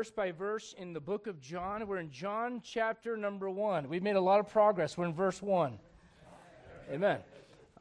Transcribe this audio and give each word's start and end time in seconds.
verse 0.00 0.10
by 0.10 0.32
verse 0.32 0.74
in 0.78 0.94
the 0.94 1.00
book 1.00 1.26
of 1.26 1.38
John. 1.42 1.86
We're 1.86 1.98
in 1.98 2.10
John 2.10 2.62
chapter 2.64 3.18
number 3.18 3.50
one. 3.50 3.86
We've 3.86 4.02
made 4.02 4.16
a 4.16 4.20
lot 4.20 4.40
of 4.40 4.48
progress. 4.48 4.96
We're 4.96 5.04
in 5.04 5.12
verse 5.12 5.42
one. 5.42 5.78
Amen. 6.90 7.18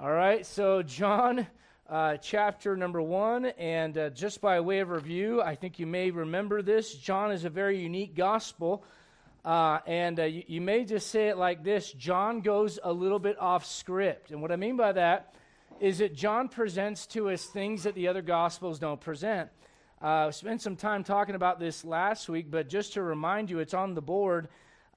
All 0.02 0.12
right, 0.12 0.46
so 0.46 0.84
John 0.84 1.48
uh, 1.90 2.18
chapter 2.18 2.76
number 2.76 3.02
one, 3.02 3.46
and 3.46 3.98
uh, 3.98 4.10
just 4.10 4.42
by 4.42 4.60
way 4.60 4.80
of 4.80 4.90
review, 4.90 5.42
I 5.42 5.56
think 5.56 5.80
you 5.80 5.88
may 5.88 6.12
remember 6.12 6.62
this. 6.62 6.94
John 6.94 7.32
is 7.32 7.46
a 7.46 7.50
very 7.50 7.80
unique 7.80 8.18
gospel, 8.18 8.84
uh, 9.46 9.80
and 9.88 10.20
uh, 10.20 10.24
you, 10.24 10.44
you 10.46 10.60
may 10.60 10.84
just 10.84 11.08
say 11.12 11.30
it 11.30 11.38
like 11.38 11.64
this 11.64 11.94
John 11.94 12.42
goes 12.42 12.80
a 12.84 12.92
little 12.92 13.20
bit 13.20 13.40
off 13.40 13.66
script. 13.66 14.32
And 14.32 14.42
what 14.42 14.52
I 14.52 14.58
mean 14.58 14.76
by 14.76 14.92
that 14.92 15.36
is 15.80 16.00
that 16.00 16.14
John 16.14 16.50
presents 16.50 17.08
to 17.08 17.30
us 17.30 17.46
things 17.46 17.84
that 17.84 17.96
the 17.96 18.10
other 18.10 18.22
gospels 18.22 18.78
don't 18.78 19.00
present. 19.00 19.52
Uh, 20.02 20.32
spent 20.32 20.62
some 20.62 20.78
time 20.78 21.04
talking 21.04 21.36
about 21.36 21.60
this 21.60 21.84
last 21.84 22.30
week, 22.30 22.50
but 22.50 22.70
just 22.70 22.94
to 22.94 23.04
remind 23.04 23.50
you, 23.50 23.60
it's 23.60 23.74
on 23.74 23.94
the 23.96 24.02
board. 24.02 24.48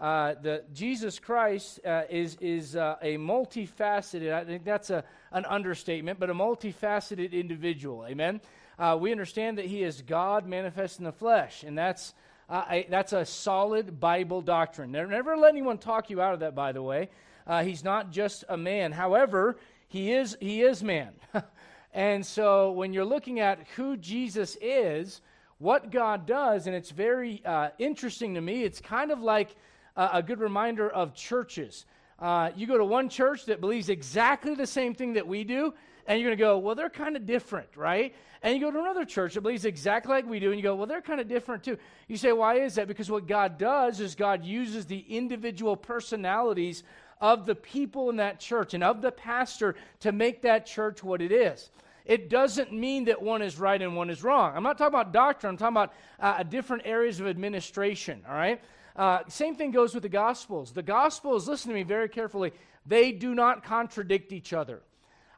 Uh, 0.00 0.34
the 0.40 0.62
Jesus 0.72 1.18
Christ 1.18 1.80
uh, 1.84 2.02
is 2.08 2.36
is 2.40 2.76
uh, 2.76 2.96
a 3.02 3.16
multifaceted. 3.18 4.32
I 4.32 4.44
think 4.44 4.64
that's 4.64 4.90
a 4.90 5.02
an 5.32 5.44
understatement, 5.46 6.20
but 6.20 6.30
a 6.30 6.34
multifaceted 6.34 7.32
individual. 7.32 8.04
Amen. 8.06 8.40
Uh, 8.78 8.96
we 9.00 9.10
understand 9.10 9.58
that 9.58 9.66
He 9.66 9.82
is 9.82 10.02
God 10.02 10.46
manifest 10.46 11.00
in 11.00 11.04
the 11.04 11.12
flesh, 11.12 11.64
and 11.64 11.76
that's 11.76 12.14
uh, 12.48 12.64
a, 12.70 12.86
that's 12.88 13.12
a 13.12 13.24
solid 13.24 13.98
Bible 13.98 14.40
doctrine. 14.40 14.92
Never, 14.92 15.10
never 15.10 15.36
let 15.36 15.50
anyone 15.50 15.78
talk 15.78 16.10
you 16.10 16.20
out 16.20 16.34
of 16.34 16.40
that. 16.40 16.54
By 16.54 16.70
the 16.70 16.82
way, 16.82 17.10
uh, 17.44 17.64
He's 17.64 17.82
not 17.82 18.12
just 18.12 18.44
a 18.48 18.56
man. 18.56 18.92
However, 18.92 19.56
He 19.88 20.12
is 20.12 20.36
He 20.40 20.62
is 20.62 20.80
man. 20.80 21.12
And 21.92 22.24
so 22.24 22.72
when 22.72 22.92
you're 22.92 23.04
looking 23.04 23.40
at 23.40 23.66
who 23.76 23.96
Jesus 23.96 24.56
is, 24.60 25.20
what 25.58 25.90
God 25.90 26.26
does, 26.26 26.66
and 26.66 26.74
it's 26.74 26.90
very 26.90 27.42
uh, 27.44 27.68
interesting 27.78 28.34
to 28.34 28.40
me, 28.40 28.64
it's 28.64 28.80
kind 28.80 29.10
of 29.10 29.20
like 29.20 29.54
uh, 29.96 30.08
a 30.14 30.22
good 30.22 30.40
reminder 30.40 30.88
of 30.88 31.14
churches. 31.14 31.84
Uh, 32.18 32.50
you 32.56 32.66
go 32.66 32.78
to 32.78 32.84
one 32.84 33.08
church 33.08 33.44
that 33.46 33.60
believes 33.60 33.88
exactly 33.88 34.54
the 34.54 34.66
same 34.66 34.94
thing 34.94 35.12
that 35.12 35.26
we 35.26 35.44
do, 35.44 35.74
and 36.06 36.18
you're 36.18 36.28
going 36.28 36.38
to 36.38 36.42
go, 36.42 36.58
well, 36.58 36.74
they're 36.74 36.90
kind 36.90 37.14
of 37.14 37.26
different, 37.26 37.68
right? 37.76 38.14
And 38.42 38.54
you 38.54 38.60
go 38.60 38.70
to 38.70 38.80
another 38.80 39.04
church 39.04 39.34
that 39.34 39.42
believes 39.42 39.64
exactly 39.64 40.12
like 40.12 40.26
we 40.26 40.40
do, 40.40 40.48
and 40.50 40.56
you 40.56 40.62
go, 40.62 40.74
well, 40.74 40.86
they're 40.86 41.02
kind 41.02 41.20
of 41.20 41.28
different 41.28 41.62
too. 41.62 41.78
You 42.08 42.16
say, 42.16 42.32
why 42.32 42.56
is 42.56 42.74
that? 42.74 42.88
Because 42.88 43.10
what 43.10 43.26
God 43.26 43.58
does 43.58 44.00
is 44.00 44.14
God 44.14 44.44
uses 44.44 44.86
the 44.86 45.04
individual 45.08 45.76
personalities 45.76 46.82
of 47.22 47.46
the 47.46 47.54
people 47.54 48.10
in 48.10 48.16
that 48.16 48.40
church 48.40 48.74
and 48.74 48.82
of 48.82 49.00
the 49.00 49.12
pastor 49.12 49.76
to 50.00 50.10
make 50.10 50.42
that 50.42 50.66
church 50.66 51.04
what 51.04 51.22
it 51.22 51.30
is. 51.30 51.70
It 52.04 52.28
doesn't 52.28 52.72
mean 52.72 53.04
that 53.04 53.22
one 53.22 53.42
is 53.42 53.60
right 53.60 53.80
and 53.80 53.96
one 53.96 54.10
is 54.10 54.24
wrong. 54.24 54.56
I'm 54.56 54.64
not 54.64 54.76
talking 54.76 54.92
about 54.92 55.12
doctrine, 55.12 55.50
I'm 55.50 55.56
talking 55.56 55.76
about 55.76 55.94
uh, 56.18 56.42
different 56.42 56.82
areas 56.84 57.20
of 57.20 57.28
administration, 57.28 58.22
all 58.28 58.34
right? 58.34 58.60
Uh, 58.96 59.20
same 59.28 59.54
thing 59.54 59.70
goes 59.70 59.94
with 59.94 60.02
the 60.02 60.08
Gospels. 60.08 60.72
The 60.72 60.82
Gospels, 60.82 61.48
listen 61.48 61.70
to 61.70 61.74
me 61.76 61.84
very 61.84 62.08
carefully, 62.08 62.52
they 62.84 63.12
do 63.12 63.36
not 63.36 63.62
contradict 63.62 64.32
each 64.32 64.52
other. 64.52 64.82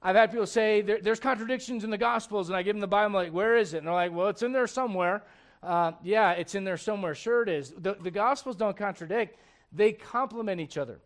I've 0.02 0.16
had 0.16 0.30
people 0.30 0.46
say 0.46 0.80
there, 0.80 1.00
there's 1.02 1.20
contradictions 1.20 1.84
in 1.84 1.90
the 1.90 1.98
Gospels, 1.98 2.48
and 2.48 2.56
I 2.56 2.62
give 2.62 2.74
them 2.74 2.80
the 2.80 2.86
Bible, 2.86 3.06
I'm 3.06 3.12
like, 3.12 3.32
where 3.32 3.56
is 3.56 3.74
it? 3.74 3.78
And 3.78 3.86
they're 3.86 3.94
like, 3.94 4.12
well, 4.12 4.28
it's 4.28 4.42
in 4.42 4.52
there 4.52 4.66
somewhere. 4.66 5.22
Uh, 5.62 5.92
yeah, 6.02 6.32
it's 6.32 6.54
in 6.54 6.64
there 6.64 6.78
somewhere. 6.78 7.14
Sure, 7.14 7.42
it 7.42 7.50
is. 7.50 7.74
The, 7.76 7.94
the 8.02 8.10
Gospels 8.10 8.56
don't 8.56 8.76
contradict, 8.76 9.36
they 9.70 9.92
complement 9.92 10.62
each 10.62 10.78
other. 10.78 10.98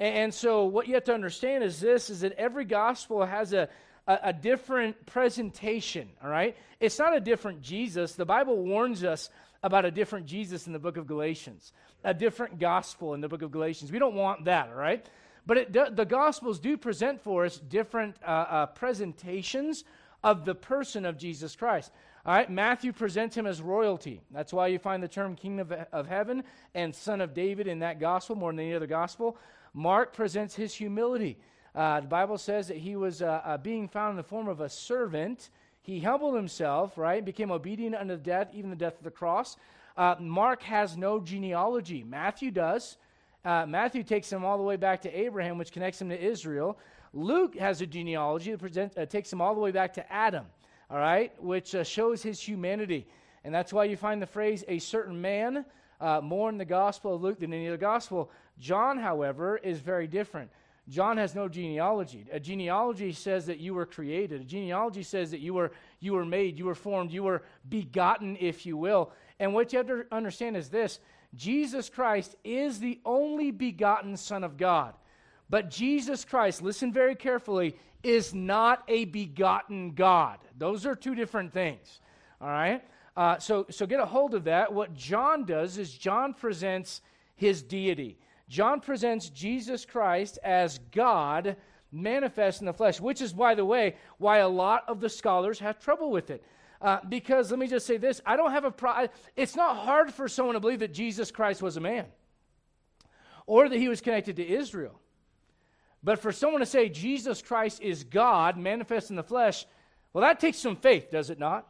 And, 0.00 0.34
so, 0.34 0.64
what 0.64 0.88
you 0.88 0.94
have 0.94 1.04
to 1.04 1.14
understand 1.14 1.62
is 1.62 1.78
this: 1.78 2.10
is 2.10 2.22
that 2.22 2.32
every 2.32 2.64
gospel 2.64 3.24
has 3.24 3.52
a 3.52 3.68
a, 4.10 4.18
a 4.24 4.32
different 4.32 5.06
presentation, 5.06 6.08
all 6.22 6.30
right? 6.30 6.56
It's 6.80 6.98
not 6.98 7.16
a 7.16 7.20
different 7.20 7.62
Jesus. 7.62 8.14
The 8.14 8.24
Bible 8.24 8.56
warns 8.56 9.04
us 9.04 9.30
about 9.62 9.84
a 9.84 9.90
different 9.90 10.26
Jesus 10.26 10.66
in 10.66 10.72
the 10.72 10.78
book 10.78 10.96
of 10.96 11.06
Galatians, 11.06 11.72
a 12.02 12.14
different 12.14 12.58
gospel 12.58 13.14
in 13.14 13.20
the 13.20 13.28
book 13.28 13.42
of 13.42 13.52
Galatians. 13.52 13.92
We 13.92 13.98
don't 13.98 14.14
want 14.14 14.46
that, 14.46 14.68
all 14.68 14.74
right? 14.74 15.06
But 15.46 15.72
do, 15.72 15.86
the 15.90 16.04
gospels 16.04 16.58
do 16.58 16.76
present 16.76 17.22
for 17.22 17.44
us 17.44 17.56
different 17.58 18.16
uh, 18.22 18.30
uh, 18.30 18.66
presentations 18.66 19.84
of 20.22 20.44
the 20.44 20.54
person 20.54 21.06
of 21.06 21.16
Jesus 21.16 21.56
Christ. 21.56 21.92
All 22.26 22.34
right, 22.34 22.50
Matthew 22.50 22.92
presents 22.92 23.36
him 23.36 23.46
as 23.46 23.62
royalty. 23.62 24.20
That's 24.30 24.52
why 24.52 24.66
you 24.66 24.78
find 24.78 25.02
the 25.02 25.08
term 25.08 25.36
King 25.36 25.60
of, 25.60 25.72
of 25.72 26.06
Heaven 26.06 26.44
and 26.74 26.94
Son 26.94 27.20
of 27.20 27.32
David 27.32 27.66
in 27.66 27.78
that 27.78 28.00
gospel 28.00 28.36
more 28.36 28.52
than 28.52 28.60
any 28.60 28.74
other 28.74 28.86
gospel. 28.86 29.38
Mark 29.74 30.12
presents 30.12 30.54
his 30.54 30.74
humility. 30.74 31.38
Uh, 31.74 32.00
the 32.00 32.08
Bible 32.08 32.38
says 32.38 32.68
that 32.68 32.78
he 32.78 32.96
was 32.96 33.22
uh, 33.22 33.40
uh, 33.44 33.56
being 33.56 33.86
found 33.88 34.12
in 34.12 34.16
the 34.16 34.22
form 34.22 34.48
of 34.48 34.60
a 34.60 34.68
servant. 34.68 35.50
He 35.82 36.00
humbled 36.00 36.34
himself, 36.34 36.98
right? 36.98 37.24
Became 37.24 37.52
obedient 37.52 37.94
unto 37.94 38.16
death, 38.16 38.48
even 38.52 38.70
the 38.70 38.76
death 38.76 38.98
of 38.98 39.04
the 39.04 39.10
cross. 39.10 39.56
Uh, 39.96 40.16
Mark 40.18 40.62
has 40.62 40.96
no 40.96 41.20
genealogy. 41.20 42.02
Matthew 42.02 42.50
does. 42.50 42.96
Uh, 43.44 43.64
Matthew 43.66 44.02
takes 44.02 44.30
him 44.30 44.44
all 44.44 44.58
the 44.58 44.64
way 44.64 44.76
back 44.76 45.02
to 45.02 45.18
Abraham, 45.18 45.58
which 45.58 45.72
connects 45.72 46.00
him 46.00 46.08
to 46.08 46.20
Israel. 46.20 46.78
Luke 47.12 47.56
has 47.56 47.80
a 47.80 47.86
genealogy 47.86 48.50
that 48.50 48.60
present, 48.60 48.98
uh, 48.98 49.06
takes 49.06 49.32
him 49.32 49.40
all 49.40 49.54
the 49.54 49.60
way 49.60 49.70
back 49.70 49.94
to 49.94 50.12
Adam, 50.12 50.46
all 50.90 50.98
right, 50.98 51.32
which 51.42 51.74
shows 51.84 52.22
his 52.22 52.40
humanity. 52.40 53.06
And 53.44 53.54
that's 53.54 53.72
why 53.72 53.84
you 53.84 53.96
find 53.96 54.20
the 54.20 54.26
phrase 54.26 54.64
a 54.68 54.78
certain 54.78 55.20
man 55.20 55.64
more 56.22 56.48
in 56.48 56.58
the 56.58 56.64
Gospel 56.64 57.14
of 57.14 57.22
Luke 57.22 57.40
than 57.40 57.52
any 57.52 57.68
other 57.68 57.76
Gospel. 57.76 58.30
John, 58.60 58.98
however, 58.98 59.56
is 59.56 59.80
very 59.80 60.06
different. 60.06 60.50
John 60.88 61.18
has 61.18 61.34
no 61.34 61.48
genealogy. 61.48 62.26
A 62.32 62.40
genealogy 62.40 63.12
says 63.12 63.46
that 63.46 63.58
you 63.58 63.74
were 63.74 63.86
created. 63.86 64.40
A 64.40 64.44
genealogy 64.44 65.02
says 65.02 65.30
that 65.30 65.40
you 65.40 65.54
were, 65.54 65.72
you 66.00 66.14
were 66.14 66.24
made, 66.24 66.58
you 66.58 66.66
were 66.66 66.74
formed, 66.74 67.12
you 67.12 67.22
were 67.22 67.42
begotten, 67.68 68.36
if 68.40 68.66
you 68.66 68.76
will. 68.76 69.12
And 69.38 69.54
what 69.54 69.72
you 69.72 69.78
have 69.78 69.86
to 69.86 70.04
understand 70.10 70.56
is 70.56 70.68
this 70.68 70.98
Jesus 71.34 71.88
Christ 71.88 72.34
is 72.44 72.80
the 72.80 73.00
only 73.04 73.50
begotten 73.50 74.16
Son 74.16 74.42
of 74.42 74.56
God. 74.56 74.94
But 75.48 75.70
Jesus 75.70 76.24
Christ, 76.24 76.62
listen 76.62 76.92
very 76.92 77.14
carefully, 77.14 77.76
is 78.02 78.34
not 78.34 78.82
a 78.88 79.04
begotten 79.04 79.92
God. 79.92 80.38
Those 80.58 80.86
are 80.86 80.94
two 80.94 81.14
different 81.14 81.52
things. 81.52 82.00
All 82.40 82.48
right? 82.48 82.82
Uh, 83.16 83.38
so, 83.38 83.66
so 83.70 83.86
get 83.86 84.00
a 84.00 84.06
hold 84.06 84.34
of 84.34 84.44
that. 84.44 84.72
What 84.72 84.94
John 84.94 85.44
does 85.44 85.78
is 85.78 85.92
John 85.92 86.34
presents 86.34 87.02
his 87.36 87.62
deity. 87.62 88.16
John 88.50 88.80
presents 88.80 89.30
Jesus 89.30 89.86
Christ 89.86 90.40
as 90.42 90.80
God 90.90 91.56
manifest 91.92 92.60
in 92.60 92.66
the 92.66 92.72
flesh, 92.72 93.00
which 93.00 93.22
is, 93.22 93.32
by 93.32 93.54
the 93.54 93.64
way, 93.64 93.94
why 94.18 94.38
a 94.38 94.48
lot 94.48 94.82
of 94.88 95.00
the 95.00 95.08
scholars 95.08 95.60
have 95.60 95.78
trouble 95.78 96.10
with 96.10 96.30
it. 96.30 96.44
Uh, 96.82 96.98
because 97.08 97.50
let 97.50 97.60
me 97.60 97.68
just 97.68 97.86
say 97.86 97.96
this 97.96 98.20
I 98.26 98.36
don't 98.36 98.50
have 98.50 98.64
a 98.64 98.70
problem. 98.72 99.08
it's 99.36 99.54
not 99.54 99.76
hard 99.76 100.12
for 100.12 100.26
someone 100.26 100.54
to 100.54 100.60
believe 100.60 100.80
that 100.80 100.92
Jesus 100.92 101.30
Christ 101.30 101.62
was 101.62 101.76
a 101.76 101.80
man 101.80 102.06
or 103.46 103.68
that 103.68 103.78
he 103.78 103.88
was 103.88 104.00
connected 104.00 104.36
to 104.36 104.46
Israel. 104.46 104.98
But 106.02 106.18
for 106.18 106.32
someone 106.32 106.60
to 106.60 106.66
say 106.66 106.88
Jesus 106.88 107.40
Christ 107.40 107.80
is 107.80 108.02
God 108.02 108.56
manifest 108.56 109.10
in 109.10 109.16
the 109.16 109.22
flesh, 109.22 109.64
well, 110.12 110.22
that 110.22 110.40
takes 110.40 110.58
some 110.58 110.74
faith, 110.74 111.10
does 111.12 111.30
it 111.30 111.38
not? 111.38 111.68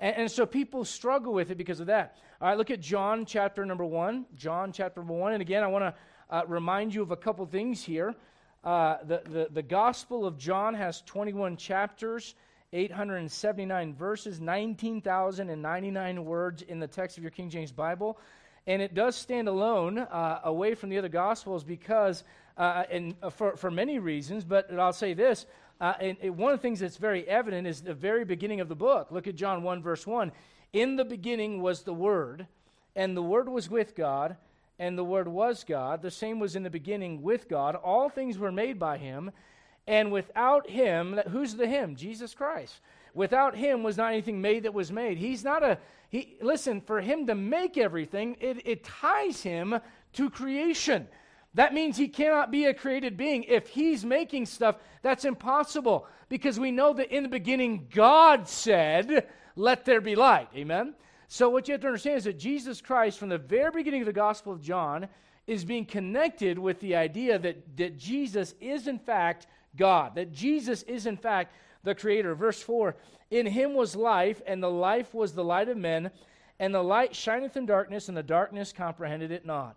And, 0.00 0.16
and, 0.16 0.30
so 0.30 0.46
people 0.46 0.84
struggle 0.84 1.34
with 1.34 1.50
it 1.50 1.58
because 1.58 1.80
of 1.80 1.88
that. 1.88 2.16
All 2.40 2.48
right, 2.48 2.56
look 2.56 2.70
at 2.70 2.80
John 2.80 3.26
chapter 3.26 3.66
number 3.66 3.84
one. 3.84 4.24
John 4.36 4.70
chapter 4.70 5.00
number 5.00 5.14
one. 5.14 5.32
And 5.32 5.42
again, 5.42 5.64
I 5.64 5.66
want 5.66 5.82
to 5.82 5.94
uh, 6.30 6.42
remind 6.46 6.94
you 6.94 7.02
of 7.02 7.10
a 7.10 7.16
couple 7.16 7.44
things 7.46 7.82
here. 7.82 8.14
Uh, 8.62 8.98
the, 9.02 9.22
the, 9.28 9.48
the 9.50 9.62
Gospel 9.62 10.24
of 10.24 10.38
John 10.38 10.72
has 10.74 11.00
21 11.00 11.56
chapters, 11.56 12.36
879 12.72 13.92
verses, 13.92 14.40
19,099 14.40 16.24
words 16.24 16.62
in 16.62 16.78
the 16.78 16.86
text 16.86 17.16
of 17.16 17.24
your 17.24 17.32
King 17.32 17.50
James 17.50 17.72
Bible. 17.72 18.20
And 18.68 18.80
it 18.80 18.94
does 18.94 19.16
stand 19.16 19.48
alone 19.48 19.98
uh, 19.98 20.40
away 20.44 20.76
from 20.76 20.90
the 20.90 20.98
other 20.98 21.08
Gospels 21.08 21.64
because, 21.64 22.22
uh, 22.56 22.84
and 22.88 23.16
uh, 23.20 23.30
for, 23.30 23.56
for 23.56 23.68
many 23.68 23.98
reasons, 23.98 24.44
but 24.44 24.72
I'll 24.72 24.92
say 24.92 25.12
this 25.12 25.44
uh, 25.80 25.94
and, 26.00 26.16
and 26.20 26.36
one 26.36 26.52
of 26.52 26.58
the 26.58 26.62
things 26.62 26.80
that's 26.80 26.96
very 26.96 27.26
evident 27.28 27.66
is 27.66 27.80
the 27.80 27.94
very 27.94 28.24
beginning 28.24 28.60
of 28.60 28.68
the 28.68 28.74
book. 28.74 29.08
Look 29.10 29.26
at 29.26 29.36
John 29.36 29.62
1, 29.62 29.82
verse 29.82 30.06
1. 30.06 30.32
In 30.72 30.96
the 30.96 31.04
beginning 31.04 31.62
was 31.62 31.82
the 31.82 31.94
Word, 31.94 32.46
and 32.94 33.16
the 33.16 33.22
Word 33.22 33.48
was 33.48 33.70
with 33.70 33.94
God, 33.94 34.36
and 34.78 34.96
the 34.96 35.04
Word 35.04 35.28
was 35.28 35.64
God. 35.64 36.02
The 36.02 36.10
same 36.10 36.38
was 36.38 36.56
in 36.56 36.62
the 36.62 36.70
beginning 36.70 37.22
with 37.22 37.48
God. 37.48 37.74
All 37.74 38.08
things 38.08 38.38
were 38.38 38.52
made 38.52 38.78
by 38.78 38.98
Him, 38.98 39.30
and 39.86 40.12
without 40.12 40.68
Him, 40.68 41.20
who's 41.30 41.54
the 41.54 41.66
Him? 41.66 41.96
Jesus 41.96 42.34
Christ. 42.34 42.80
Without 43.14 43.56
Him 43.56 43.82
was 43.82 43.96
not 43.96 44.12
anything 44.12 44.40
made 44.40 44.64
that 44.64 44.74
was 44.74 44.92
made. 44.92 45.18
He's 45.18 45.42
not 45.42 45.62
a, 45.62 45.78
he, 46.10 46.36
listen, 46.40 46.80
for 46.82 47.00
Him 47.00 47.26
to 47.26 47.34
make 47.34 47.78
everything, 47.78 48.36
it, 48.40 48.62
it 48.66 48.84
ties 48.84 49.42
Him 49.42 49.80
to 50.12 50.30
creation. 50.30 51.08
That 51.54 51.74
means 51.74 51.96
he 51.96 52.08
cannot 52.08 52.50
be 52.50 52.66
a 52.66 52.74
created 52.74 53.16
being. 53.16 53.44
If 53.44 53.68
he's 53.68 54.04
making 54.04 54.46
stuff, 54.46 54.76
that's 55.02 55.24
impossible 55.24 56.06
because 56.28 56.60
we 56.60 56.70
know 56.70 56.92
that 56.92 57.14
in 57.14 57.22
the 57.22 57.28
beginning 57.28 57.88
God 57.92 58.48
said, 58.48 59.26
Let 59.58 59.84
there 59.84 60.00
be 60.00 60.14
light. 60.14 60.48
Amen? 60.54 60.94
So, 61.26 61.50
what 61.50 61.66
you 61.66 61.72
have 61.72 61.80
to 61.80 61.88
understand 61.88 62.18
is 62.18 62.24
that 62.24 62.38
Jesus 62.38 62.80
Christ, 62.80 63.18
from 63.18 63.28
the 63.28 63.38
very 63.38 63.72
beginning 63.72 64.02
of 64.02 64.06
the 64.06 64.12
Gospel 64.12 64.52
of 64.52 64.62
John, 64.62 65.08
is 65.48 65.64
being 65.64 65.84
connected 65.84 66.60
with 66.60 66.78
the 66.78 66.94
idea 66.94 67.40
that, 67.40 67.76
that 67.76 67.98
Jesus 67.98 68.54
is, 68.60 68.86
in 68.86 69.00
fact, 69.00 69.48
God, 69.76 70.14
that 70.14 70.32
Jesus 70.32 70.84
is, 70.84 71.06
in 71.06 71.16
fact, 71.16 71.52
the 71.82 71.94
Creator. 71.94 72.36
Verse 72.36 72.62
4 72.62 72.94
In 73.32 73.46
him 73.46 73.74
was 73.74 73.96
life, 73.96 74.40
and 74.46 74.62
the 74.62 74.70
life 74.70 75.12
was 75.12 75.32
the 75.32 75.44
light 75.44 75.68
of 75.68 75.76
men. 75.76 76.12
And 76.60 76.72
the 76.72 76.82
light 76.82 77.14
shineth 77.16 77.56
in 77.56 77.66
darkness, 77.66 78.08
and 78.08 78.16
the 78.16 78.22
darkness 78.22 78.72
comprehended 78.72 79.32
it 79.32 79.44
not. 79.44 79.76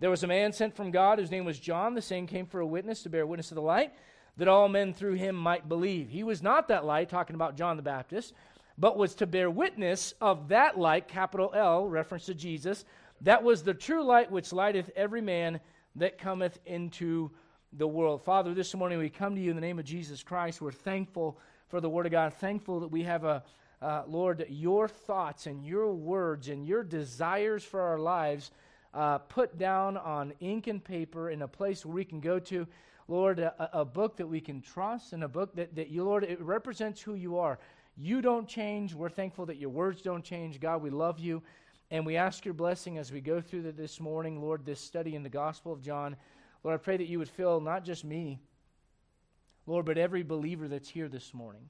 There 0.00 0.10
was 0.10 0.22
a 0.22 0.26
man 0.26 0.54
sent 0.54 0.74
from 0.74 0.90
God 0.90 1.18
whose 1.18 1.30
name 1.30 1.44
was 1.44 1.58
John. 1.58 1.94
The 1.94 2.00
same 2.00 2.26
came 2.26 2.46
for 2.46 2.60
a 2.60 2.66
witness 2.66 3.02
to 3.02 3.10
bear 3.10 3.26
witness 3.26 3.50
of 3.50 3.56
the 3.56 3.62
light, 3.62 3.92
that 4.38 4.48
all 4.48 4.68
men 4.68 4.94
through 4.94 5.14
him 5.14 5.36
might 5.36 5.68
believe. 5.68 6.08
He 6.08 6.22
was 6.22 6.42
not 6.42 6.68
that 6.68 6.86
light, 6.86 7.10
talking 7.10 7.34
about 7.34 7.56
John 7.56 7.76
the 7.76 7.82
Baptist, 7.82 8.32
but 8.78 8.96
was 8.96 9.14
to 9.16 9.26
bear 9.26 9.50
witness 9.50 10.14
of 10.20 10.48
that 10.48 10.78
light, 10.78 11.08
capital 11.08 11.52
L, 11.54 11.86
reference 11.86 12.26
to 12.26 12.34
Jesus. 12.34 12.84
That 13.22 13.42
was 13.42 13.62
the 13.62 13.74
true 13.74 14.04
light 14.04 14.30
which 14.30 14.52
lighteth 14.52 14.90
every 14.94 15.20
man 15.20 15.60
that 15.96 16.18
cometh 16.18 16.58
into 16.64 17.30
the 17.72 17.88
world. 17.88 18.22
Father, 18.22 18.54
this 18.54 18.74
morning 18.74 18.98
we 18.98 19.10
come 19.10 19.34
to 19.34 19.40
you 19.40 19.50
in 19.50 19.56
the 19.56 19.60
name 19.60 19.78
of 19.78 19.84
Jesus 19.84 20.22
Christ. 20.22 20.60
We're 20.60 20.70
thankful 20.72 21.38
for 21.66 21.80
the 21.80 21.90
Word 21.90 22.06
of 22.06 22.12
God, 22.12 22.32
thankful 22.34 22.80
that 22.80 22.88
we 22.88 23.02
have 23.02 23.24
a 23.24 23.42
uh, 23.80 24.02
Lord, 24.08 24.44
your 24.48 24.88
thoughts 24.88 25.46
and 25.46 25.64
your 25.64 25.92
words 25.92 26.48
and 26.48 26.66
your 26.66 26.82
desires 26.82 27.62
for 27.62 27.80
our 27.80 27.98
lives 27.98 28.50
uh, 28.92 29.18
put 29.18 29.58
down 29.58 29.96
on 29.96 30.32
ink 30.40 30.66
and 30.66 30.82
paper 30.82 31.30
in 31.30 31.42
a 31.42 31.48
place 31.48 31.84
where 31.86 31.94
we 31.94 32.04
can 32.04 32.20
go 32.20 32.38
to. 32.40 32.66
Lord, 33.06 33.38
a, 33.38 33.70
a, 33.72 33.84
book 33.84 34.16
that 34.18 34.26
we 34.26 34.40
can 34.40 34.60
trust 34.60 35.12
and 35.12 35.24
a 35.24 35.28
book 35.28 35.54
that, 35.54 35.74
that 35.76 35.88
you, 35.88 36.04
Lord, 36.04 36.24
it 36.24 36.40
represents 36.42 37.00
who 37.00 37.14
you 37.14 37.38
are. 37.38 37.58
You 38.00 38.22
don't 38.22 38.46
change. 38.46 38.94
We're 38.94 39.08
thankful 39.08 39.46
that 39.46 39.56
your 39.56 39.70
words 39.70 40.02
don't 40.02 40.22
change. 40.22 40.60
God, 40.60 40.82
we 40.82 40.90
love 40.90 41.18
you. 41.18 41.42
And 41.90 42.06
we 42.06 42.16
ask 42.16 42.44
your 42.44 42.54
blessing 42.54 42.96
as 42.96 43.10
we 43.10 43.20
go 43.20 43.40
through 43.40 43.62
the, 43.62 43.72
this 43.72 43.98
morning, 43.98 44.40
Lord, 44.40 44.64
this 44.64 44.80
study 44.80 45.16
in 45.16 45.24
the 45.24 45.28
Gospel 45.28 45.72
of 45.72 45.82
John. 45.82 46.16
Lord, 46.62 46.74
I 46.74 46.82
pray 46.82 46.96
that 46.96 47.08
you 47.08 47.18
would 47.18 47.28
fill 47.28 47.60
not 47.60 47.84
just 47.84 48.04
me, 48.04 48.38
Lord, 49.66 49.84
but 49.84 49.98
every 49.98 50.22
believer 50.22 50.68
that's 50.68 50.88
here 50.88 51.08
this 51.08 51.34
morning. 51.34 51.68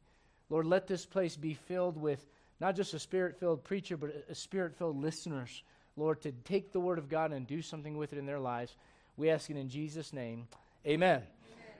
Lord, 0.50 0.66
let 0.66 0.86
this 0.86 1.06
place 1.06 1.36
be 1.36 1.54
filled 1.54 1.96
with 1.96 2.26
not 2.60 2.76
just 2.76 2.94
a 2.94 2.98
spirit 2.98 3.38
filled 3.38 3.64
preacher, 3.64 3.96
but 3.96 4.24
a 4.28 4.34
spirit 4.34 4.76
filled 4.76 5.00
listeners, 5.00 5.62
Lord, 5.96 6.20
to 6.22 6.32
take 6.32 6.72
the 6.72 6.80
word 6.80 6.98
of 6.98 7.08
God 7.08 7.32
and 7.32 7.46
do 7.46 7.62
something 7.62 7.96
with 7.96 8.12
it 8.12 8.18
in 8.18 8.26
their 8.26 8.40
lives. 8.40 8.76
We 9.16 9.30
ask 9.30 9.48
it 9.50 9.56
in 9.56 9.68
Jesus' 9.68 10.12
name. 10.12 10.48
Amen. 10.86 11.22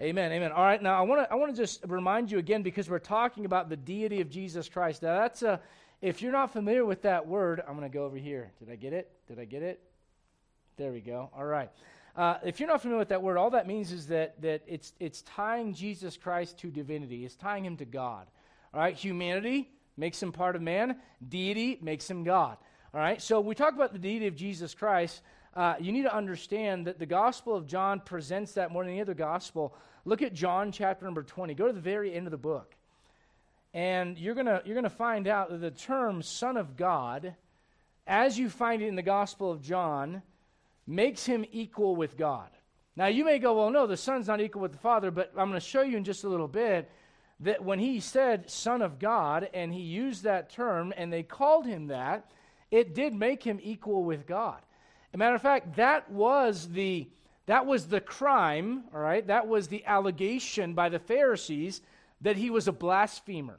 Amen. 0.00 0.30
Amen. 0.30 0.52
All 0.52 0.62
right, 0.62 0.80
now 0.80 0.96
I 0.96 1.02
want 1.02 1.26
to 1.26 1.32
I 1.32 1.34
want 1.34 1.52
to 1.52 1.60
just 1.60 1.82
remind 1.88 2.30
you 2.30 2.38
again 2.38 2.62
because 2.62 2.88
we're 2.88 3.00
talking 3.00 3.44
about 3.44 3.68
the 3.68 3.76
deity 3.76 4.20
of 4.20 4.30
Jesus 4.30 4.68
Christ. 4.68 5.02
Now 5.02 5.18
that's 5.18 5.42
a 5.42 5.60
if 6.00 6.22
you're 6.22 6.30
not 6.30 6.52
familiar 6.52 6.84
with 6.84 7.02
that 7.02 7.26
word, 7.26 7.60
I'm 7.66 7.76
going 7.76 7.90
to 7.90 7.92
go 7.92 8.04
over 8.04 8.16
here. 8.16 8.52
Did 8.60 8.70
I 8.70 8.76
get 8.76 8.92
it? 8.92 9.10
Did 9.26 9.40
I 9.40 9.44
get 9.44 9.64
it? 9.64 9.82
There 10.76 10.92
we 10.92 11.00
go. 11.00 11.30
All 11.36 11.44
right. 11.44 11.68
Uh, 12.14 12.36
if 12.44 12.60
you're 12.60 12.68
not 12.68 12.80
familiar 12.80 13.00
with 13.00 13.08
that 13.08 13.20
word, 13.20 13.38
all 13.38 13.50
that 13.50 13.66
means 13.66 13.90
is 13.90 14.06
that 14.06 14.40
that 14.40 14.62
it's 14.68 14.92
it's 15.00 15.22
tying 15.22 15.74
Jesus 15.74 16.16
Christ 16.16 16.58
to 16.58 16.70
divinity. 16.70 17.24
It's 17.24 17.34
tying 17.34 17.64
him 17.64 17.76
to 17.78 17.84
God. 17.84 18.28
All 18.72 18.80
right, 18.80 18.94
humanity 18.94 19.68
makes 19.96 20.22
him 20.22 20.30
part 20.30 20.54
of 20.54 20.62
man, 20.62 20.94
deity 21.28 21.76
makes 21.82 22.08
him 22.08 22.22
God. 22.22 22.56
All 22.94 23.00
right, 23.00 23.20
so 23.20 23.40
we 23.40 23.56
talk 23.56 23.74
about 23.74 23.92
the 23.92 23.98
deity 23.98 24.28
of 24.28 24.36
Jesus 24.36 24.74
Christ. 24.74 25.22
Uh, 25.58 25.74
you 25.80 25.90
need 25.90 26.04
to 26.04 26.14
understand 26.14 26.86
that 26.86 27.00
the 27.00 27.04
Gospel 27.04 27.56
of 27.56 27.66
John 27.66 27.98
presents 27.98 28.52
that 28.52 28.70
more 28.70 28.84
than 28.84 28.92
any 28.92 29.00
other 29.00 29.12
gospel. 29.12 29.74
Look 30.04 30.22
at 30.22 30.32
John 30.32 30.70
chapter 30.70 31.04
number 31.04 31.24
20. 31.24 31.52
Go 31.54 31.66
to 31.66 31.72
the 31.72 31.80
very 31.80 32.14
end 32.14 32.28
of 32.28 32.30
the 32.30 32.36
book. 32.36 32.76
And 33.74 34.16
you're 34.16 34.36
going 34.36 34.46
you're 34.46 34.76
going 34.76 34.84
to 34.84 34.88
find 34.88 35.26
out 35.26 35.50
that 35.50 35.60
the 35.60 35.72
term 35.72 36.22
Son 36.22 36.56
of 36.56 36.76
God, 36.76 37.34
as 38.06 38.38
you 38.38 38.48
find 38.48 38.82
it 38.82 38.86
in 38.86 38.94
the 38.94 39.02
Gospel 39.02 39.50
of 39.50 39.60
John, 39.60 40.22
makes 40.86 41.26
him 41.26 41.44
equal 41.50 41.96
with 41.96 42.16
God. 42.16 42.50
Now, 42.94 43.06
you 43.06 43.24
may 43.24 43.40
go, 43.40 43.54
well, 43.54 43.70
no, 43.70 43.88
the 43.88 43.96
Son's 43.96 44.28
not 44.28 44.40
equal 44.40 44.62
with 44.62 44.70
the 44.70 44.78
Father, 44.78 45.10
but 45.10 45.32
I'm 45.36 45.48
going 45.48 45.60
to 45.60 45.66
show 45.66 45.82
you 45.82 45.96
in 45.96 46.04
just 46.04 46.22
a 46.22 46.28
little 46.28 46.46
bit 46.46 46.88
that 47.40 47.64
when 47.64 47.80
he 47.80 47.98
said 47.98 48.48
Son 48.48 48.80
of 48.80 49.00
God 49.00 49.48
and 49.52 49.74
he 49.74 49.80
used 49.80 50.22
that 50.22 50.50
term 50.50 50.94
and 50.96 51.12
they 51.12 51.24
called 51.24 51.66
him 51.66 51.88
that, 51.88 52.30
it 52.70 52.94
did 52.94 53.12
make 53.12 53.42
him 53.42 53.58
equal 53.60 54.04
with 54.04 54.24
God. 54.24 54.60
A 55.14 55.18
matter 55.18 55.34
of 55.34 55.42
fact, 55.42 55.76
that 55.76 56.10
was 56.10 56.68
the 56.68 57.08
that 57.46 57.64
was 57.64 57.86
the 57.86 58.00
crime, 58.00 58.84
all 58.92 59.00
right? 59.00 59.26
That 59.26 59.48
was 59.48 59.68
the 59.68 59.84
allegation 59.86 60.74
by 60.74 60.90
the 60.90 60.98
Pharisees 60.98 61.80
that 62.20 62.36
he 62.36 62.50
was 62.50 62.68
a 62.68 62.72
blasphemer. 62.72 63.58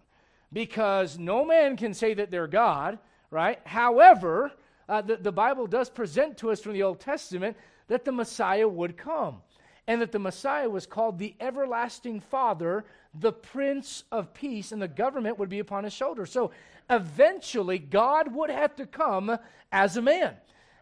Because 0.54 1.18
no 1.18 1.44
man 1.44 1.76
can 1.76 1.96
say 1.96 2.14
that 2.14 2.30
they're 2.30 2.46
God, 2.46 3.00
right? 3.32 3.60
However, 3.66 4.52
uh, 4.88 5.02
the, 5.02 5.18
the 5.18 5.32
Bible 5.32 5.66
does 5.66 5.90
present 5.90 6.38
to 6.38 6.52
us 6.52 6.62
from 6.62 6.74
the 6.74 6.84
Old 6.84 7.00
Testament 7.00 7.58
that 7.88 8.06
the 8.06 8.12
Messiah 8.12 8.68
would 8.68 8.96
come 8.96 9.42
and 9.88 10.02
that 10.02 10.12
the 10.12 10.20
Messiah 10.20 10.70
was 10.70 10.86
called 10.86 11.18
the 11.18 11.36
everlasting 11.40 12.20
Father, 12.20 12.86
the 13.20 13.32
Prince 13.32 14.04
of 14.12 14.36
Peace, 14.36 14.72
and 14.72 14.80
the 14.80 14.88
government 14.88 15.40
would 15.40 15.50
be 15.50 15.58
upon 15.58 15.84
his 15.84 15.94
shoulders. 15.94 16.32
So 16.32 16.52
eventually, 16.92 17.80
God 17.80 18.36
would 18.36 18.52
have 18.52 18.76
to 18.76 18.86
come 18.86 19.36
as 19.72 19.98
a 19.98 20.02
man. 20.04 20.36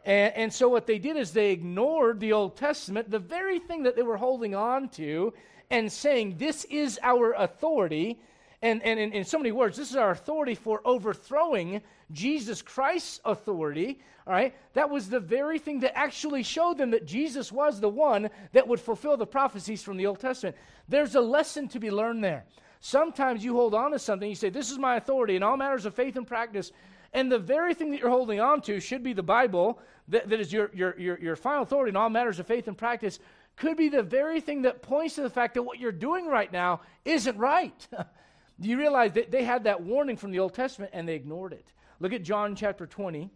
And, 0.08 0.34
and, 0.36 0.54
so 0.54 0.70
what 0.70 0.88
they 0.88 1.00
did 1.00 1.18
is 1.18 1.34
they 1.34 1.52
ignored 1.52 2.22
the 2.22 2.32
Old 2.32 2.56
Testament, 2.56 3.12
the 3.12 3.20
very 3.20 3.60
thing 3.60 3.84
that 3.84 3.98
they 3.98 4.04
were 4.04 4.16
holding 4.16 4.56
on 4.56 4.88
to, 4.92 5.34
and 5.70 5.92
saying, 5.92 6.38
This 6.38 6.64
is 6.66 6.98
our 7.04 7.34
authority. 7.34 8.18
And, 8.62 8.82
and 8.84 8.98
in, 8.98 9.12
in 9.12 9.26
so 9.26 9.38
many 9.38 9.52
words, 9.52 9.76
this 9.76 9.92
is 9.92 9.98
our 9.98 10.12
authority 10.12 10.56
for 10.56 10.82
overthrowing 10.86 11.82
Jesus 12.12 12.62
Christ's 12.62 13.20
authority, 13.26 14.00
all 14.26 14.34
right, 14.34 14.56
that 14.74 14.90
was 14.90 15.10
the 15.10 15.20
very 15.20 15.60
thing 15.60 15.82
that 15.82 15.98
actually 15.98 16.42
showed 16.42 16.78
them 16.78 16.92
that 16.92 17.06
Jesus 17.06 17.52
was 17.52 17.82
the 17.82 17.90
one 17.90 18.30
that 18.54 18.68
would 18.68 18.80
fulfill 18.80 19.18
the 19.18 19.28
prophecies 19.28 19.84
from 19.84 19.98
the 19.98 20.06
Old 20.06 20.20
Testament. 20.20 20.56
There's 20.88 21.16
a 21.16 21.22
lesson 21.22 21.68
to 21.70 21.80
be 21.80 21.92
learned 21.92 22.24
there. 22.24 22.46
Sometimes 22.80 23.44
you 23.44 23.56
hold 23.56 23.74
on 23.74 23.92
to 23.92 24.00
something, 24.00 24.30
you 24.30 24.36
say, 24.36 24.50
This 24.50 24.72
is 24.72 24.78
my 24.78 24.96
authority 24.96 25.36
in 25.36 25.44
all 25.44 25.58
matters 25.58 25.86
of 25.86 25.94
faith 25.94 26.16
and 26.16 26.26
practice. 26.26 26.72
And 27.14 27.32
the 27.32 27.40
very 27.40 27.74
thing 27.74 27.92
that 27.92 28.00
you're 28.00 28.10
holding 28.10 28.40
on 28.40 28.62
to 28.62 28.80
should 28.80 29.04
be 29.04 29.14
the 29.14 29.24
Bible, 29.24 29.80
that, 30.10 30.30
that 30.30 30.40
is 30.40 30.52
your, 30.52 30.72
your, 30.74 31.00
your, 31.00 31.20
your 31.20 31.36
final 31.36 31.64
authority 31.64 31.90
in 31.90 31.96
all 31.96 32.10
matters 32.10 32.40
of 32.40 32.48
faith 32.48 32.68
and 32.68 32.78
practice, 32.78 33.20
could 33.56 33.78
be 33.78 33.90
the 33.90 34.04
very 34.04 34.40
thing 34.40 34.62
that 34.64 34.82
points 34.82 35.16
to 35.16 35.22
the 35.22 35.30
fact 35.30 35.56
that 35.56 35.64
what 35.64 35.80
you're 35.80 35.92
doing 35.92 36.28
right 36.28 36.52
now 36.52 36.82
isn't 37.06 37.38
right. 37.38 37.88
Do 38.60 38.70
you 38.70 38.78
realize 38.78 39.14
that 39.14 39.32
they 39.32 39.44
had 39.44 39.64
that 39.64 39.82
warning 39.82 40.16
from 40.16 40.32
the 40.32 40.40
Old 40.40 40.54
Testament 40.54 40.92
and 40.94 41.08
they 41.08 41.16
ignored 41.16 41.54
it? 41.54 41.74
Look 42.00 42.14
at 42.14 42.24
John 42.24 42.56
chapter 42.56 42.86
20 42.86 43.30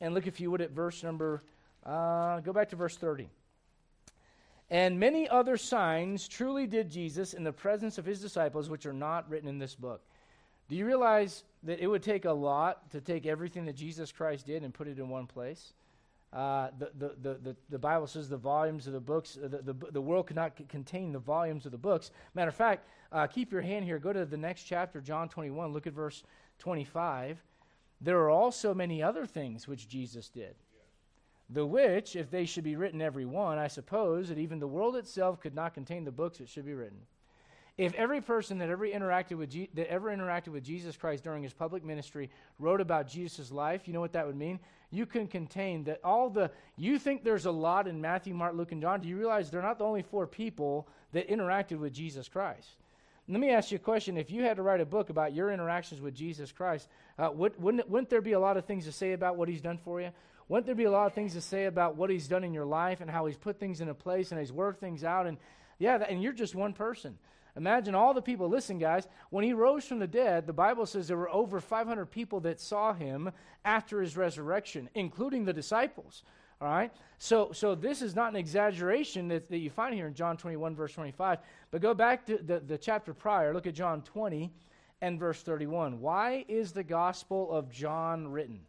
and 0.00 0.14
look, 0.14 0.26
if 0.26 0.40
you 0.40 0.50
would, 0.50 0.60
at 0.60 0.70
verse 0.70 1.02
number, 1.02 1.42
uh, 1.84 2.40
go 2.40 2.52
back 2.52 2.70
to 2.70 2.76
verse 2.76 2.96
30. 2.96 3.28
And 4.68 4.98
many 4.98 5.28
other 5.28 5.56
signs 5.56 6.26
truly 6.26 6.66
did 6.66 6.90
Jesus 6.90 7.34
in 7.34 7.44
the 7.44 7.52
presence 7.52 7.98
of 7.98 8.04
his 8.04 8.20
disciples, 8.20 8.68
which 8.68 8.84
are 8.84 8.92
not 8.92 9.28
written 9.30 9.48
in 9.48 9.58
this 9.58 9.74
book. 9.74 10.02
Do 10.68 10.74
you 10.74 10.84
realize 10.84 11.44
that 11.66 11.80
it 11.80 11.86
would 11.86 12.02
take 12.02 12.24
a 12.24 12.32
lot 12.32 12.90
to 12.90 13.00
take 13.00 13.26
everything 13.26 13.66
that 13.66 13.76
Jesus 13.76 14.12
Christ 14.12 14.46
did 14.46 14.62
and 14.62 14.72
put 14.72 14.88
it 14.88 14.98
in 14.98 15.08
one 15.08 15.26
place? 15.26 15.72
Uh, 16.32 16.70
the, 16.78 16.90
the, 16.98 17.34
the, 17.42 17.56
the, 17.70 17.78
Bible 17.78 18.06
says 18.06 18.28
the 18.28 18.36
volumes 18.36 18.86
of 18.86 18.92
the 18.92 19.00
books, 19.00 19.38
uh, 19.42 19.48
the, 19.48 19.62
the, 19.62 19.74
the 19.92 20.00
world 20.00 20.26
could 20.26 20.36
not 20.36 20.52
c- 20.58 20.64
contain 20.68 21.12
the 21.12 21.18
volumes 21.18 21.64
of 21.64 21.72
the 21.72 21.78
books. 21.78 22.10
Matter 22.34 22.48
of 22.48 22.54
fact, 22.54 22.86
uh, 23.12 23.26
keep 23.26 23.52
your 23.52 23.62
hand 23.62 23.84
here. 23.84 23.98
Go 23.98 24.12
to 24.12 24.26
the 24.26 24.36
next 24.36 24.64
chapter, 24.64 25.00
John 25.00 25.28
21. 25.28 25.72
Look 25.72 25.86
at 25.86 25.92
verse 25.92 26.24
25. 26.58 27.42
There 28.00 28.18
are 28.18 28.30
also 28.30 28.74
many 28.74 29.02
other 29.02 29.24
things 29.24 29.66
which 29.66 29.88
Jesus 29.88 30.28
did, 30.28 30.56
the 31.48 31.64
which, 31.64 32.16
if 32.16 32.30
they 32.30 32.44
should 32.44 32.64
be 32.64 32.76
written 32.76 33.00
every 33.00 33.24
one, 33.24 33.56
I 33.56 33.68
suppose 33.68 34.28
that 34.28 34.38
even 34.38 34.58
the 34.58 34.66
world 34.66 34.96
itself 34.96 35.40
could 35.40 35.54
not 35.54 35.74
contain 35.74 36.04
the 36.04 36.12
books 36.12 36.38
that 36.38 36.48
should 36.48 36.66
be 36.66 36.74
written. 36.74 37.06
If 37.78 37.92
every 37.94 38.22
person 38.22 38.58
that 38.58 38.70
ever 38.70 38.86
interacted 38.86 39.36
with 39.36 39.50
Je- 39.50 39.68
that 39.74 39.90
ever 39.90 40.08
interacted 40.08 40.48
with 40.48 40.64
Jesus 40.64 40.96
Christ 40.96 41.24
during 41.24 41.42
his 41.42 41.52
public 41.52 41.84
ministry 41.84 42.30
wrote 42.58 42.80
about 42.80 43.06
Jesus' 43.06 43.52
life, 43.52 43.86
you 43.86 43.92
know 43.92 44.00
what 44.00 44.14
that 44.14 44.26
would 44.26 44.36
mean? 44.36 44.60
You 44.90 45.04
can 45.04 45.26
contain 45.26 45.84
that 45.84 46.00
all 46.02 46.30
the 46.30 46.50
you 46.76 46.98
think 46.98 47.22
there's 47.22 47.44
a 47.44 47.50
lot 47.50 47.86
in 47.86 48.00
Matthew, 48.00 48.32
Mark, 48.32 48.54
Luke, 48.54 48.72
and 48.72 48.80
John. 48.80 49.00
Do 49.00 49.08
you 49.08 49.18
realize 49.18 49.50
they're 49.50 49.60
not 49.60 49.78
the 49.78 49.84
only 49.84 50.02
four 50.02 50.26
people 50.26 50.88
that 51.12 51.28
interacted 51.28 51.78
with 51.78 51.92
Jesus 51.92 52.28
Christ? 52.28 52.68
Let 53.28 53.40
me 53.40 53.50
ask 53.50 53.72
you 53.72 53.76
a 53.76 53.80
question. 53.80 54.16
If 54.16 54.30
you 54.30 54.42
had 54.42 54.56
to 54.56 54.62
write 54.62 54.80
a 54.80 54.86
book 54.86 55.10
about 55.10 55.34
your 55.34 55.50
interactions 55.50 56.00
with 56.00 56.14
Jesus 56.14 56.52
Christ, 56.52 56.88
uh, 57.18 57.30
would, 57.34 57.60
wouldn't, 57.60 57.90
wouldn't 57.90 58.08
there 58.08 58.20
be 58.20 58.32
a 58.32 58.40
lot 58.40 58.56
of 58.56 58.66
things 58.66 58.84
to 58.84 58.92
say 58.92 59.12
about 59.12 59.36
what 59.36 59.48
he's 59.48 59.60
done 59.60 59.78
for 59.84 60.00
you? 60.00 60.10
Wouldn't 60.48 60.66
there 60.66 60.76
be 60.76 60.84
a 60.84 60.90
lot 60.92 61.08
of 61.08 61.14
things 61.14 61.32
to 61.32 61.40
say 61.40 61.64
about 61.64 61.96
what 61.96 62.08
he's 62.08 62.28
done 62.28 62.44
in 62.44 62.54
your 62.54 62.64
life 62.64 63.00
and 63.00 63.10
how 63.10 63.26
he's 63.26 63.36
put 63.36 63.58
things 63.58 63.80
into 63.80 63.94
place 63.94 64.30
and 64.30 64.38
he's 64.38 64.52
worked 64.52 64.78
things 64.78 65.02
out? 65.02 65.26
And 65.26 65.38
yeah, 65.80 65.98
that, 65.98 66.10
and 66.10 66.22
you're 66.22 66.32
just 66.32 66.54
one 66.54 66.72
person. 66.72 67.18
Imagine 67.56 67.94
all 67.94 68.12
the 68.12 68.22
people. 68.22 68.48
Listen, 68.48 68.78
guys, 68.78 69.08
when 69.30 69.44
he 69.44 69.54
rose 69.54 69.86
from 69.86 69.98
the 69.98 70.06
dead, 70.06 70.46
the 70.46 70.52
Bible 70.52 70.84
says 70.84 71.08
there 71.08 71.16
were 71.16 71.30
over 71.30 71.58
500 71.58 72.06
people 72.06 72.40
that 72.40 72.60
saw 72.60 72.92
him 72.92 73.32
after 73.64 74.02
his 74.02 74.16
resurrection, 74.16 74.90
including 74.94 75.44
the 75.44 75.52
disciples. 75.54 76.22
All 76.60 76.68
right? 76.68 76.92
So, 77.18 77.52
so 77.52 77.74
this 77.74 78.02
is 78.02 78.14
not 78.14 78.30
an 78.30 78.36
exaggeration 78.36 79.28
that, 79.28 79.48
that 79.50 79.58
you 79.58 79.70
find 79.70 79.94
here 79.94 80.06
in 80.06 80.14
John 80.14 80.36
21, 80.36 80.74
verse 80.74 80.92
25. 80.92 81.38
But 81.70 81.80
go 81.80 81.94
back 81.94 82.26
to 82.26 82.38
the, 82.38 82.60
the 82.60 82.78
chapter 82.78 83.14
prior. 83.14 83.54
Look 83.54 83.66
at 83.66 83.74
John 83.74 84.02
20 84.02 84.52
and 85.00 85.18
verse 85.18 85.42
31. 85.42 86.00
Why 86.00 86.44
is 86.48 86.72
the 86.72 86.84
Gospel 86.84 87.50
of 87.50 87.70
John 87.70 88.28
written? 88.28 88.60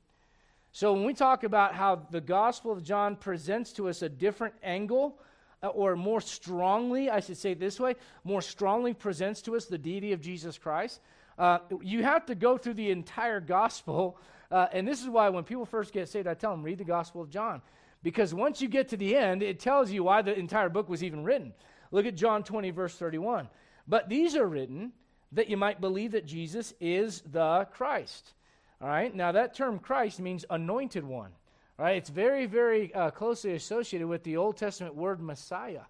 So, 0.72 0.94
when 0.94 1.06
we 1.06 1.14
talk 1.14 1.44
about 1.44 1.74
how 1.74 2.08
the 2.12 2.22
Gospel 2.22 2.72
of 2.72 2.84
John 2.84 3.16
presents 3.16 3.72
to 3.74 3.90
us 3.90 4.02
a 4.02 4.10
different 4.10 4.54
angle, 4.62 5.20
or 5.62 5.96
more 5.96 6.22
strongly, 6.22 7.10
I 7.10 7.20
should 7.20 7.38
say 7.38 7.54
this 7.54 7.80
way, 7.80 7.96
more 8.24 8.42
strongly 8.42 8.94
presents 8.94 9.42
to 9.44 9.56
us 9.56 9.66
the 9.66 9.78
deity 9.78 10.14
of 10.14 10.22
Jesus 10.22 10.58
Christ, 10.58 11.02
uh, 11.38 11.60
you 11.82 12.04
have 12.04 12.26
to 12.28 12.36
go 12.36 12.58
through 12.58 12.76
the 12.76 12.92
entire 12.92 13.40
Gospel 13.40 14.18
Uh, 14.50 14.68
and 14.72 14.88
this 14.88 15.02
is 15.02 15.10
why 15.10 15.30
when 15.30 15.44
people 15.44 15.66
first 15.66 15.94
get 15.94 16.08
saved, 16.08 16.28
I 16.28 16.34
tell 16.34 16.52
them, 16.52 16.64
read 16.64 16.78
the 16.78 16.86
Gospel 16.86 17.22
of 17.22 17.30
John. 17.30 17.62
Because 18.04 18.34
once 18.34 18.62
you 18.62 18.68
get 18.68 18.90
to 18.90 18.98
the 18.98 19.16
end, 19.16 19.44
it 19.44 19.60
tells 19.60 19.92
you 19.92 20.04
why 20.04 20.22
the 20.22 20.38
entire 20.38 20.70
book 20.70 20.88
was 20.88 21.04
even 21.04 21.24
written. 21.24 21.54
Look 21.92 22.06
at 22.06 22.16
John 22.16 22.44
20, 22.44 22.70
verse 22.72 22.96
31. 22.96 23.50
But 23.88 24.08
these 24.08 24.36
are 24.36 24.48
written 24.48 24.94
that 25.34 25.50
you 25.50 25.58
might 25.58 25.82
believe 25.82 26.12
that 26.12 26.26
Jesus 26.26 26.74
is 26.80 27.22
the 27.22 27.68
Christ. 27.72 28.34
All 28.80 28.88
right, 28.88 29.14
now 29.14 29.32
that 29.32 29.56
term 29.56 29.80
Christ 29.80 30.20
means 30.20 30.46
anointed 30.50 31.04
one. 31.04 31.32
Right, 31.80 31.98
it's 31.98 32.10
very, 32.10 32.48
very 32.48 32.92
uh, 32.96 33.12
closely 33.12 33.54
associated 33.54 34.08
with 34.08 34.24
the 34.24 34.36
Old 34.36 34.58
Testament 34.58 34.96
word 34.96 35.22
Messiah. 35.22 35.82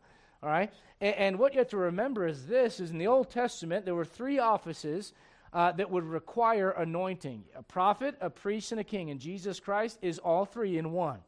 All 0.43 0.49
right, 0.49 0.69
and, 0.99 1.15
and, 1.15 1.39
what 1.39 1.53
you 1.53 1.59
have 1.59 1.69
to 1.69 1.77
remember 1.77 2.27
is 2.27 2.45
this: 2.45 2.81
is 2.81 2.91
in 2.91 2.97
the 2.97 3.07
Old 3.07 3.29
Testament 3.29 3.85
there 3.85 3.95
were 3.95 4.03
three 4.03 4.37
offices 4.37 5.13
uh, 5.53 5.71
that 5.71 5.89
would 5.89 6.03
require 6.03 6.71
anointing: 6.71 7.45
a 7.55 7.63
prophet, 7.63 8.17
a 8.19 8.29
priest, 8.29 8.73
and 8.73 8.81
a 8.81 8.83
king. 8.83 9.11
And 9.11 9.19
Jesus 9.19 9.61
Christ 9.61 9.97
is 10.01 10.19
all 10.19 10.43
three 10.43 10.77
in 10.77 10.91
one. 10.91 11.19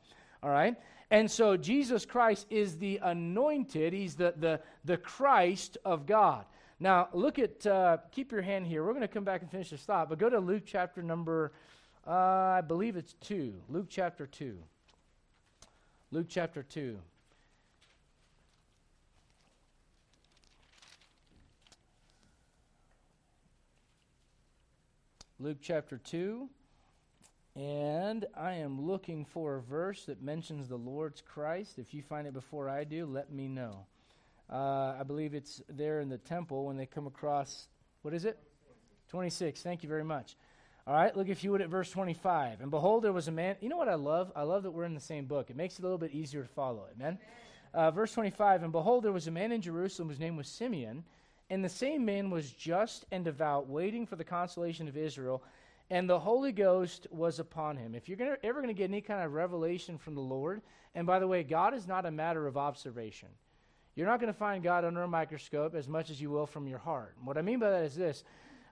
All 0.43 0.49
right, 0.49 0.75
and 1.09 1.31
so 1.31 1.55
Jesus 1.55 2.05
Christ 2.05 2.45
is 2.49 2.77
the 2.77 2.99
anointed; 3.01 3.93
he's 3.93 4.15
the 4.15 4.33
the 4.35 4.59
the 4.83 4.97
Christ 4.97 5.77
of 5.85 6.05
God. 6.05 6.43
Now, 6.81 7.09
look 7.13 7.39
at, 7.39 7.65
uh, 7.65 7.97
keep 8.11 8.31
your 8.31 8.41
hand 8.41 8.65
here. 8.65 8.85
We're 8.85 8.93
going 8.93 9.01
to 9.01 9.07
come 9.09 9.25
back 9.25 9.41
and 9.41 9.51
finish 9.51 9.69
this 9.69 9.81
thought, 9.81 10.07
but 10.07 10.17
go 10.17 10.29
to 10.29 10.39
Luke 10.39 10.63
chapter 10.65 11.03
number, 11.03 11.51
uh, 12.07 12.11
I 12.11 12.61
believe 12.61 12.95
it's 12.95 13.13
2. 13.21 13.53
Luke 13.69 13.87
chapter 13.89 14.25
2. 14.25 14.57
Luke 16.11 16.27
chapter 16.29 16.63
2. 16.63 16.97
Luke 25.39 25.57
chapter 25.61 25.97
2. 25.97 26.49
And 27.55 28.25
I 28.35 28.53
am 28.53 28.85
looking 28.85 29.25
for 29.25 29.55
a 29.55 29.61
verse 29.61 30.05
that 30.05 30.21
mentions 30.21 30.67
the 30.67 30.77
Lord's 30.77 31.21
Christ. 31.21 31.79
If 31.79 31.93
you 31.93 32.01
find 32.01 32.27
it 32.27 32.33
before 32.33 32.69
I 32.69 32.83
do, 32.83 33.05
let 33.05 33.31
me 33.31 33.47
know. 33.47 33.85
Uh, 34.51 34.95
I 34.99 35.03
believe 35.03 35.33
it's 35.33 35.61
there 35.69 35.99
in 35.99 36.09
the 36.09 36.17
temple 36.17 36.65
when 36.65 36.77
they 36.77 36.85
come 36.85 37.07
across, 37.07 37.67
what 38.01 38.13
is 38.13 38.25
it? 38.25 38.39
26. 39.09 39.61
Thank 39.61 39.83
you 39.83 39.89
very 39.89 40.03
much. 40.03 40.35
All 40.87 40.95
right, 40.95 41.15
look 41.15 41.29
if 41.29 41.43
you 41.43 41.51
would 41.51 41.61
at 41.61 41.69
verse 41.69 41.91
25. 41.91 42.61
And 42.61 42.71
behold, 42.71 43.03
there 43.03 43.13
was 43.13 43.27
a 43.27 43.31
man. 43.31 43.55
You 43.61 43.69
know 43.69 43.77
what 43.77 43.89
I 43.89 43.95
love? 43.95 44.31
I 44.35 44.43
love 44.43 44.63
that 44.63 44.71
we're 44.71 44.85
in 44.85 44.95
the 44.95 44.99
same 44.99 45.25
book. 45.25 45.49
It 45.49 45.55
makes 45.55 45.75
it 45.75 45.79
a 45.79 45.83
little 45.83 45.97
bit 45.97 46.11
easier 46.11 46.41
to 46.41 46.49
follow. 46.49 46.85
Amen? 46.95 47.19
Uh, 47.73 47.91
verse 47.91 48.13
25. 48.13 48.63
And 48.63 48.71
behold, 48.71 49.03
there 49.03 49.11
was 49.11 49.27
a 49.27 49.31
man 49.31 49.51
in 49.51 49.61
Jerusalem 49.61 50.09
whose 50.09 50.19
name 50.19 50.35
was 50.35 50.47
Simeon. 50.47 51.03
And 51.49 51.63
the 51.63 51.69
same 51.69 52.05
man 52.05 52.29
was 52.29 52.51
just 52.51 53.05
and 53.11 53.25
devout, 53.25 53.67
waiting 53.67 54.05
for 54.05 54.15
the 54.15 54.23
consolation 54.23 54.87
of 54.87 54.97
Israel. 54.97 55.43
And 55.89 56.09
the 56.09 56.19
Holy 56.19 56.51
Ghost 56.51 57.07
was 57.11 57.39
upon 57.39 57.77
him. 57.77 57.95
If 57.95 58.07
you're 58.07 58.17
gonna, 58.17 58.37
ever 58.43 58.61
going 58.61 58.73
to 58.73 58.77
get 58.77 58.89
any 58.89 59.01
kind 59.01 59.23
of 59.23 59.33
revelation 59.33 59.97
from 59.97 60.13
the 60.15 60.21
Lord, 60.21 60.61
and 60.93 61.07
by 61.07 61.19
the 61.19 61.27
way, 61.27 61.43
God 61.43 61.73
is 61.73 61.87
not 61.87 62.05
a 62.05 62.11
matter 62.11 62.45
of 62.45 62.57
observation. 62.57 63.29
You're 63.95 64.07
not 64.07 64.19
going 64.19 64.31
to 64.31 64.37
find 64.37 64.63
God 64.63 64.85
under 64.85 65.01
a 65.01 65.07
microscope 65.07 65.75
as 65.75 65.87
much 65.87 66.09
as 66.09 66.21
you 66.21 66.29
will 66.29 66.45
from 66.45 66.67
your 66.67 66.77
heart. 66.79 67.15
what 67.23 67.37
I 67.37 67.41
mean 67.41 67.59
by 67.59 67.71
that 67.71 67.83
is 67.83 67.95
this 67.95 68.23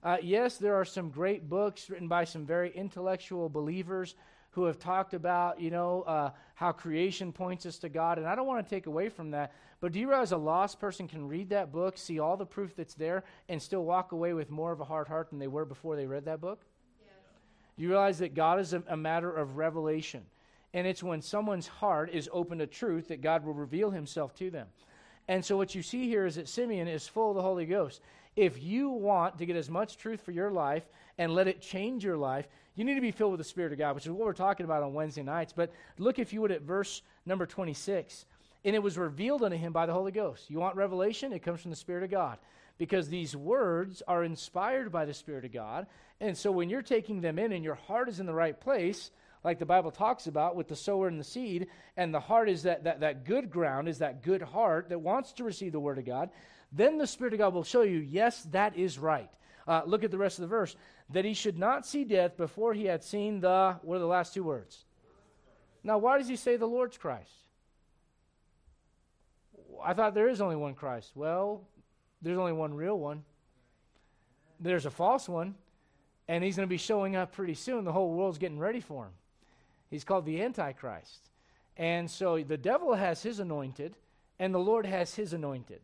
uh, 0.08 0.16
yes, 0.22 0.56
there 0.56 0.74
are 0.74 0.86
some 0.86 1.10
great 1.10 1.50
books 1.50 1.90
written 1.90 2.08
by 2.08 2.24
some 2.24 2.46
very 2.46 2.72
intellectual 2.74 3.50
believers 3.50 4.16
who 4.52 4.64
have 4.64 4.80
talked 4.80 5.14
about, 5.14 5.60
you 5.60 5.70
know, 5.70 6.04
uh, 6.04 6.30
how 6.56 6.72
creation 6.72 7.34
points 7.34 7.66
us 7.66 7.78
to 7.78 7.90
God. 7.90 8.18
And 8.18 8.26
I 8.26 8.34
don't 8.34 8.48
want 8.48 8.66
to 8.66 8.70
take 8.74 8.86
away 8.86 9.10
from 9.10 9.32
that. 9.32 9.52
But 9.82 9.92
do 9.92 10.00
you 10.00 10.08
realize 10.08 10.32
a 10.32 10.38
lost 10.38 10.80
person 10.80 11.10
can 11.10 11.28
read 11.28 11.50
that 11.50 11.74
book, 11.74 11.98
see 11.98 12.20
all 12.20 12.38
the 12.38 12.46
proof 12.46 12.74
that's 12.74 12.94
there, 12.94 13.26
and 13.50 13.62
still 13.62 13.84
walk 13.84 14.14
away 14.14 14.32
with 14.32 14.50
more 14.50 14.72
of 14.72 14.80
a 14.80 14.86
hard 14.86 15.10
heart 15.10 15.30
than 15.30 15.40
they 15.40 15.50
were 15.50 15.66
before 15.66 15.98
they 15.98 16.08
read 16.08 16.24
that 16.24 16.40
book? 16.40 16.62
Yes. 17.02 17.12
You 17.76 17.90
realize 17.90 18.20
that 18.20 18.34
God 18.34 18.62
is 18.62 18.72
a, 18.72 18.82
a 18.88 18.96
matter 18.96 19.30
of 19.30 19.58
revelation. 19.58 20.24
And 20.74 20.88
it's 20.88 21.04
when 21.04 21.22
someone's 21.22 21.68
heart 21.68 22.12
is 22.14 22.30
open 22.32 22.60
to 22.60 22.68
truth 22.68 23.10
that 23.10 23.20
God 23.20 23.44
will 23.44 23.54
reveal 23.54 23.92
himself 23.92 24.34
to 24.36 24.50
them. 24.50 24.68
And 25.28 25.44
so 25.44 25.58
what 25.58 25.76
you 25.76 25.82
see 25.82 26.08
here 26.08 26.26
is 26.26 26.36
that 26.36 26.48
Simeon 26.48 26.88
is 26.88 27.10
full 27.10 27.32
of 27.32 27.36
the 27.36 27.42
Holy 27.42 27.66
Ghost. 27.66 28.02
If 28.38 28.62
you 28.62 28.92
want 28.92 29.40
to 29.40 29.48
get 29.48 29.56
as 29.56 29.68
much 29.68 29.98
truth 29.98 30.22
for 30.22 30.32
your 30.32 30.52
life 30.52 30.84
and 31.18 31.34
let 31.34 31.48
it 31.48 31.60
change 31.60 32.06
your 32.06 32.18
life, 32.18 32.48
you 32.76 32.86
need 32.86 32.94
to 32.94 33.02
be 33.02 33.10
filled 33.10 33.32
with 33.32 33.40
the 33.40 33.44
Spirit 33.44 33.74
of 33.74 33.80
God, 33.80 33.96
which 33.96 34.06
is 34.06 34.12
what 34.12 34.28
we're 34.28 34.34
talking 34.34 34.64
about 34.64 34.84
on 34.84 34.94
Wednesday 34.94 35.24
nights. 35.24 35.54
But 35.54 35.74
look, 35.98 36.20
if 36.20 36.32
you 36.32 36.42
would, 36.42 36.52
at 36.52 36.62
verse 36.62 37.02
number 37.26 37.48
26. 37.48 38.28
And 38.64 38.76
it 38.76 38.84
was 38.84 38.96
revealed 38.96 39.44
unto 39.44 39.58
him 39.58 39.74
by 39.74 39.88
the 39.88 39.94
Holy 39.94 40.12
Ghost. 40.12 40.52
You 40.52 40.60
want 40.60 40.76
revelation? 40.76 41.34
It 41.34 41.42
comes 41.42 41.62
from 41.62 41.72
the 41.72 41.78
Spirit 41.78 42.04
of 42.04 42.12
God. 42.12 42.38
Because 42.78 43.10
these 43.10 43.36
words 43.36 44.04
are 44.08 44.24
inspired 44.24 44.92
by 44.92 45.06
the 45.06 45.16
Spirit 45.16 45.44
of 45.44 45.52
God. 45.52 45.88
And 46.22 46.38
so 46.38 46.52
when 46.52 46.70
you're 46.70 46.84
taking 46.84 47.22
them 47.22 47.40
in 47.40 47.52
and 47.52 47.64
your 47.64 47.74
heart 47.74 48.08
is 48.08 48.20
in 48.20 48.28
the 48.28 48.36
right 48.36 48.60
place, 48.60 49.10
like 49.44 49.58
the 49.58 49.66
Bible 49.66 49.90
talks 49.90 50.28
about 50.28 50.56
with 50.56 50.68
the 50.68 50.76
sower 50.76 51.08
and 51.08 51.20
the 51.20 51.24
seed, 51.24 51.68
and 51.96 52.14
the 52.14 52.20
heart 52.20 52.50
is 52.50 52.64
that, 52.64 52.84
that, 52.84 53.00
that 53.00 53.26
good 53.26 53.50
ground, 53.50 53.88
is 53.88 53.98
that 54.00 54.22
good 54.22 54.44
heart 54.44 54.90
that 54.90 55.00
wants 55.00 55.34
to 55.34 55.44
receive 55.44 55.72
the 55.72 55.80
Word 55.80 55.98
of 55.98 56.06
God, 56.06 56.30
then 56.72 56.98
the 56.98 57.08
Spirit 57.08 57.34
of 57.34 57.40
God 57.40 57.54
will 57.54 57.64
show 57.64 57.82
you, 57.82 58.00
yes, 58.00 58.44
that 58.52 58.76
is 58.76 59.00
right. 59.00 59.30
Uh, 59.68 59.82
look 59.86 60.04
at 60.04 60.12
the 60.12 60.18
rest 60.18 60.40
of 60.40 60.44
the 60.44 60.48
verse. 60.48 60.76
That 61.12 61.26
he 61.26 61.34
should 61.34 61.58
not 61.58 61.86
see 61.86 62.04
death 62.04 62.36
before 62.36 62.74
he 62.74 62.86
had 62.86 63.04
seen 63.04 63.40
the, 63.40 63.78
what 63.82 63.96
are 63.96 64.00
the 64.00 64.06
last 64.06 64.34
two 64.34 64.44
words? 64.44 64.86
Now, 65.84 65.98
why 65.98 66.18
does 66.18 66.28
he 66.28 66.36
say 66.36 66.58
the 66.58 66.66
Lord's 66.66 66.98
Christ? 66.98 67.32
I 69.84 69.94
thought 69.94 70.14
there 70.14 70.28
is 70.28 70.42
only 70.42 70.56
one 70.56 70.74
Christ. 70.74 71.12
Well, 71.16 71.62
there's 72.22 72.38
only 72.38 72.52
one 72.52 72.74
real 72.74 73.00
one. 73.00 73.24
There's 74.60 74.86
a 74.86 74.92
false 74.92 75.30
one, 75.30 75.56
and 76.28 76.44
he's 76.44 76.56
going 76.56 76.68
to 76.68 76.70
be 76.70 76.78
showing 76.78 77.16
up 77.16 77.32
pretty 77.32 77.54
soon. 77.54 77.86
The 77.86 77.92
whole 77.92 78.12
world's 78.12 78.40
getting 78.40 78.60
ready 78.60 78.82
for 78.82 79.06
him. 79.06 79.12
He's 79.90 80.04
called 80.04 80.26
the 80.26 80.42
Antichrist. 80.42 81.30
And 81.78 82.10
so 82.10 82.44
the 82.44 82.58
devil 82.58 82.96
has 82.96 83.22
his 83.22 83.40
anointed, 83.40 83.96
and 84.40 84.54
the 84.54 84.60
Lord 84.60 84.86
has 84.86 85.14
his 85.14 85.32
anointed. 85.32 85.80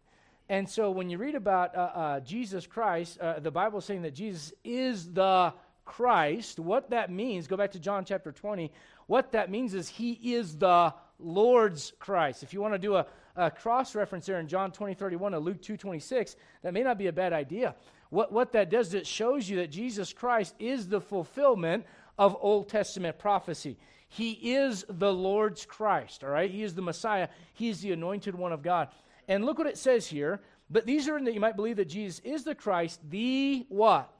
And 0.53 0.69
so 0.69 0.91
when 0.91 1.09
you 1.09 1.17
read 1.17 1.33
about 1.33 1.75
uh, 1.75 1.79
uh, 1.79 2.19
Jesus 2.19 2.67
Christ, 2.67 3.17
uh, 3.19 3.39
the 3.39 3.49
Bible 3.49 3.79
is 3.79 3.85
saying 3.85 4.03
that 4.03 4.13
Jesus 4.13 4.53
is 4.63 5.11
the 5.11 5.51
Christ. 5.83 6.59
What 6.59 6.91
that 6.91 7.09
means, 7.09 7.47
go 7.47 7.57
back 7.57 7.71
to 7.71 7.79
John 7.79 8.05
chapter 8.05 8.31
20. 8.31 8.71
What 9.07 9.31
that 9.31 9.49
means 9.49 9.73
is 9.73 9.89
he 9.89 10.11
is 10.35 10.55
the 10.55 10.93
Lord's 11.17 11.93
Christ. 11.97 12.43
If 12.43 12.53
you 12.53 12.61
want 12.61 12.75
to 12.75 12.77
do 12.77 12.97
a, 12.97 13.07
a 13.35 13.49
cross 13.49 13.95
reference 13.95 14.27
there 14.27 14.39
in 14.39 14.47
John 14.47 14.71
20, 14.71 14.93
31 14.93 15.31
to 15.31 15.39
Luke 15.39 15.59
2, 15.59 15.75
26, 15.75 16.35
that 16.61 16.71
may 16.71 16.83
not 16.83 16.99
be 16.99 17.07
a 17.07 17.11
bad 17.11 17.33
idea. 17.33 17.73
What, 18.11 18.31
what 18.31 18.51
that 18.53 18.69
does 18.69 18.89
is 18.89 18.93
it 18.93 19.07
shows 19.07 19.49
you 19.49 19.57
that 19.57 19.71
Jesus 19.71 20.13
Christ 20.13 20.53
is 20.59 20.87
the 20.87 21.01
fulfillment 21.01 21.83
of 22.19 22.37
Old 22.39 22.69
Testament 22.69 23.17
prophecy. 23.17 23.79
He 24.07 24.33
is 24.53 24.85
the 24.87 25.11
Lord's 25.11 25.65
Christ, 25.65 26.23
all 26.23 26.29
right? 26.29 26.51
He 26.51 26.61
is 26.61 26.75
the 26.75 26.83
Messiah. 26.83 27.29
He 27.53 27.69
is 27.69 27.81
the 27.81 27.91
anointed 27.91 28.35
one 28.35 28.51
of 28.51 28.61
God. 28.61 28.89
And 29.27 29.45
look 29.45 29.57
what 29.57 29.67
it 29.67 29.77
says 29.77 30.07
here. 30.07 30.41
But 30.69 30.85
these 30.85 31.07
are 31.07 31.17
in 31.17 31.25
that 31.25 31.33
you 31.33 31.39
might 31.39 31.55
believe 31.55 31.77
that 31.77 31.89
Jesus 31.89 32.19
is 32.23 32.43
the 32.43 32.55
Christ, 32.55 32.99
the 33.09 33.65
what? 33.69 34.11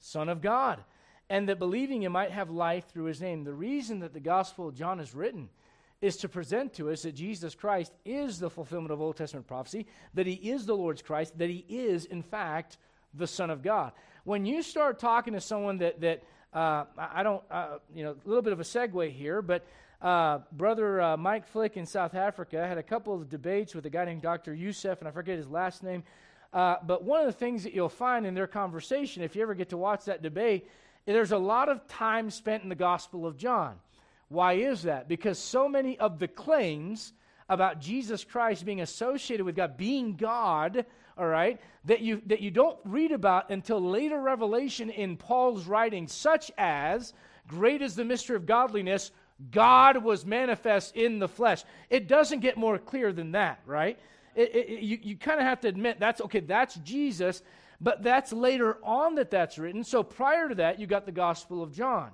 Son 0.00 0.28
of 0.28 0.40
God. 0.40 0.82
And 1.30 1.48
that 1.48 1.58
believing 1.58 2.02
you 2.02 2.10
might 2.10 2.30
have 2.30 2.50
life 2.50 2.86
through 2.88 3.04
his 3.04 3.20
name. 3.20 3.44
The 3.44 3.52
reason 3.52 4.00
that 4.00 4.14
the 4.14 4.20
Gospel 4.20 4.68
of 4.68 4.74
John 4.74 5.00
is 5.00 5.14
written 5.14 5.48
is 6.00 6.16
to 6.18 6.28
present 6.28 6.72
to 6.74 6.90
us 6.90 7.02
that 7.02 7.14
Jesus 7.14 7.54
Christ 7.54 7.92
is 8.04 8.38
the 8.38 8.48
fulfillment 8.48 8.92
of 8.92 9.00
Old 9.00 9.16
Testament 9.16 9.46
prophecy, 9.46 9.86
that 10.14 10.26
he 10.26 10.34
is 10.34 10.64
the 10.64 10.76
Lord's 10.76 11.02
Christ, 11.02 11.36
that 11.38 11.50
he 11.50 11.64
is, 11.68 12.04
in 12.04 12.22
fact, 12.22 12.78
the 13.14 13.26
Son 13.26 13.50
of 13.50 13.62
God. 13.62 13.92
When 14.24 14.46
you 14.46 14.62
start 14.62 14.98
talking 14.98 15.34
to 15.34 15.40
someone 15.40 15.78
that, 15.78 16.00
that 16.00 16.22
uh, 16.52 16.84
I 16.96 17.22
don't, 17.22 17.42
uh, 17.50 17.78
you 17.94 18.04
know, 18.04 18.12
a 18.12 18.28
little 18.28 18.42
bit 18.42 18.52
of 18.52 18.60
a 18.60 18.64
segue 18.64 19.10
here, 19.10 19.42
but 19.42 19.66
uh, 20.00 20.38
brother 20.52 21.00
uh, 21.00 21.16
Mike 21.16 21.46
Flick 21.48 21.76
in 21.76 21.84
South 21.84 22.14
Africa 22.14 22.66
had 22.66 22.78
a 22.78 22.82
couple 22.82 23.14
of 23.14 23.28
debates 23.28 23.74
with 23.74 23.84
a 23.86 23.90
guy 23.90 24.04
named 24.04 24.22
Dr. 24.22 24.54
Youssef, 24.54 25.00
and 25.00 25.08
I 25.08 25.10
forget 25.10 25.36
his 25.36 25.48
last 25.48 25.82
name. 25.82 26.04
Uh, 26.52 26.76
but 26.86 27.02
one 27.02 27.20
of 27.20 27.26
the 27.26 27.32
things 27.32 27.64
that 27.64 27.74
you'll 27.74 27.88
find 27.88 28.24
in 28.24 28.34
their 28.34 28.46
conversation, 28.46 29.22
if 29.22 29.34
you 29.34 29.42
ever 29.42 29.54
get 29.54 29.70
to 29.70 29.76
watch 29.76 30.04
that 30.04 30.22
debate, 30.22 30.68
there's 31.04 31.32
a 31.32 31.38
lot 31.38 31.68
of 31.68 31.86
time 31.88 32.30
spent 32.30 32.62
in 32.62 32.68
the 32.68 32.74
Gospel 32.74 33.26
of 33.26 33.36
John. 33.36 33.76
Why 34.28 34.54
is 34.54 34.82
that? 34.82 35.08
Because 35.08 35.38
so 35.38 35.68
many 35.68 35.98
of 35.98 36.18
the 36.18 36.28
claims 36.28 37.12
about 37.48 37.80
Jesus 37.80 38.24
Christ 38.24 38.64
being 38.64 38.82
associated 38.82 39.44
with 39.44 39.56
God, 39.56 39.76
being 39.76 40.16
God, 40.16 40.84
all 41.16 41.26
right, 41.26 41.60
that 41.86 42.00
you, 42.00 42.22
that 42.26 42.40
you 42.40 42.50
don't 42.50 42.78
read 42.84 43.10
about 43.10 43.50
until 43.50 43.80
later 43.80 44.20
revelation 44.20 44.90
in 44.90 45.16
Paul's 45.16 45.66
writings, 45.66 46.12
such 46.12 46.52
as, 46.56 47.14
Great 47.46 47.80
is 47.80 47.96
the 47.96 48.04
mystery 48.04 48.36
of 48.36 48.44
godliness, 48.44 49.10
God 49.50 50.02
was 50.02 50.26
manifest 50.26 50.96
in 50.96 51.18
the 51.18 51.28
flesh. 51.28 51.64
It 51.90 52.08
doesn't 52.08 52.40
get 52.40 52.56
more 52.56 52.78
clear 52.78 53.12
than 53.12 53.32
that, 53.32 53.60
right? 53.66 53.98
It, 54.34 54.54
it, 54.54 54.82
you 54.82 54.98
you 55.02 55.16
kind 55.16 55.40
of 55.40 55.46
have 55.46 55.60
to 55.60 55.68
admit 55.68 56.00
that's 56.00 56.20
okay, 56.20 56.40
that's 56.40 56.76
Jesus, 56.76 57.42
but 57.80 58.02
that's 58.02 58.32
later 58.32 58.78
on 58.82 59.14
that 59.16 59.30
that's 59.30 59.58
written. 59.58 59.84
So 59.84 60.02
prior 60.02 60.48
to 60.48 60.54
that, 60.56 60.78
you 60.78 60.86
got 60.86 61.06
the 61.06 61.12
Gospel 61.12 61.62
of 61.62 61.72
John. 61.72 62.10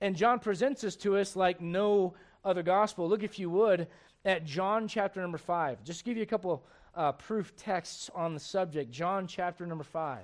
And 0.00 0.16
John 0.16 0.40
presents 0.40 0.80
this 0.80 0.96
to 0.96 1.16
us 1.16 1.36
like 1.36 1.60
no 1.60 2.14
other 2.44 2.62
gospel. 2.62 3.08
Look, 3.08 3.22
if 3.22 3.38
you 3.38 3.50
would, 3.50 3.86
at 4.24 4.44
John 4.44 4.88
chapter 4.88 5.20
number 5.20 5.38
5. 5.38 5.84
Just 5.84 6.04
give 6.04 6.16
you 6.16 6.22
a 6.22 6.26
couple 6.26 6.64
uh, 6.94 7.12
proof 7.12 7.54
texts 7.56 8.10
on 8.14 8.34
the 8.34 8.40
subject. 8.40 8.90
John 8.90 9.26
chapter 9.26 9.66
number 9.66 9.84
5. 9.84 10.18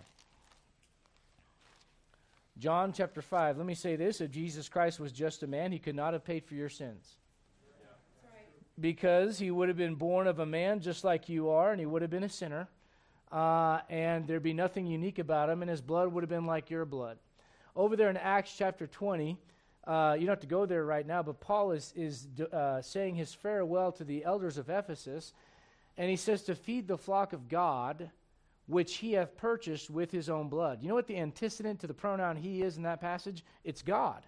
John 2.59 2.93
chapter 2.93 3.23
5. 3.23 3.57
Let 3.57 3.67
me 3.67 3.75
say 3.75 3.95
this 3.95 4.21
if 4.21 4.33
Jesus 4.33 4.69
Christ 4.69 4.99
was 4.99 5.13
just 5.13 5.45
a 5.45 5.47
man, 5.47 5.71
he 5.71 5.79
could 5.79 5.95
not 5.95 6.13
have 6.13 6.25
paid 6.25 6.45
for 6.45 6.55
your 6.55 6.69
sins. 6.69 7.17
Because 8.81 9.39
he 9.39 9.51
would 9.51 9.69
have 9.69 9.77
been 9.77 9.95
born 9.95 10.27
of 10.27 10.41
a 10.41 10.47
man 10.47 10.81
just 10.81 11.05
like 11.05 11.29
you 11.29 11.51
are, 11.51 11.71
and 11.71 11.79
he 11.79 11.87
would 11.87 12.03
have 12.03 12.11
been 12.11 12.25
a 12.25 12.29
sinner. 12.29 12.69
Uh, 13.31 13.81
and 13.89 14.27
there'd 14.27 14.43
be 14.43 14.53
nothing 14.53 14.87
unique 14.87 15.19
about 15.19 15.51
him, 15.51 15.63
and 15.63 15.71
his 15.71 15.81
blood 15.81 16.13
would 16.13 16.23
have 16.23 16.31
been 16.31 16.47
like 16.47 16.71
your 16.71 16.85
blood. 16.85 17.19
Over 17.77 17.95
there 17.95 18.11
in 18.11 18.17
Acts 18.17 18.55
chapter 18.57 18.87
20, 18.87 19.37
uh, 19.87 20.17
you 20.19 20.27
don't 20.27 20.33
have 20.33 20.41
to 20.41 20.47
go 20.47 20.67
there 20.67 20.85
right 20.85 21.07
now, 21.07 21.23
but 21.23 21.41
Paul 21.41 21.73
is, 21.73 21.93
is 21.95 22.27
uh, 22.53 22.83
saying 22.83 23.15
his 23.15 23.35
farewell 23.35 23.93
to 23.93 24.05
the 24.05 24.25
elders 24.25 24.59
of 24.59 24.69
Ephesus, 24.69 25.33
and 25.97 26.11
he 26.11 26.17
says 26.17 26.43
to 26.43 26.55
feed 26.55 26.89
the 26.89 26.99
flock 26.99 27.33
of 27.33 27.49
God 27.49 28.11
which 28.69 28.97
he 28.97 29.13
hath 29.13 29.37
purchased 29.37 29.91
with 29.91 30.13
his 30.13 30.29
own 30.29 30.49
blood. 30.49 30.83
You 30.83 30.89
know 30.89 30.95
what 30.95 31.07
the 31.07 31.17
antecedent 31.17 31.81
to 31.81 31.87
the 31.87 31.95
pronoun 31.95 32.37
he 32.37 32.63
is 32.63 32.77
in 32.77 32.85
that 32.85 33.01
passage? 33.01 33.45
It's 33.65 33.83
God. 33.83 34.23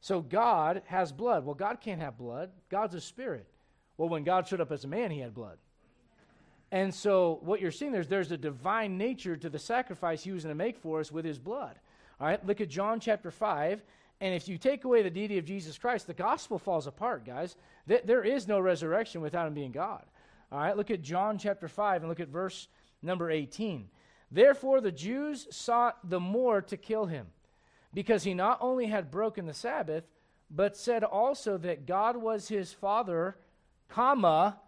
So 0.00 0.20
God 0.20 0.82
has 0.86 1.12
blood. 1.12 1.44
Well, 1.44 1.54
God 1.54 1.80
can't 1.80 2.00
have 2.00 2.18
blood. 2.18 2.50
God's 2.70 2.94
a 2.94 3.00
spirit. 3.00 3.46
Well, 3.98 4.08
when 4.08 4.24
God 4.24 4.48
showed 4.48 4.60
up 4.60 4.72
as 4.72 4.84
a 4.84 4.88
man, 4.88 5.10
he 5.10 5.20
had 5.20 5.34
blood. 5.34 5.58
And 6.72 6.92
so 6.92 7.38
what 7.42 7.60
you're 7.60 7.70
seeing 7.70 7.92
there's 7.92 8.08
there's 8.08 8.32
a 8.32 8.36
divine 8.36 8.98
nature 8.98 9.36
to 9.36 9.48
the 9.48 9.58
sacrifice 9.58 10.22
he 10.22 10.32
was 10.32 10.42
going 10.42 10.56
to 10.56 10.64
make 10.64 10.78
for 10.78 11.00
us 11.00 11.12
with 11.12 11.24
his 11.24 11.38
blood. 11.38 11.78
All 12.18 12.26
right, 12.26 12.44
look 12.46 12.60
at 12.60 12.68
John 12.68 12.98
chapter 12.98 13.30
5. 13.30 13.82
And 14.20 14.34
if 14.34 14.48
you 14.48 14.56
take 14.56 14.84
away 14.84 15.02
the 15.02 15.10
deity 15.10 15.36
of 15.36 15.44
Jesus 15.44 15.76
Christ, 15.76 16.06
the 16.06 16.14
gospel 16.14 16.58
falls 16.58 16.86
apart, 16.86 17.26
guys. 17.26 17.56
There 17.86 18.24
is 18.24 18.48
no 18.48 18.58
resurrection 18.58 19.20
without 19.20 19.46
him 19.46 19.54
being 19.54 19.72
God. 19.72 20.04
All 20.50 20.58
right, 20.58 20.76
look 20.76 20.90
at 20.90 21.02
John 21.02 21.36
chapter 21.36 21.68
5 21.68 22.02
and 22.02 22.08
look 22.08 22.20
at 22.20 22.28
verse 22.28 22.68
Number 23.02 23.30
18. 23.30 23.88
Therefore, 24.30 24.80
the 24.80 24.92
Jews 24.92 25.46
sought 25.50 26.08
the 26.08 26.20
more 26.20 26.60
to 26.62 26.76
kill 26.76 27.06
him, 27.06 27.28
because 27.94 28.24
he 28.24 28.34
not 28.34 28.58
only 28.60 28.86
had 28.86 29.10
broken 29.10 29.46
the 29.46 29.54
Sabbath, 29.54 30.04
but 30.50 30.76
said 30.76 31.04
also 31.04 31.58
that 31.58 31.86
God 31.86 32.16
was 32.16 32.48
his 32.48 32.72
father, 32.72 33.36
comma, 33.88 34.58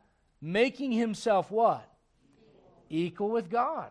making 0.41 0.93
himself 0.93 1.51
what? 1.51 1.89
Equal, 2.89 3.31
with 3.31 3.51
God. 3.51 3.91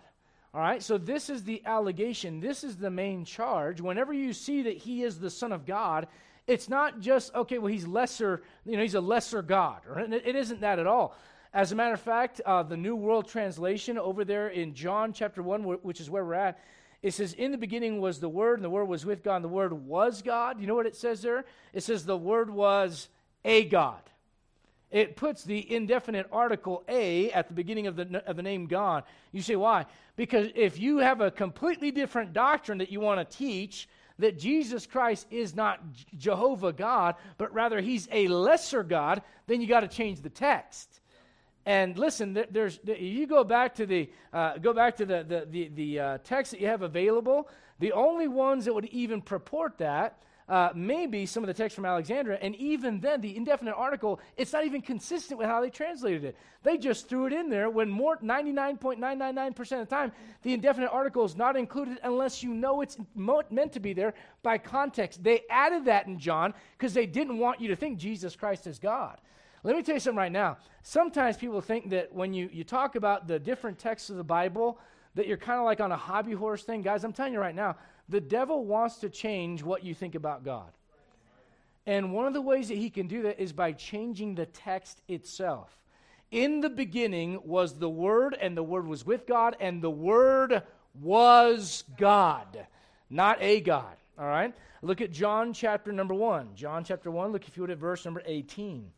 All 0.53 0.61
right, 0.61 0.81
so 0.81 0.97
this 0.97 1.29
is 1.29 1.43
the 1.43 1.61
allegation. 1.65 2.39
This 2.39 2.63
is 2.63 2.77
the 2.77 2.89
main 2.89 3.25
charge. 3.25 3.79
Whenever 3.79 4.13
you 4.13 4.33
see 4.33 4.63
that 4.63 4.77
he 4.77 5.03
is 5.03 5.19
the 5.19 5.29
Son 5.29 5.51
of 5.51 5.65
God, 5.65 6.07
it's 6.47 6.69
not 6.69 7.01
just, 7.01 7.35
okay, 7.35 7.57
well, 7.57 7.71
he's 7.71 7.85
lesser, 7.85 8.41
you 8.65 8.77
know, 8.77 8.81
he's 8.81 8.95
a 8.95 9.01
lesser 9.01 9.41
God. 9.41 9.81
Right? 9.85 10.11
It 10.11 10.35
isn't 10.35 10.61
that 10.61 10.79
at 10.79 10.87
all. 10.87 11.15
As 11.53 11.71
a 11.71 11.75
matter 11.75 11.93
of 11.93 12.01
fact, 12.01 12.41
uh, 12.45 12.63
the 12.63 12.77
New 12.77 12.95
World 12.95 13.27
Translation 13.27 13.97
over 13.97 14.25
there 14.25 14.49
in 14.49 14.73
John 14.73 15.13
chapter 15.13 15.41
1, 15.41 15.63
which 15.63 16.01
is 16.01 16.09
where 16.09 16.25
we're 16.25 16.33
at, 16.33 16.59
it 17.01 17.13
says, 17.13 17.33
In 17.33 17.51
the 17.51 17.57
beginning 17.57 18.01
was 18.01 18.19
the 18.19 18.29
Word, 18.29 18.57
and 18.57 18.65
the 18.65 18.69
Word 18.69 18.85
was 18.85 19.05
with 19.05 19.23
God, 19.23 19.37
and 19.37 19.45
the 19.45 19.49
Word 19.49 19.73
was 19.73 20.21
God. 20.21 20.59
You 20.59 20.67
know 20.67 20.75
what 20.75 20.85
it 20.85 20.95
says 20.95 21.21
there? 21.21 21.45
It 21.73 21.83
says 21.83 22.05
the 22.05 22.17
Word 22.17 22.49
was 22.49 23.09
a 23.45 23.65
God. 23.65 24.01
It 24.89 25.15
puts 25.15 25.43
the 25.43 25.73
indefinite 25.73 26.27
article 26.31 26.83
a 26.87 27.29
at 27.31 27.49
the 27.49 27.53
beginning 27.53 27.87
of 27.87 27.97
the, 27.97 28.23
of 28.25 28.37
the 28.37 28.43
name 28.43 28.67
God. 28.67 29.03
You 29.31 29.41
say, 29.41 29.57
why? 29.57 29.85
Because 30.15 30.47
if 30.55 30.79
you 30.79 30.99
have 30.99 31.19
a 31.19 31.29
completely 31.29 31.91
different 31.91 32.31
doctrine 32.33 32.77
that 32.77 32.91
you 32.91 33.01
want 33.01 33.19
to 33.29 33.37
teach, 33.37 33.89
that 34.19 34.39
Jesus 34.39 34.85
Christ 34.85 35.27
is 35.29 35.55
not 35.55 35.81
Jehovah 36.17 36.71
God, 36.71 37.15
but 37.37 37.53
rather 37.53 37.81
he's 37.81 38.07
a 38.11 38.27
lesser 38.29 38.81
God, 38.81 39.21
then 39.45 39.61
you 39.61 39.67
got 39.67 39.81
to 39.81 39.87
change 39.87 40.21
the 40.21 40.29
text. 40.29 41.01
And 41.67 41.97
listen, 41.97 42.45
there's 42.49 42.79
you 42.85 43.27
go 43.27 43.43
back 43.43 43.75
to 43.75 43.85
the 43.85 44.09
uh, 44.31 44.57
go 44.57 44.71
back 44.71 44.95
to 44.97 45.05
the 45.05 45.25
the 45.27 45.45
the, 45.49 45.71
the 45.75 45.99
uh, 45.99 46.17
text 46.23 46.51
that 46.51 46.61
you 46.61 46.67
have 46.67 46.81
available. 46.81 47.49
The 47.79 47.91
only 47.91 48.29
ones 48.29 48.63
that 48.65 48.73
would 48.73 48.85
even 48.85 49.21
purport 49.21 49.77
that 49.79 50.23
uh, 50.49 50.69
maybe 50.73 51.25
some 51.25 51.43
of 51.43 51.47
the 51.47 51.53
text 51.53 51.75
from 51.75 51.85
Alexandria, 51.85 52.39
and 52.41 52.55
even 52.55 53.01
then, 53.01 53.19
the 53.19 53.35
indefinite 53.35 53.73
article, 53.73 54.21
it's 54.37 54.53
not 54.53 54.65
even 54.65 54.81
consistent 54.81 55.37
with 55.37 55.47
how 55.47 55.59
they 55.59 55.69
translated 55.69 56.23
it. 56.23 56.37
They 56.63 56.77
just 56.77 57.09
threw 57.09 57.25
it 57.25 57.33
in 57.33 57.49
there 57.49 57.69
when 57.69 57.89
more 57.89 58.15
99.999% 58.17 59.59
of 59.59 59.67
the 59.67 59.85
time, 59.85 60.13
the 60.43 60.53
indefinite 60.53 60.89
article 60.89 61.25
is 61.25 61.35
not 61.35 61.57
included 61.57 61.99
unless 62.03 62.41
you 62.41 62.53
know 62.53 62.79
it's 62.79 62.97
mo- 63.13 63.43
meant 63.49 63.73
to 63.73 63.81
be 63.81 63.91
there 63.91 64.13
by 64.41 64.57
context. 64.57 65.21
They 65.21 65.41
added 65.49 65.83
that 65.85 66.07
in 66.07 66.17
John 66.17 66.53
because 66.77 66.93
they 66.93 67.05
didn't 67.05 67.39
want 67.39 67.59
you 67.59 67.67
to 67.67 67.75
think 67.75 67.97
Jesus 67.97 68.37
Christ 68.37 68.67
is 68.67 68.79
God. 68.79 69.19
Let 69.67 69.75
me 69.75 69.83
tell 69.83 69.95
you 69.95 69.99
something 69.99 70.17
right 70.17 70.31
now. 70.31 70.59
Sometimes 70.81 71.35
people 71.35 71.59
think 71.59 71.89
that 71.89 72.15
when 72.15 72.33
you, 72.33 72.49
you 72.53 72.63
talk 72.63 72.95
about 72.95 73.27
the 73.27 73.37
different 73.37 73.77
texts 73.77 74.09
of 74.09 74.15
the 74.15 74.23
Bible, 74.23 74.79
that 75.15 75.27
you're 75.27 75.35
kind 75.35 75.59
of 75.59 75.65
like 75.65 75.81
on 75.81 75.91
a 75.91 75.97
hobby 75.97 76.31
horse 76.31 76.63
thing. 76.63 76.81
Guys, 76.81 77.03
I'm 77.03 77.11
telling 77.11 77.33
you 77.33 77.39
right 77.41 77.53
now, 77.53 77.75
the 78.07 78.21
devil 78.21 78.63
wants 78.63 78.95
to 78.99 79.09
change 79.09 79.63
what 79.63 79.83
you 79.83 79.93
think 79.93 80.15
about 80.15 80.45
God. 80.45 80.71
And 81.85 82.13
one 82.13 82.25
of 82.27 82.33
the 82.33 82.39
ways 82.39 82.69
that 82.69 82.77
he 82.77 82.89
can 82.89 83.07
do 83.07 83.23
that 83.23 83.41
is 83.41 83.51
by 83.51 83.73
changing 83.73 84.35
the 84.35 84.45
text 84.45 85.01
itself. 85.09 85.75
In 86.31 86.61
the 86.61 86.69
beginning 86.69 87.41
was 87.43 87.73
the 87.73 87.89
Word, 87.89 88.37
and 88.39 88.55
the 88.55 88.63
Word 88.63 88.87
was 88.87 89.05
with 89.05 89.27
God, 89.27 89.57
and 89.59 89.81
the 89.81 89.89
Word 89.89 90.63
was 91.01 91.83
God, 91.97 92.65
not 93.09 93.37
a 93.41 93.59
God. 93.59 93.97
All 94.17 94.27
right? 94.27 94.55
Look 94.81 95.01
at 95.01 95.11
John 95.11 95.51
chapter 95.51 95.91
number 95.91 96.13
1. 96.13 96.55
John 96.55 96.85
chapter 96.85 97.11
1, 97.11 97.33
look 97.33 97.49
if 97.49 97.57
you 97.57 97.63
would 97.63 97.71
at 97.71 97.79
verse 97.79 98.05
number 98.05 98.23
18. 98.25 98.91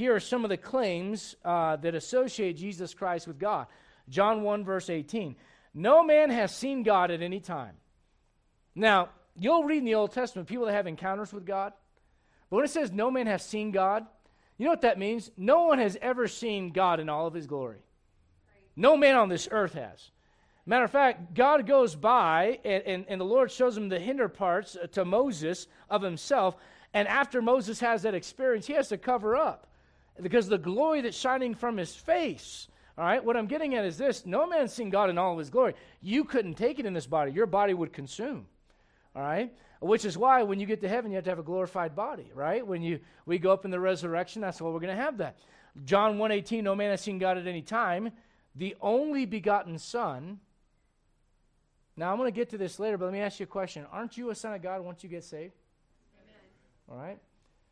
Here 0.00 0.14
are 0.14 0.20
some 0.20 0.46
of 0.46 0.48
the 0.48 0.56
claims 0.56 1.36
uh, 1.44 1.76
that 1.76 1.94
associate 1.94 2.54
Jesus 2.54 2.94
Christ 2.94 3.28
with 3.28 3.38
God. 3.38 3.66
John 4.08 4.40
1, 4.40 4.64
verse 4.64 4.88
18. 4.88 5.36
No 5.74 6.02
man 6.02 6.30
has 6.30 6.54
seen 6.54 6.84
God 6.84 7.10
at 7.10 7.20
any 7.20 7.38
time. 7.38 7.74
Now, 8.74 9.10
you'll 9.36 9.64
read 9.64 9.80
in 9.80 9.84
the 9.84 9.96
Old 9.96 10.12
Testament 10.12 10.48
people 10.48 10.64
that 10.64 10.72
have 10.72 10.86
encounters 10.86 11.34
with 11.34 11.44
God. 11.44 11.74
But 12.48 12.56
when 12.56 12.64
it 12.64 12.70
says 12.70 12.90
no 12.90 13.10
man 13.10 13.26
has 13.26 13.44
seen 13.44 13.72
God, 13.72 14.06
you 14.56 14.64
know 14.64 14.70
what 14.70 14.80
that 14.80 14.98
means? 14.98 15.30
No 15.36 15.64
one 15.64 15.78
has 15.78 15.98
ever 16.00 16.28
seen 16.28 16.70
God 16.70 16.98
in 16.98 17.10
all 17.10 17.26
of 17.26 17.34
his 17.34 17.46
glory. 17.46 17.82
No 18.76 18.96
man 18.96 19.16
on 19.16 19.28
this 19.28 19.48
earth 19.50 19.74
has. 19.74 20.10
Matter 20.64 20.84
of 20.84 20.90
fact, 20.90 21.34
God 21.34 21.66
goes 21.66 21.94
by 21.94 22.58
and, 22.64 22.82
and, 22.84 23.04
and 23.06 23.20
the 23.20 23.26
Lord 23.26 23.50
shows 23.50 23.76
him 23.76 23.90
the 23.90 24.00
hinder 24.00 24.30
parts 24.30 24.78
to 24.92 25.04
Moses 25.04 25.66
of 25.90 26.00
himself. 26.00 26.56
And 26.94 27.06
after 27.06 27.42
Moses 27.42 27.80
has 27.80 28.00
that 28.04 28.14
experience, 28.14 28.66
he 28.66 28.72
has 28.72 28.88
to 28.88 28.96
cover 28.96 29.36
up 29.36 29.66
because 30.22 30.48
the 30.48 30.58
glory 30.58 31.00
that's 31.00 31.16
shining 31.16 31.54
from 31.54 31.76
his 31.76 31.94
face. 31.94 32.68
All 32.98 33.04
right, 33.04 33.24
what 33.24 33.36
I'm 33.36 33.46
getting 33.46 33.74
at 33.74 33.84
is 33.84 33.96
this 33.96 34.26
no 34.26 34.46
man's 34.46 34.72
seen 34.72 34.90
God 34.90 35.10
in 35.10 35.18
all 35.18 35.32
of 35.32 35.38
his 35.38 35.50
glory. 35.50 35.74
You 36.02 36.24
couldn't 36.24 36.54
take 36.54 36.78
it 36.78 36.86
in 36.86 36.92
this 36.92 37.06
body, 37.06 37.32
your 37.32 37.46
body 37.46 37.74
would 37.74 37.92
consume. 37.92 38.46
All 39.14 39.22
right, 39.22 39.52
which 39.80 40.04
is 40.04 40.16
why 40.16 40.42
when 40.42 40.60
you 40.60 40.66
get 40.66 40.80
to 40.82 40.88
heaven, 40.88 41.10
you 41.10 41.16
have 41.16 41.24
to 41.24 41.30
have 41.30 41.38
a 41.38 41.44
glorified 41.44 41.96
body, 41.96 42.30
right? 42.34 42.66
When 42.66 42.82
you 42.82 43.00
we 43.26 43.38
go 43.38 43.52
up 43.52 43.64
in 43.64 43.70
the 43.70 43.80
resurrection, 43.80 44.42
that's 44.42 44.60
why 44.60 44.70
we're 44.70 44.80
going 44.80 44.96
to 44.96 45.02
have 45.02 45.18
that. 45.18 45.38
John 45.84 46.18
1:18, 46.18 46.62
no 46.62 46.74
man 46.74 46.90
has 46.90 47.00
seen 47.00 47.18
God 47.18 47.38
at 47.38 47.46
any 47.46 47.62
time. 47.62 48.10
The 48.54 48.76
only 48.80 49.26
begotten 49.26 49.78
Son. 49.78 50.40
Now 51.96 52.12
I'm 52.12 52.18
going 52.18 52.32
to 52.32 52.34
get 52.34 52.50
to 52.50 52.58
this 52.58 52.78
later, 52.78 52.96
but 52.96 53.04
let 53.06 53.12
me 53.12 53.20
ask 53.20 53.40
you 53.40 53.44
a 53.44 53.46
question. 53.46 53.84
Aren't 53.92 54.16
you 54.16 54.30
a 54.30 54.34
son 54.34 54.54
of 54.54 54.62
God 54.62 54.82
once 54.82 55.02
you 55.02 55.10
get 55.10 55.22
saved? 55.22 55.52
Amen. 56.18 56.34
All 56.90 56.96
right. 56.96 57.18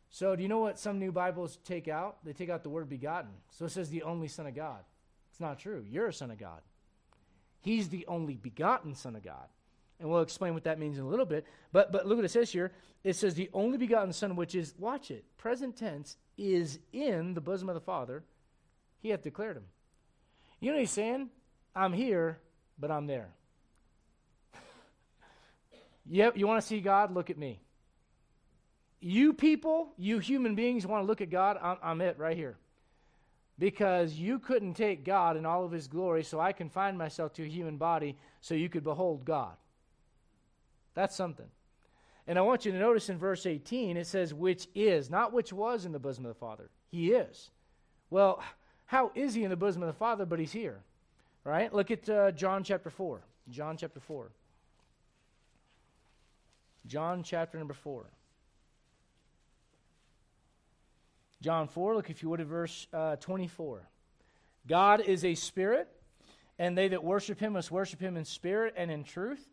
So, 0.09 0.35
do 0.35 0.41
you 0.41 0.49
know 0.49 0.59
what 0.59 0.79
some 0.79 0.99
new 0.99 1.11
Bibles 1.11 1.59
take 1.63 1.87
out? 1.87 2.17
They 2.25 2.33
take 2.33 2.49
out 2.49 2.63
the 2.63 2.69
word 2.69 2.89
begotten. 2.89 3.29
So 3.51 3.65
it 3.65 3.71
says 3.71 3.89
the 3.89 4.03
only 4.03 4.27
Son 4.27 4.47
of 4.47 4.55
God. 4.55 4.79
It's 5.31 5.39
not 5.39 5.59
true. 5.59 5.85
You're 5.87 6.07
a 6.07 6.13
Son 6.13 6.31
of 6.31 6.39
God. 6.39 6.61
He's 7.61 7.89
the 7.89 8.05
only 8.07 8.35
begotten 8.35 8.95
Son 8.95 9.15
of 9.15 9.23
God. 9.23 9.47
And 9.99 10.09
we'll 10.09 10.21
explain 10.21 10.53
what 10.53 10.63
that 10.63 10.79
means 10.79 10.97
in 10.97 11.03
a 11.03 11.07
little 11.07 11.25
bit. 11.25 11.45
But, 11.71 11.91
but 11.91 12.07
look 12.07 12.17
what 12.17 12.25
it 12.25 12.31
says 12.31 12.51
here. 12.51 12.71
It 13.03 13.15
says 13.15 13.35
the 13.35 13.49
only 13.53 13.77
begotten 13.77 14.13
Son, 14.13 14.35
which 14.35 14.55
is, 14.55 14.73
watch 14.79 15.11
it, 15.11 15.25
present 15.37 15.77
tense, 15.77 16.17
is 16.37 16.79
in 16.91 17.33
the 17.33 17.41
bosom 17.41 17.69
of 17.69 17.75
the 17.75 17.81
Father. 17.81 18.23
He 19.01 19.09
hath 19.09 19.21
declared 19.21 19.57
him. 19.57 19.65
You 20.59 20.71
know 20.71 20.77
what 20.77 20.81
he's 20.81 20.91
saying? 20.91 21.29
I'm 21.75 21.93
here, 21.93 22.39
but 22.79 22.91
I'm 22.91 23.07
there. 23.07 23.29
yep, 26.05 26.35
you 26.35 26.47
want 26.47 26.61
to 26.61 26.67
see 26.67 26.79
God? 26.79 27.13
Look 27.13 27.29
at 27.29 27.37
me. 27.37 27.59
You 29.01 29.33
people, 29.33 29.89
you 29.97 30.19
human 30.19 30.55
beings 30.55 30.85
want 30.85 31.03
to 31.03 31.07
look 31.07 31.21
at 31.21 31.29
God, 31.29 31.57
I'm, 31.61 31.77
I'm 31.81 32.01
it 32.01 32.17
right 32.17 32.35
here. 32.35 32.57
Because 33.57 34.13
you 34.13 34.39
couldn't 34.39 34.73
take 34.75 35.03
God 35.03 35.37
in 35.37 35.45
all 35.45 35.65
of 35.65 35.71
his 35.71 35.87
glory, 35.87 36.23
so 36.23 36.39
I 36.39 36.53
confined 36.53 36.97
myself 36.97 37.33
to 37.33 37.43
a 37.43 37.47
human 37.47 37.77
body 37.77 38.17
so 38.41 38.55
you 38.55 38.69
could 38.69 38.83
behold 38.83 39.25
God. 39.25 39.55
That's 40.93 41.15
something. 41.15 41.47
And 42.27 42.37
I 42.37 42.41
want 42.41 42.65
you 42.65 42.71
to 42.71 42.77
notice 42.77 43.09
in 43.09 43.17
verse 43.17 43.45
18, 43.45 43.97
it 43.97 44.05
says, 44.05 44.33
which 44.33 44.67
is, 44.75 45.09
not 45.09 45.33
which 45.33 45.51
was 45.51 45.85
in 45.85 45.91
the 45.91 45.99
bosom 45.99 46.25
of 46.25 46.29
the 46.29 46.39
Father. 46.39 46.69
He 46.89 47.11
is. 47.11 47.51
Well, 48.09 48.43
how 48.85 49.11
is 49.15 49.33
he 49.33 49.43
in 49.43 49.49
the 49.49 49.55
bosom 49.55 49.81
of 49.81 49.87
the 49.87 49.93
Father, 49.93 50.25
but 50.25 50.39
he's 50.39 50.51
here? 50.51 50.79
Right? 51.43 51.73
Look 51.73 51.89
at 51.89 52.07
uh, 52.09 52.31
John 52.31 52.63
chapter 52.63 52.89
4. 52.89 53.21
John 53.49 53.77
chapter 53.77 53.99
4. 53.99 54.29
John 56.85 57.23
chapter 57.23 57.57
number 57.57 57.73
4. 57.73 58.05
John 61.41 61.67
4, 61.67 61.95
look 61.95 62.09
if 62.09 62.21
you 62.21 62.29
would 62.29 62.41
at 62.41 62.47
verse 62.47 62.87
uh, 62.93 63.15
24. 63.15 63.87
God 64.67 65.01
is 65.01 65.23
a 65.23 65.35
spirit, 65.35 65.87
and 66.57 66.77
they 66.77 66.89
that 66.89 67.03
worship 67.03 67.39
him 67.39 67.53
must 67.53 67.71
worship 67.71 68.01
him 68.01 68.17
in 68.17 68.25
spirit 68.25 68.73
and 68.75 68.91
in 68.91 69.03
truth. 69.03 69.47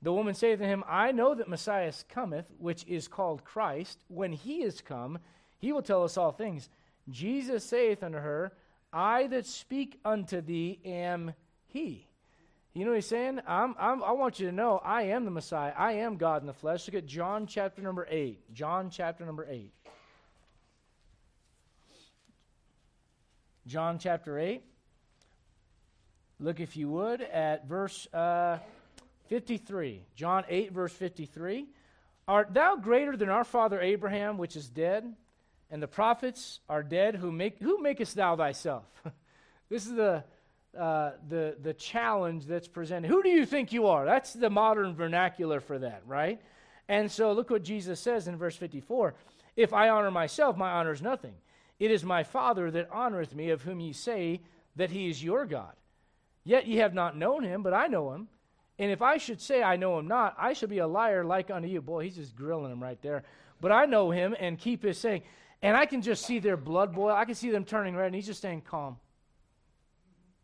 The 0.00 0.12
woman 0.12 0.34
saith 0.34 0.60
to 0.60 0.66
him, 0.66 0.84
I 0.86 1.12
know 1.12 1.34
that 1.34 1.48
Messiah 1.48 1.92
cometh, 2.08 2.46
which 2.58 2.84
is 2.86 3.08
called 3.08 3.44
Christ. 3.44 3.98
When 4.08 4.32
he 4.32 4.62
is 4.62 4.80
come, 4.80 5.18
he 5.58 5.72
will 5.72 5.82
tell 5.82 6.04
us 6.04 6.16
all 6.16 6.30
things. 6.30 6.68
Jesus 7.08 7.64
saith 7.64 8.02
unto 8.02 8.18
her, 8.18 8.52
I 8.92 9.26
that 9.28 9.46
speak 9.46 9.98
unto 10.04 10.40
thee 10.40 10.78
am 10.84 11.34
he. 11.66 12.06
You 12.74 12.84
know 12.84 12.90
what 12.90 12.96
he's 12.96 13.06
saying? 13.06 13.40
I'm, 13.46 13.74
I'm, 13.78 14.02
i 14.02 14.12
want 14.12 14.38
you 14.38 14.46
to 14.46 14.52
know 14.52 14.80
I 14.84 15.02
am 15.04 15.24
the 15.24 15.30
Messiah. 15.30 15.72
I 15.76 15.92
am 15.92 16.16
God 16.16 16.42
in 16.42 16.46
the 16.46 16.52
flesh. 16.52 16.86
Look 16.86 16.96
at 16.96 17.06
John 17.06 17.46
chapter 17.46 17.82
number 17.82 18.06
8. 18.10 18.52
John 18.52 18.90
chapter 18.90 19.24
number 19.24 19.46
8. 19.48 19.72
John 23.66 23.98
chapter 23.98 24.38
8. 24.38 24.62
Look, 26.38 26.60
if 26.60 26.76
you 26.76 26.90
would, 26.90 27.22
at 27.22 27.66
verse 27.66 28.06
uh, 28.12 28.58
53. 29.28 30.02
John 30.14 30.44
8, 30.48 30.72
verse 30.72 30.92
53. 30.92 31.66
Art 32.28 32.52
thou 32.52 32.76
greater 32.76 33.16
than 33.16 33.30
our 33.30 33.44
father 33.44 33.80
Abraham, 33.80 34.36
which 34.36 34.56
is 34.56 34.68
dead? 34.68 35.14
And 35.70 35.82
the 35.82 35.88
prophets 35.88 36.60
are 36.68 36.82
dead. 36.82 37.16
Who, 37.16 37.32
make, 37.32 37.58
who 37.58 37.80
makest 37.80 38.14
thou 38.16 38.36
thyself? 38.36 38.84
this 39.70 39.86
is 39.86 39.94
the, 39.94 40.24
uh, 40.78 41.12
the, 41.28 41.56
the 41.62 41.72
challenge 41.72 42.44
that's 42.44 42.68
presented. 42.68 43.08
Who 43.08 43.22
do 43.22 43.30
you 43.30 43.46
think 43.46 43.72
you 43.72 43.86
are? 43.86 44.04
That's 44.04 44.34
the 44.34 44.50
modern 44.50 44.94
vernacular 44.94 45.60
for 45.60 45.78
that, 45.78 46.02
right? 46.06 46.38
And 46.88 47.10
so 47.10 47.32
look 47.32 47.48
what 47.48 47.62
Jesus 47.62 47.98
says 47.98 48.28
in 48.28 48.36
verse 48.36 48.56
54 48.56 49.14
If 49.56 49.72
I 49.72 49.88
honor 49.88 50.10
myself, 50.10 50.56
my 50.56 50.70
honor 50.70 50.92
is 50.92 51.00
nothing. 51.00 51.34
It 51.78 51.90
is 51.90 52.04
my 52.04 52.22
Father 52.22 52.70
that 52.70 52.90
honoreth 52.90 53.34
me, 53.34 53.50
of 53.50 53.62
whom 53.62 53.80
ye 53.80 53.92
say 53.92 54.40
that 54.76 54.90
he 54.90 55.08
is 55.08 55.22
your 55.22 55.44
God. 55.46 55.74
Yet 56.44 56.66
ye 56.66 56.76
have 56.76 56.94
not 56.94 57.16
known 57.16 57.42
him, 57.42 57.62
but 57.62 57.74
I 57.74 57.86
know 57.86 58.12
him. 58.12 58.28
And 58.78 58.90
if 58.90 59.02
I 59.02 59.18
should 59.18 59.40
say 59.40 59.62
I 59.62 59.76
know 59.76 59.98
him 59.98 60.08
not, 60.08 60.34
I 60.38 60.52
shall 60.52 60.68
be 60.68 60.78
a 60.78 60.86
liar 60.86 61.24
like 61.24 61.50
unto 61.50 61.68
you. 61.68 61.80
Boy, 61.80 62.04
he's 62.04 62.16
just 62.16 62.36
grilling 62.36 62.72
him 62.72 62.82
right 62.82 63.00
there. 63.02 63.22
But 63.60 63.72
I 63.72 63.86
know 63.86 64.10
him 64.10 64.34
and 64.38 64.58
keep 64.58 64.82
his 64.82 64.98
saying. 64.98 65.22
And 65.62 65.76
I 65.76 65.86
can 65.86 66.02
just 66.02 66.26
see 66.26 66.40
their 66.40 66.56
blood 66.56 66.92
boil. 66.92 67.14
I 67.14 67.24
can 67.24 67.34
see 67.34 67.50
them 67.50 67.64
turning 67.64 67.96
red, 67.96 68.06
and 68.06 68.14
he's 68.14 68.26
just 68.26 68.40
staying 68.40 68.62
calm. 68.62 68.96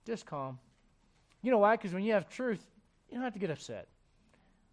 Just 0.06 0.26
calm. 0.26 0.58
You 1.42 1.50
know 1.50 1.58
why? 1.58 1.76
Because 1.76 1.92
when 1.92 2.04
you 2.04 2.12
have 2.12 2.28
truth, 2.28 2.64
you 3.08 3.16
don't 3.16 3.24
have 3.24 3.34
to 3.34 3.38
get 3.38 3.50
upset. 3.50 3.88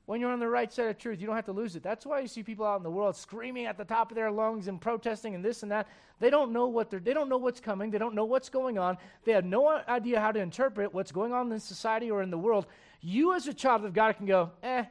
When 0.08 0.22
you're 0.22 0.32
on 0.32 0.40
the 0.40 0.48
right 0.48 0.72
side 0.72 0.88
of 0.88 0.98
truth, 0.98 1.20
you 1.20 1.28
don't 1.28 1.36
have 1.36 1.48
to 1.48 1.52
lose 1.52 1.76
it. 1.76 1.84
That's 1.84 2.06
why 2.06 2.22
you 2.22 2.30
see 2.30 2.42
people 2.42 2.66
out 2.66 2.78
in 2.78 2.84
the 2.84 2.90
world 2.90 3.18
screaming 3.18 3.66
at 3.66 3.78
the 3.78 3.84
top 3.84 4.10
of 4.10 4.16
their 4.16 4.32
lungs 4.32 4.70
and 4.70 4.80
protesting 4.80 5.36
and 5.36 5.44
this 5.44 5.64
and 5.64 5.72
that. 5.74 5.86
They 6.22 6.30
don't 6.30 6.54
know 6.54 6.68
what 6.68 6.90
they're, 6.90 7.02
they 7.02 7.14
don't 7.14 7.28
know 7.28 7.38
what's 7.38 7.60
coming. 7.60 7.92
They 7.92 7.98
don't 7.98 8.16
know 8.16 8.24
what's 8.24 8.48
going 8.48 8.78
on. 8.78 8.98
They 9.26 9.34
have 9.34 9.44
no 9.44 9.68
idea 9.68 10.22
how 10.22 10.32
to 10.32 10.40
interpret 10.40 10.94
what's 10.94 11.12
going 11.12 11.34
on 11.34 11.52
in 11.52 11.60
society 11.60 12.10
or 12.10 12.24
in 12.24 12.32
the 12.32 12.38
world. 12.38 12.68
You, 13.02 13.36
as 13.36 13.48
a 13.48 13.54
child 13.54 13.84
of 13.84 13.94
God, 13.94 14.16
can 14.16 14.26
go, 14.26 14.52
eh. 14.64 14.86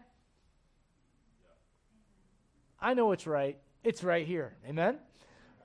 I 2.78 2.92
know 2.92 3.12
it's 3.12 3.26
right. 3.26 3.56
It's 3.82 4.04
right 4.04 4.26
here. 4.26 4.52
Amen? 4.68 4.98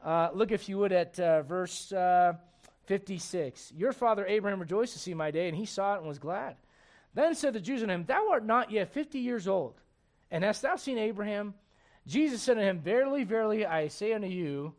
Uh, 0.02 0.30
look, 0.34 0.52
if 0.52 0.70
you 0.70 0.78
would, 0.78 0.94
at 0.94 1.20
uh, 1.20 1.42
verse 1.42 1.92
uh, 1.92 2.36
56. 2.86 3.74
Your 3.76 3.92
father 3.92 4.26
Abraham 4.26 4.62
rejoiced 4.62 4.94
to 4.94 5.00
see 5.00 5.14
my 5.14 5.30
day, 5.30 5.50
and 5.50 5.58
he 5.58 5.66
saw 5.66 5.96
it 5.96 6.00
and 6.00 6.08
was 6.08 6.20
glad. 6.20 6.56
Then 7.14 7.36
said 7.36 7.54
the 7.54 7.60
Jews 7.60 7.82
unto 7.82 7.94
him, 7.94 8.06
Thou 8.06 8.30
art 8.32 8.46
not 8.46 8.72
yet 8.72 8.94
fifty 8.94 9.20
years 9.20 9.48
old, 9.48 9.76
and 10.30 10.44
hast 10.44 10.62
thou 10.62 10.76
seen 10.76 10.98
Abraham? 10.98 11.54
Jesus 12.08 12.42
said 12.42 12.58
unto 12.58 12.70
him, 12.70 12.80
Verily, 12.80 13.24
verily, 13.24 13.66
I 13.66 13.88
say 13.90 14.14
unto 14.14 14.28
you, 14.28 14.74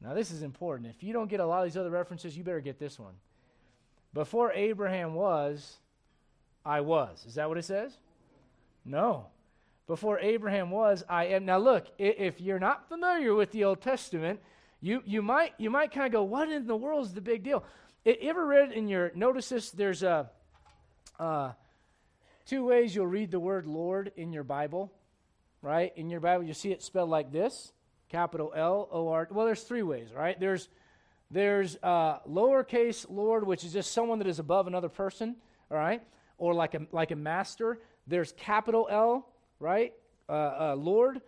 now 0.00 0.14
this 0.14 0.30
is 0.30 0.42
important. 0.42 0.90
If 0.90 1.02
you 1.02 1.12
don't 1.12 1.28
get 1.28 1.40
a 1.40 1.46
lot 1.46 1.60
of 1.60 1.72
these 1.72 1.76
other 1.76 1.90
references, 1.90 2.36
you 2.36 2.44
better 2.44 2.60
get 2.60 2.78
this 2.78 2.98
one. 2.98 3.14
Before 4.12 4.52
Abraham 4.52 5.14
was, 5.14 5.76
I 6.64 6.80
was. 6.80 7.24
Is 7.26 7.34
that 7.34 7.48
what 7.48 7.58
it 7.58 7.64
says? 7.64 7.96
No. 8.84 9.26
Before 9.86 10.18
Abraham 10.18 10.70
was, 10.70 11.04
I 11.08 11.26
am. 11.26 11.44
Now 11.44 11.58
look, 11.58 11.86
if 11.98 12.40
you're 12.40 12.58
not 12.58 12.88
familiar 12.88 13.34
with 13.34 13.50
the 13.50 13.64
Old 13.64 13.82
Testament, 13.82 14.40
you, 14.80 15.02
you 15.04 15.20
might 15.20 15.54
you 15.58 15.70
might 15.70 15.92
kind 15.92 16.06
of 16.06 16.12
go, 16.12 16.22
what 16.22 16.50
in 16.50 16.66
the 16.66 16.76
world 16.76 17.06
is 17.06 17.14
the 17.14 17.20
big 17.20 17.42
deal? 17.42 17.64
It, 18.04 18.18
ever 18.22 18.46
read 18.46 18.72
in 18.72 18.88
your 18.88 19.10
notice 19.14 19.48
this? 19.48 19.70
There's 19.70 20.02
a 20.02 20.30
uh, 21.18 21.52
two 22.46 22.64
ways 22.64 22.94
you'll 22.94 23.06
read 23.06 23.30
the 23.30 23.40
word 23.40 23.66
Lord 23.66 24.12
in 24.16 24.32
your 24.32 24.44
Bible, 24.44 24.92
right? 25.62 25.92
In 25.96 26.10
your 26.10 26.20
Bible, 26.20 26.44
you 26.44 26.54
see 26.54 26.72
it 26.72 26.82
spelled 26.82 27.10
like 27.10 27.32
this 27.32 27.72
capital 28.08 28.52
L 28.54 28.88
O 28.92 29.08
R. 29.08 29.28
Well, 29.30 29.46
there's 29.46 29.62
three 29.62 29.82
ways, 29.82 30.12
right? 30.12 30.38
There's 30.38 30.68
there's 31.30 31.76
uh, 31.82 32.18
lowercase 32.28 33.06
Lord, 33.08 33.46
which 33.46 33.64
is 33.64 33.72
just 33.72 33.92
someone 33.92 34.18
that 34.18 34.28
is 34.28 34.38
above 34.38 34.66
another 34.66 34.88
person, 34.88 35.36
all 35.70 35.78
right, 35.78 36.02
or 36.38 36.54
like 36.54 36.74
a 36.74 36.86
like 36.92 37.10
a 37.10 37.16
master. 37.16 37.80
There's 38.06 38.32
capital 38.32 38.86
L, 38.90 39.26
right, 39.58 39.94
uh, 40.28 40.32
uh, 40.32 40.76
Lord, 40.78 41.22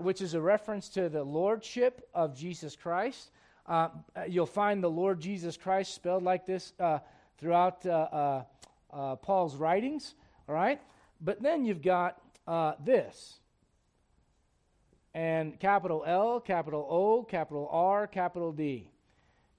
which 0.00 0.20
is 0.20 0.34
a 0.34 0.40
reference 0.40 0.88
to 0.90 1.08
the 1.08 1.24
lordship 1.24 2.06
of 2.14 2.36
Jesus 2.36 2.76
Christ. 2.76 3.30
Uh, 3.66 3.88
you'll 4.28 4.46
find 4.46 4.82
the 4.82 4.90
Lord 4.90 5.20
Jesus 5.20 5.56
Christ 5.56 5.94
spelled 5.94 6.22
like 6.22 6.46
this 6.46 6.72
uh, 6.78 6.98
throughout 7.38 7.82
uh, 8.92 9.16
Paul's 9.16 9.56
writings, 9.56 10.14
all 10.48 10.54
right? 10.54 10.80
But 11.20 11.42
then 11.42 11.64
you've 11.64 11.82
got 11.82 12.20
uh, 12.46 12.74
this. 12.84 13.38
And 15.14 15.58
capital 15.58 16.04
L, 16.06 16.40
capital 16.40 16.86
O, 16.88 17.22
capital 17.22 17.68
R, 17.72 18.06
capital 18.06 18.52
D. 18.52 18.90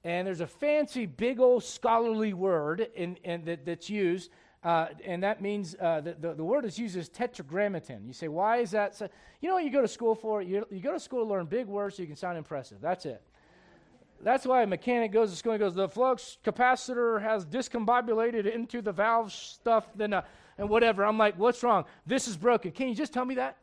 And 0.03 0.25
there's 0.25 0.41
a 0.41 0.47
fancy, 0.47 1.05
big 1.05 1.39
old 1.39 1.63
scholarly 1.63 2.33
word 2.33 2.87
in, 2.95 3.17
in 3.23 3.43
that, 3.45 3.65
that's 3.65 3.89
used, 3.89 4.31
uh, 4.63 4.87
and 5.05 5.23
that 5.23 5.41
means 5.41 5.75
uh, 5.79 6.01
the, 6.01 6.15
the, 6.19 6.33
the, 6.33 6.43
word 6.43 6.65
is 6.65 6.77
used 6.77 6.97
as 6.97 7.07
tetragrammaton. 7.07 8.05
You 8.05 8.13
say, 8.13 8.27
why 8.27 8.57
is 8.57 8.71
that? 8.71 8.93
So, 8.93 9.07
you 9.39 9.47
know 9.47 9.55
what 9.55 9.63
you 9.63 9.71
go 9.71 9.81
to 9.81 9.87
school 9.87 10.15
for? 10.15 10.41
You, 10.41 10.65
you 10.69 10.81
go 10.81 10.91
to 10.91 10.99
school 10.99 11.23
to 11.23 11.29
learn 11.29 11.45
big 11.45 11.67
words 11.67 11.95
so 11.95 12.01
you 12.01 12.07
can 12.07 12.17
sound 12.17 12.37
impressive. 12.37 12.79
That's 12.81 13.05
it. 13.05 13.21
That's 14.21 14.45
why 14.45 14.63
a 14.63 14.67
mechanic 14.67 15.11
goes 15.11 15.31
to 15.31 15.37
school 15.37 15.53
and 15.53 15.59
goes, 15.59 15.75
the 15.75 15.87
flux 15.87 16.37
capacitor 16.43 17.21
has 17.21 17.45
discombobulated 17.45 18.53
into 18.53 18.81
the 18.81 18.91
valve 18.91 19.31
stuff, 19.31 19.87
then, 19.95 20.13
uh, 20.13 20.23
and 20.57 20.69
whatever. 20.69 21.05
I'm 21.05 21.17
like, 21.17 21.37
what's 21.37 21.63
wrong? 21.63 21.85
This 22.05 22.27
is 22.27 22.35
broken. 22.35 22.71
Can 22.71 22.89
you 22.89 22.95
just 22.95 23.13
tell 23.13 23.25
me 23.25 23.35
that? 23.35 23.57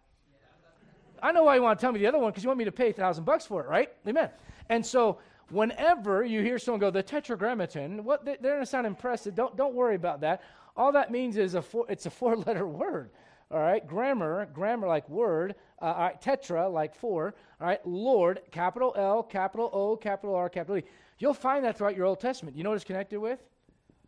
I 1.22 1.32
know 1.32 1.44
why 1.44 1.56
you 1.56 1.62
want 1.62 1.78
to 1.78 1.82
tell 1.82 1.92
me 1.92 2.00
the 2.00 2.06
other 2.06 2.18
one 2.18 2.30
because 2.30 2.42
you 2.42 2.48
want 2.48 2.58
me 2.58 2.64
to 2.64 2.72
pay 2.72 2.90
a 2.90 2.92
thousand 2.92 3.24
bucks 3.24 3.46
for 3.46 3.62
it, 3.62 3.68
right? 3.68 3.90
Amen. 4.06 4.30
And 4.68 4.84
so, 4.84 5.18
whenever 5.50 6.24
you 6.24 6.42
hear 6.42 6.58
someone 6.58 6.80
go, 6.80 6.90
the 6.90 7.02
tetragrammaton, 7.02 8.04
what 8.04 8.24
they, 8.24 8.32
are 8.32 8.36
going 8.36 8.60
to 8.60 8.66
sound 8.66 8.86
impressive. 8.86 9.34
Don't 9.34 9.56
don't 9.56 9.74
worry 9.74 9.94
about 9.94 10.20
that. 10.20 10.42
All 10.76 10.92
that 10.92 11.10
means 11.10 11.36
is 11.36 11.54
a 11.54 11.62
four, 11.62 11.86
it's 11.88 12.06
a 12.06 12.10
four-letter 12.10 12.66
word. 12.66 13.10
All 13.48 13.60
right, 13.60 13.86
grammar, 13.86 14.46
grammar 14.52 14.88
like 14.88 15.08
word. 15.08 15.54
Uh, 15.80 15.84
all 15.84 16.02
right, 16.06 16.20
tetra 16.20 16.72
like 16.72 16.96
four. 16.96 17.34
All 17.60 17.66
right, 17.66 17.86
Lord, 17.86 18.40
capital 18.50 18.92
L, 18.96 19.22
capital 19.22 19.70
O, 19.72 19.96
capital 19.96 20.34
R, 20.34 20.48
capital 20.48 20.78
E. 20.78 20.84
You'll 21.18 21.34
find 21.34 21.64
that 21.64 21.78
throughout 21.78 21.96
your 21.96 22.06
Old 22.06 22.18
Testament. 22.18 22.56
You 22.56 22.64
know 22.64 22.70
what 22.70 22.76
it's 22.76 22.84
connected 22.84 23.20
with? 23.20 23.38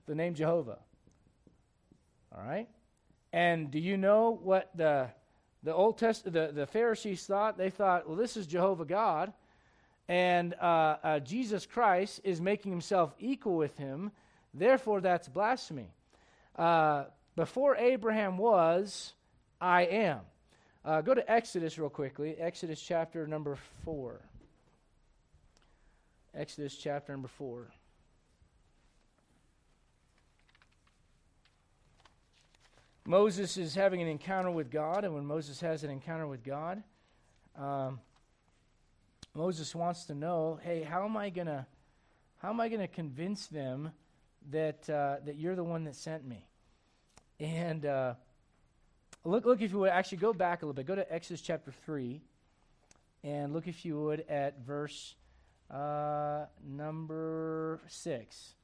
The 0.06 0.16
name 0.16 0.34
Jehovah. 0.34 0.78
All 2.34 2.42
right, 2.42 2.68
and 3.32 3.70
do 3.70 3.78
you 3.78 3.96
know 3.96 4.38
what 4.42 4.70
the 4.74 5.08
the 5.62 5.72
Old 5.72 5.98
Test 5.98 6.24
the 6.24 6.50
the 6.52 6.66
Pharisees 6.66 7.24
thought? 7.24 7.56
They 7.56 7.70
thought, 7.70 8.08
well, 8.08 8.16
this 8.16 8.36
is 8.36 8.46
Jehovah 8.48 8.86
God, 8.86 9.32
and 10.08 10.54
uh, 10.54 10.96
uh, 11.02 11.20
Jesus 11.20 11.64
Christ 11.64 12.22
is 12.24 12.40
making 12.40 12.72
himself 12.72 13.14
equal 13.20 13.56
with 13.56 13.78
him. 13.78 14.10
Therefore, 14.52 15.00
that's 15.00 15.28
blasphemy. 15.28 15.92
Uh, 16.56 17.04
before 17.36 17.76
Abraham 17.76 18.36
was, 18.36 19.14
I 19.60 19.82
am. 19.82 20.20
Uh, 20.84 21.00
go 21.00 21.14
to 21.14 21.30
Exodus 21.30 21.78
real 21.78 21.90
quickly. 21.90 22.36
Exodus 22.38 22.80
chapter 22.80 23.26
number 23.26 23.58
4. 23.84 24.20
Exodus 26.34 26.76
chapter 26.76 27.12
number 27.12 27.28
4. 27.28 27.66
Moses 33.04 33.56
is 33.56 33.74
having 33.74 34.02
an 34.02 34.08
encounter 34.08 34.50
with 34.50 34.70
God, 34.70 35.04
and 35.04 35.14
when 35.14 35.24
Moses 35.24 35.60
has 35.62 35.82
an 35.82 35.90
encounter 35.90 36.26
with 36.26 36.44
God, 36.44 36.82
um, 37.56 38.00
Moses 39.34 39.74
wants 39.74 40.04
to 40.04 40.14
know, 40.14 40.60
hey, 40.62 40.82
how 40.82 41.04
am 41.06 41.16
I 41.16 41.30
gonna, 41.30 41.66
how 42.36 42.50
am 42.50 42.60
I 42.60 42.68
gonna 42.68 42.86
convince 42.86 43.46
them 43.46 43.92
that 44.50 44.88
uh, 44.90 45.16
that 45.24 45.36
you're 45.36 45.56
the 45.56 45.64
one 45.64 45.84
that 45.84 45.96
sent 45.96 46.26
me? 46.26 46.46
And 47.40 47.86
uh, 47.86 48.14
Look, 49.24 49.44
look 49.44 49.60
if 49.60 49.72
you 49.72 49.78
would 49.78 49.90
actually 49.90 50.18
go 50.18 50.32
back 50.32 50.62
a 50.62 50.66
little 50.66 50.74
bit. 50.74 50.86
Go 50.86 50.94
to 50.94 51.12
Exodus 51.12 51.40
chapter 51.40 51.72
3 51.84 52.20
and 53.24 53.52
look 53.52 53.66
if 53.66 53.84
you 53.84 54.00
would 54.00 54.24
at 54.28 54.60
verse 54.64 55.14
uh, 55.70 56.46
number 56.64 57.80
6. 57.88 58.54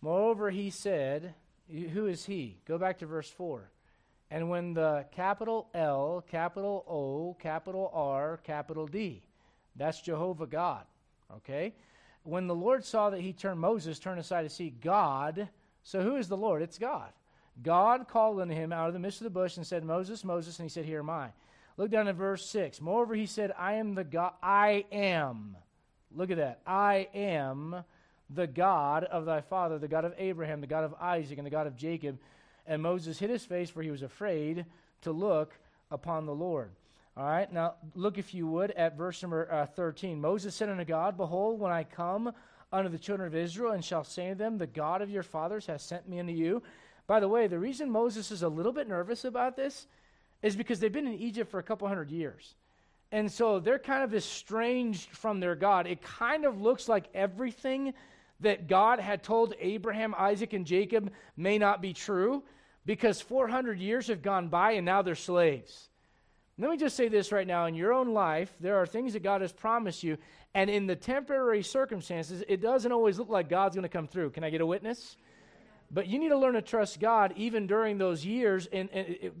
Moreover, 0.00 0.50
he 0.50 0.70
said, 0.70 1.34
Who 1.68 2.06
is 2.06 2.24
he? 2.24 2.56
Go 2.66 2.78
back 2.78 2.98
to 2.98 3.06
verse 3.06 3.28
4. 3.28 3.70
And 4.30 4.48
when 4.48 4.74
the 4.74 5.06
capital 5.12 5.68
L, 5.74 6.24
capital 6.30 6.84
O, 6.88 7.36
capital 7.40 7.90
R, 7.92 8.38
capital 8.44 8.86
D, 8.86 9.22
that's 9.74 10.00
Jehovah 10.00 10.46
God. 10.46 10.84
Okay? 11.36 11.74
When 12.22 12.46
the 12.46 12.54
Lord 12.54 12.84
saw 12.84 13.10
that 13.10 13.20
he 13.20 13.32
turned 13.32 13.58
Moses, 13.58 13.98
turned 13.98 14.20
aside 14.20 14.42
to 14.42 14.50
see 14.50 14.70
God, 14.70 15.48
so 15.82 16.02
who 16.02 16.16
is 16.16 16.28
the 16.28 16.36
Lord? 16.36 16.62
It's 16.62 16.78
God. 16.78 17.10
God 17.62 18.08
called 18.08 18.40
unto 18.40 18.54
him 18.54 18.72
out 18.72 18.88
of 18.88 18.94
the 18.94 19.00
midst 19.00 19.20
of 19.20 19.24
the 19.24 19.30
bush 19.30 19.56
and 19.56 19.66
said, 19.66 19.84
Moses, 19.84 20.24
Moses, 20.24 20.58
and 20.58 20.64
he 20.64 20.72
said, 20.72 20.84
Here 20.84 21.00
am 21.00 21.10
I. 21.10 21.30
Look 21.76 21.90
down 21.90 22.08
at 22.08 22.16
verse 22.16 22.44
6. 22.46 22.80
Moreover, 22.80 23.14
he 23.14 23.26
said, 23.26 23.52
I 23.56 23.74
am 23.74 23.94
the 23.94 24.04
God, 24.04 24.32
I 24.42 24.84
am. 24.90 25.56
Look 26.14 26.30
at 26.30 26.38
that. 26.38 26.60
I 26.66 27.08
am 27.14 27.84
the 28.30 28.46
God 28.46 29.04
of 29.04 29.24
thy 29.24 29.40
father, 29.40 29.78
the 29.78 29.88
God 29.88 30.04
of 30.04 30.14
Abraham, 30.18 30.60
the 30.60 30.66
God 30.66 30.84
of 30.84 30.94
Isaac, 31.00 31.38
and 31.38 31.46
the 31.46 31.50
God 31.50 31.66
of 31.66 31.76
Jacob. 31.76 32.18
And 32.66 32.82
Moses 32.82 33.18
hid 33.18 33.30
his 33.30 33.44
face, 33.44 33.70
for 33.70 33.82
he 33.82 33.90
was 33.90 34.02
afraid 34.02 34.66
to 35.02 35.12
look 35.12 35.54
upon 35.90 36.26
the 36.26 36.34
Lord. 36.34 36.70
All 37.16 37.24
right, 37.24 37.52
now 37.52 37.74
look, 37.94 38.18
if 38.18 38.34
you 38.34 38.46
would, 38.46 38.70
at 38.72 38.96
verse 38.96 39.22
number 39.22 39.50
uh, 39.50 39.66
13. 39.66 40.20
Moses 40.20 40.54
said 40.54 40.68
unto 40.68 40.84
God, 40.84 41.16
Behold, 41.16 41.58
when 41.58 41.72
I 41.72 41.84
come 41.84 42.32
unto 42.72 42.90
the 42.90 42.98
children 42.98 43.26
of 43.26 43.34
Israel, 43.34 43.72
and 43.72 43.84
shall 43.84 44.04
say 44.04 44.28
to 44.28 44.34
them, 44.34 44.58
The 44.58 44.66
God 44.66 45.02
of 45.02 45.10
your 45.10 45.22
fathers 45.22 45.66
has 45.66 45.82
sent 45.82 46.08
me 46.08 46.20
unto 46.20 46.32
you. 46.32 46.62
By 47.08 47.18
the 47.18 47.28
way, 47.28 47.48
the 47.48 47.58
reason 47.58 47.90
Moses 47.90 48.30
is 48.30 48.44
a 48.44 48.48
little 48.48 48.70
bit 48.70 48.86
nervous 48.86 49.24
about 49.24 49.56
this 49.56 49.88
is 50.42 50.54
because 50.54 50.78
they've 50.78 50.92
been 50.92 51.08
in 51.08 51.14
Egypt 51.14 51.50
for 51.50 51.58
a 51.58 51.62
couple 51.62 51.88
hundred 51.88 52.10
years. 52.10 52.54
And 53.10 53.32
so 53.32 53.58
they're 53.58 53.78
kind 53.78 54.04
of 54.04 54.14
estranged 54.14 55.08
from 55.10 55.40
their 55.40 55.56
God. 55.56 55.86
It 55.86 56.02
kind 56.02 56.44
of 56.44 56.60
looks 56.60 56.86
like 56.86 57.06
everything 57.14 57.94
that 58.40 58.68
God 58.68 59.00
had 59.00 59.22
told 59.22 59.54
Abraham, 59.58 60.14
Isaac, 60.16 60.52
and 60.52 60.66
Jacob 60.66 61.10
may 61.36 61.56
not 61.58 61.80
be 61.80 61.94
true 61.94 62.42
because 62.84 63.20
400 63.22 63.80
years 63.80 64.08
have 64.08 64.22
gone 64.22 64.48
by 64.48 64.72
and 64.72 64.84
now 64.84 65.00
they're 65.00 65.14
slaves. 65.14 65.88
Let 66.58 66.70
me 66.70 66.76
just 66.76 66.96
say 66.96 67.08
this 67.08 67.32
right 67.32 67.46
now 67.46 67.66
in 67.66 67.74
your 67.74 67.92
own 67.92 68.12
life, 68.12 68.52
there 68.60 68.76
are 68.76 68.86
things 68.86 69.14
that 69.14 69.22
God 69.22 69.40
has 69.40 69.52
promised 69.52 70.02
you, 70.02 70.18
and 70.54 70.68
in 70.68 70.86
the 70.86 70.96
temporary 70.96 71.62
circumstances, 71.62 72.42
it 72.48 72.60
doesn't 72.60 72.90
always 72.90 73.18
look 73.18 73.28
like 73.28 73.48
God's 73.48 73.76
going 73.76 73.84
to 73.84 73.88
come 73.88 74.08
through. 74.08 74.30
Can 74.30 74.42
I 74.42 74.50
get 74.50 74.60
a 74.60 74.66
witness? 74.66 75.16
But 75.90 76.06
you 76.06 76.18
need 76.18 76.28
to 76.28 76.38
learn 76.38 76.54
to 76.54 76.62
trust 76.62 77.00
God 77.00 77.32
even 77.36 77.66
during 77.66 77.96
those 77.96 78.24
years, 78.24 78.66
and, 78.66 78.90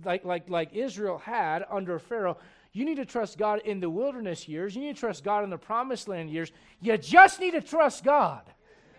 like, 0.04 0.24
like, 0.24 0.48
like 0.48 0.74
Israel 0.74 1.18
had 1.18 1.64
under 1.70 1.98
Pharaoh. 1.98 2.38
You 2.72 2.84
need 2.84 2.96
to 2.96 3.04
trust 3.04 3.38
God 3.38 3.60
in 3.64 3.80
the 3.80 3.90
wilderness 3.90 4.48
years. 4.48 4.74
You 4.74 4.82
need 4.82 4.94
to 4.94 5.00
trust 5.00 5.24
God 5.24 5.44
in 5.44 5.50
the 5.50 5.58
promised 5.58 6.08
land 6.08 6.30
years. 6.30 6.52
You 6.80 6.96
just 6.96 7.40
need 7.40 7.52
to 7.52 7.60
trust 7.60 8.04
God 8.04 8.42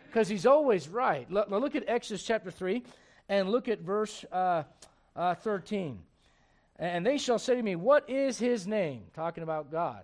because 0.07 0.27
He's 0.27 0.45
always 0.45 0.87
right. 0.87 1.29
Look, 1.31 1.49
look, 1.49 1.75
at 1.75 1.85
Exodus 1.87 2.23
chapter 2.23 2.51
3 2.51 2.83
and 3.29 3.49
look 3.49 3.67
at 3.67 3.79
verse 3.79 4.25
uh, 4.31 4.63
uh, 5.15 5.35
13. 5.35 5.99
And 6.77 7.05
they 7.05 7.17
shall 7.17 7.39
say 7.39 7.55
to 7.55 7.63
me, 7.63 7.75
What 7.75 8.09
is 8.09 8.39
his 8.39 8.65
name? 8.65 9.03
Talking 9.13 9.43
about 9.43 9.71
God. 9.71 10.03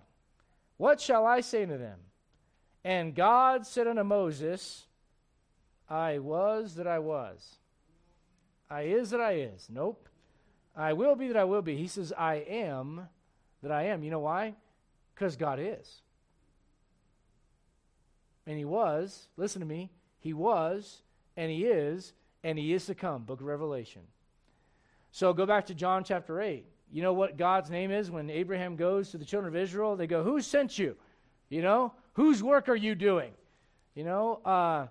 What 0.76 1.00
shall 1.00 1.26
I 1.26 1.40
say 1.40 1.64
to 1.64 1.78
them? 1.78 1.98
And 2.84 3.14
God 3.14 3.66
said 3.66 3.86
unto 3.86 4.04
Moses, 4.04 4.85
I 5.88 6.18
was 6.18 6.74
that 6.76 6.86
I 6.86 6.98
was. 6.98 7.56
I 8.68 8.82
is 8.82 9.10
that 9.10 9.20
I 9.20 9.34
is. 9.34 9.68
Nope. 9.70 10.08
I 10.76 10.92
will 10.92 11.14
be 11.14 11.28
that 11.28 11.36
I 11.36 11.44
will 11.44 11.62
be. 11.62 11.76
He 11.76 11.86
says, 11.86 12.12
I 12.16 12.36
am 12.36 13.08
that 13.62 13.72
I 13.72 13.84
am. 13.84 14.02
You 14.02 14.10
know 14.10 14.20
why? 14.20 14.54
Because 15.14 15.36
God 15.36 15.58
is. 15.60 16.02
And 18.46 18.58
He 18.58 18.64
was, 18.64 19.28
listen 19.36 19.60
to 19.60 19.66
me, 19.66 19.90
He 20.20 20.32
was, 20.32 21.02
and 21.36 21.50
He 21.50 21.64
is, 21.64 22.12
and 22.44 22.58
He 22.58 22.72
is 22.74 22.86
to 22.86 22.94
come. 22.94 23.22
Book 23.22 23.40
of 23.40 23.46
Revelation. 23.46 24.02
So 25.12 25.32
go 25.32 25.46
back 25.46 25.66
to 25.66 25.74
John 25.74 26.04
chapter 26.04 26.40
8. 26.40 26.66
You 26.92 27.02
know 27.02 27.12
what 27.12 27.36
God's 27.36 27.70
name 27.70 27.90
is 27.90 28.10
when 28.10 28.30
Abraham 28.30 28.76
goes 28.76 29.10
to 29.10 29.18
the 29.18 29.24
children 29.24 29.52
of 29.54 29.60
Israel? 29.60 29.96
They 29.96 30.06
go, 30.06 30.22
Who 30.22 30.40
sent 30.40 30.78
you? 30.78 30.96
You 31.48 31.62
know, 31.62 31.92
whose 32.12 32.42
work 32.42 32.68
are 32.68 32.76
you 32.76 32.94
doing? 32.94 33.32
You 33.94 34.04
know, 34.04 34.40
uh, 34.44 34.86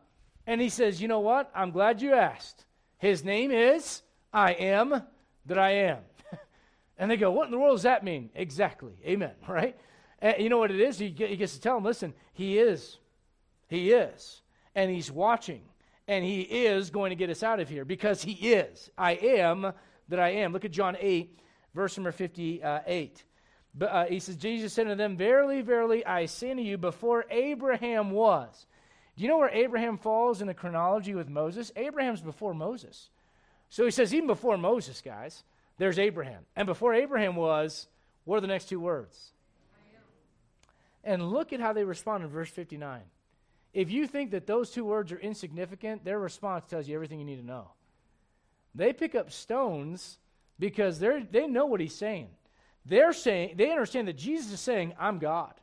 and 0.48 0.62
he 0.62 0.70
says, 0.70 1.02
You 1.02 1.08
know 1.08 1.20
what? 1.20 1.52
I'm 1.56 1.72
glad 1.72 2.02
you 2.02 2.14
asked. 2.14 2.66
His 2.98 3.24
name 3.24 3.52
is 3.52 4.02
I 4.34 4.54
am 4.54 5.04
that 5.46 5.58
I 5.58 5.72
am. 5.72 6.00
and 6.98 7.10
they 7.10 7.18
go, 7.18 7.32
What 7.32 7.46
in 7.46 7.52
the 7.52 7.60
world 7.60 7.76
does 7.76 7.84
that 7.84 8.04
mean? 8.04 8.30
Exactly. 8.36 8.94
Amen. 9.06 9.32
Right? 9.48 9.78
And 10.20 10.42
you 10.42 10.50
know 10.50 10.58
what 10.58 10.72
it 10.72 10.80
is? 10.80 10.98
He, 10.98 11.10
gets 11.10 11.54
to 11.54 11.62
tell 11.62 11.76
them, 11.76 11.84
Listen, 11.84 12.14
he 12.34 12.58
is. 12.58 12.98
He 13.68 13.92
is. 13.92 14.42
And 14.74 14.90
he's 14.92 15.12
watching. 15.12 15.62
And 16.08 16.24
he 16.24 16.42
is 16.42 16.92
going 16.92 17.10
to 17.10 17.16
get 17.16 17.30
us 17.30 17.42
out 17.42 17.60
of 17.60 17.68
here 17.68 17.84
because 17.84 18.22
he 18.22 18.34
is. 18.34 18.90
I 18.98 19.14
am 19.14 19.74
that 20.10 20.20
I 20.20 20.30
am. 20.30 20.54
Look 20.54 20.66
at 20.66 20.72
John 20.72 20.96
8, 21.00 21.40
verse 21.74 21.98
number 21.98 22.12
58. 22.12 23.24
But, 23.78 23.86
uh, 23.86 24.06
he 24.06 24.20
says, 24.20 24.36
Jesus 24.36 24.72
said 24.72 24.88
to 24.88 24.96
them, 24.96 25.18
Verily, 25.18 25.62
verily, 25.62 26.06
I 26.06 26.28
say 26.28 26.54
to 26.54 26.62
you, 26.62 26.78
before 26.78 27.26
Abraham 27.30 28.12
was. 28.12 28.68
Do 29.16 29.24
you 29.24 29.30
know 29.30 29.38
where 29.38 29.50
Abraham 29.50 29.98
falls 29.98 30.42
in 30.42 30.48
the 30.48 30.54
chronology 30.54 31.16
with 31.16 31.30
Moses? 31.30 31.72
Abraham's 31.76 32.22
before 32.22 32.54
Moses. 32.54 33.10
So 33.70 33.86
he 33.86 33.92
says, 33.92 34.14
even 34.14 34.28
before 34.28 34.58
Moses, 34.58 35.02
guys, 35.02 35.44
there's 35.78 36.00
Abraham. 36.00 36.46
And 36.56 36.66
before 36.66 36.94
Abraham 36.94 37.36
was, 37.36 37.88
what 38.26 38.38
are 38.38 38.42
the 38.42 38.48
next 38.48 38.70
two 38.70 38.80
words? 38.80 39.32
And 41.04 41.30
look 41.30 41.54
at 41.54 41.60
how 41.60 41.72
they 41.72 41.84
respond 41.84 42.24
in 42.24 42.30
verse 42.30 42.50
59. 42.50 43.02
If 43.74 43.92
you 43.92 44.08
think 44.08 44.32
that 44.32 44.48
those 44.48 44.72
two 44.72 44.86
words 44.86 45.12
are 45.12 45.20
insignificant, 45.20 46.04
their 46.04 46.20
response 46.20 46.66
tells 46.70 46.88
you 46.88 46.96
everything 46.96 47.20
you 47.20 47.26
need 47.26 47.40
to 47.40 47.46
know. 47.46 47.68
They 48.74 48.92
pick 48.92 49.16
up 49.16 49.32
stones 49.32 50.18
because 50.60 51.00
they 51.00 51.26
they 51.30 51.48
know 51.48 51.66
what 51.66 51.80
he's 51.80 51.96
saying. 51.96 52.30
They're 52.86 53.14
saying 53.14 53.56
they 53.56 53.72
understand 53.72 54.08
that 54.08 54.18
Jesus 54.18 54.52
is 54.54 54.60
saying, 54.60 54.94
"I'm 55.00 55.20
God." 55.20 55.54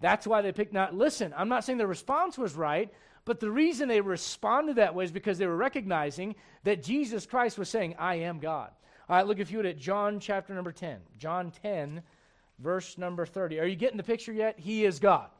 That's 0.00 0.26
why 0.26 0.42
they 0.42 0.52
picked 0.52 0.72
not 0.72 0.94
listen. 0.94 1.34
I'm 1.36 1.48
not 1.48 1.64
saying 1.64 1.78
the 1.78 1.86
response 1.86 2.36
was 2.36 2.54
right, 2.54 2.92
but 3.24 3.40
the 3.40 3.50
reason 3.50 3.88
they 3.88 4.00
responded 4.00 4.76
that 4.76 4.94
way 4.94 5.04
is 5.04 5.10
because 5.10 5.38
they 5.38 5.46
were 5.46 5.56
recognizing 5.56 6.34
that 6.64 6.82
Jesus 6.82 7.26
Christ 7.26 7.58
was 7.58 7.68
saying, 7.68 7.96
"I 7.98 8.16
am 8.16 8.38
God." 8.38 8.70
All 9.08 9.16
right, 9.16 9.26
look 9.26 9.38
if 9.38 9.50
you 9.50 9.58
would 9.58 9.66
at 9.66 9.78
John 9.78 10.20
chapter 10.20 10.54
number 10.54 10.72
10. 10.72 11.00
John 11.16 11.50
10 11.50 12.02
verse 12.58 12.98
number 12.98 13.26
30. 13.26 13.60
Are 13.60 13.66
you 13.66 13.76
getting 13.76 13.96
the 13.96 14.02
picture 14.02 14.32
yet? 14.32 14.58
He 14.58 14.84
is 14.84 14.98
God. 14.98 15.30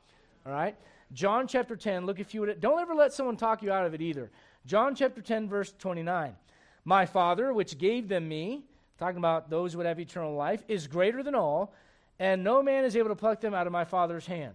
All 0.45 0.53
right? 0.53 0.77
John 1.13 1.47
chapter 1.47 1.77
10, 1.77 2.07
look 2.07 2.19
if 2.19 2.35
you 2.35 2.41
would 2.41 2.51
at, 2.51 2.61
don't 2.61 2.81
ever 2.81 2.95
let 2.95 3.13
someone 3.13 3.37
talk 3.37 3.63
you 3.63 3.73
out 3.73 3.87
of 3.87 3.95
it 3.95 4.01
either. 4.01 4.31
John 4.67 4.95
chapter 4.95 5.21
10 5.21 5.49
verse 5.49 5.73
29. 5.79 6.37
My 6.85 7.07
Father, 7.07 7.53
which 7.53 7.79
gave 7.79 8.09
them 8.09 8.29
me, 8.29 8.65
talking 8.99 9.19
about 9.19 9.51
those 9.51 9.73
who 9.73 9.79
would 9.79 9.87
have 9.87 10.01
eternal 10.01 10.35
life, 10.35 10.65
is 10.69 10.87
greater 10.87 11.23
than 11.23 11.35
all, 11.35 11.75
and 12.19 12.43
no 12.43 12.63
man 12.63 12.85
is 12.85 12.97
able 12.97 13.09
to 13.09 13.17
pluck 13.17 13.41
them 13.41 13.55
out 13.55 13.67
of 13.67 13.73
my 13.73 13.85
Father's 13.85 14.27
hand. 14.27 14.55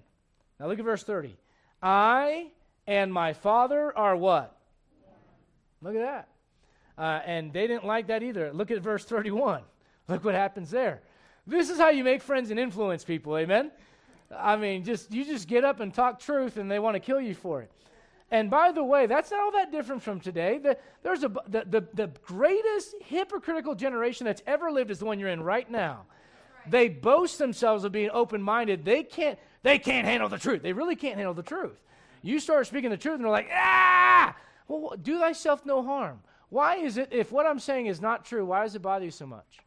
Now 0.60 0.68
look 0.68 0.80
at 0.80 0.86
verse 0.86 1.04
30. 1.04 1.38
I 1.82 2.48
and 2.88 3.12
my 3.12 3.34
Father 3.34 3.96
are 3.98 4.16
what? 4.16 4.58
Look 5.82 5.96
at 5.96 6.02
that. 6.02 6.28
Uh, 6.98 7.22
and 7.26 7.52
they 7.52 7.68
didn't 7.68 7.86
like 7.86 8.08
that 8.08 8.22
either. 8.22 8.52
Look 8.54 8.70
at 8.72 8.82
verse 8.82 9.06
31. 9.06 9.62
Look 10.08 10.24
what 10.24 10.36
happens 10.36 10.70
there. 10.70 11.02
This 11.48 11.70
is 11.70 11.78
how 11.78 11.90
you 11.90 12.04
make 12.04 12.22
friends 12.22 12.52
and 12.52 12.60
influence 12.60 13.04
people, 13.04 13.38
amen? 13.38 13.72
I 14.36 14.56
mean, 14.56 14.84
just 14.84 15.12
you 15.12 15.26
just 15.26 15.48
get 15.48 15.64
up 15.64 15.80
and 15.80 15.94
talk 15.94 16.20
truth 16.20 16.58
and 16.58 16.70
they 16.70 16.80
want 16.80 16.96
to 16.96 17.00
kill 17.00 17.20
you 17.20 17.34
for 17.34 17.62
it. 17.62 17.72
And 18.30 18.50
by 18.50 18.72
the 18.72 18.84
way, 18.84 19.08
that's 19.08 19.32
not 19.32 19.42
all 19.42 19.52
that 19.52 19.72
different 19.72 20.02
from 20.02 20.22
today. 20.22 20.58
The, 20.58 20.78
there's 21.04 21.24
a, 21.24 21.30
the, 21.48 21.66
the, 21.70 21.88
the 21.94 22.12
greatest 22.24 22.96
hypocritical 23.02 23.76
generation 23.76 24.26
that's 24.26 24.42
ever 24.48 24.72
lived 24.72 24.90
is 24.90 25.00
the 25.00 25.06
one 25.06 25.20
you're 25.20 25.30
in 25.30 25.44
right 25.44 25.70
now. 25.70 26.06
They 26.68 26.90
boast 26.90 27.38
themselves 27.38 27.84
of 27.84 27.92
being 27.92 28.10
open 28.12 28.42
minded. 28.42 28.86
They 28.86 29.04
can't, 29.04 29.38
they 29.64 29.80
can't 29.80 30.06
handle 30.06 30.30
the 30.30 30.38
truth. 30.38 30.62
They 30.62 30.74
really 30.74 30.96
can't 30.96 31.16
handle 31.16 31.34
the 31.34 31.44
truth. 31.44 31.80
You 32.22 32.40
start 32.40 32.68
speaking 32.68 32.90
the 32.90 32.98
truth, 32.98 33.16
and 33.16 33.24
they're 33.24 33.32
like, 33.32 33.50
ah! 33.54 34.36
Well, 34.68 34.96
do 35.02 35.20
thyself 35.20 35.66
no 35.66 35.84
harm. 35.84 36.22
Why 36.50 36.78
is 36.78 36.98
it, 36.98 37.10
if 37.12 37.32
what 37.32 37.46
I'm 37.46 37.60
saying 37.60 37.88
is 37.88 38.02
not 38.02 38.26
true, 38.26 38.46
why 38.46 38.64
does 38.64 38.76
it 38.76 38.82
bother 38.82 39.06
you 39.06 39.12
so 39.12 39.26
much? 39.26 39.60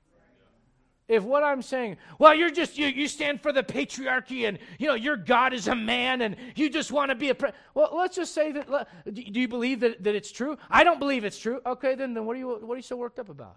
If 1.06 1.22
what 1.22 1.42
I'm 1.42 1.60
saying, 1.60 1.98
well, 2.18 2.34
you're 2.34 2.50
just, 2.50 2.78
you, 2.78 2.86
you 2.86 3.08
stand 3.08 3.42
for 3.42 3.52
the 3.52 3.62
patriarchy 3.62 4.48
and, 4.48 4.58
you 4.78 4.88
know, 4.88 4.94
your 4.94 5.16
God 5.16 5.52
is 5.52 5.68
a 5.68 5.74
man 5.74 6.22
and 6.22 6.36
you 6.54 6.70
just 6.70 6.92
want 6.92 7.10
to 7.10 7.14
be 7.14 7.28
a, 7.28 7.34
pre-. 7.34 7.50
well, 7.74 7.90
let's 7.94 8.16
just 8.16 8.32
say 8.32 8.52
that, 8.52 8.88
do 9.12 9.40
you 9.40 9.48
believe 9.48 9.80
that, 9.80 10.02
that 10.02 10.14
it's 10.14 10.32
true? 10.32 10.56
I 10.70 10.82
don't 10.82 10.98
believe 10.98 11.24
it's 11.24 11.38
true. 11.38 11.60
Okay, 11.66 11.94
then, 11.94 12.14
then 12.14 12.24
what, 12.24 12.36
are 12.36 12.38
you, 12.38 12.48
what 12.48 12.74
are 12.74 12.76
you 12.76 12.82
so 12.82 12.96
worked 12.96 13.18
up 13.18 13.28
about? 13.28 13.56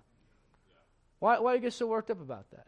Why, 1.20 1.40
why 1.40 1.54
do 1.54 1.58
you 1.58 1.62
get 1.62 1.74
so 1.74 1.88
worked 1.88 2.12
up 2.12 2.22
about 2.22 2.50
that? 2.52 2.68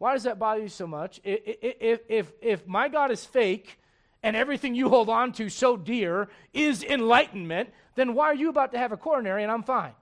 Why 0.00 0.14
does 0.14 0.22
that 0.22 0.38
bother 0.38 0.62
you 0.62 0.70
so 0.70 0.86
much? 0.86 1.20
If, 1.22 2.00
if, 2.08 2.32
if 2.40 2.66
my 2.66 2.88
God 2.88 3.10
is 3.10 3.22
fake 3.26 3.78
and 4.22 4.34
everything 4.34 4.74
you 4.74 4.88
hold 4.88 5.10
on 5.10 5.30
to 5.32 5.50
so 5.50 5.76
dear 5.76 6.30
is 6.54 6.82
enlightenment, 6.82 7.68
then 7.96 8.14
why 8.14 8.24
are 8.28 8.34
you 8.34 8.48
about 8.48 8.72
to 8.72 8.78
have 8.78 8.92
a 8.92 8.96
coronary 8.96 9.42
and 9.42 9.52
I'm 9.52 9.62
fine? 9.62 9.92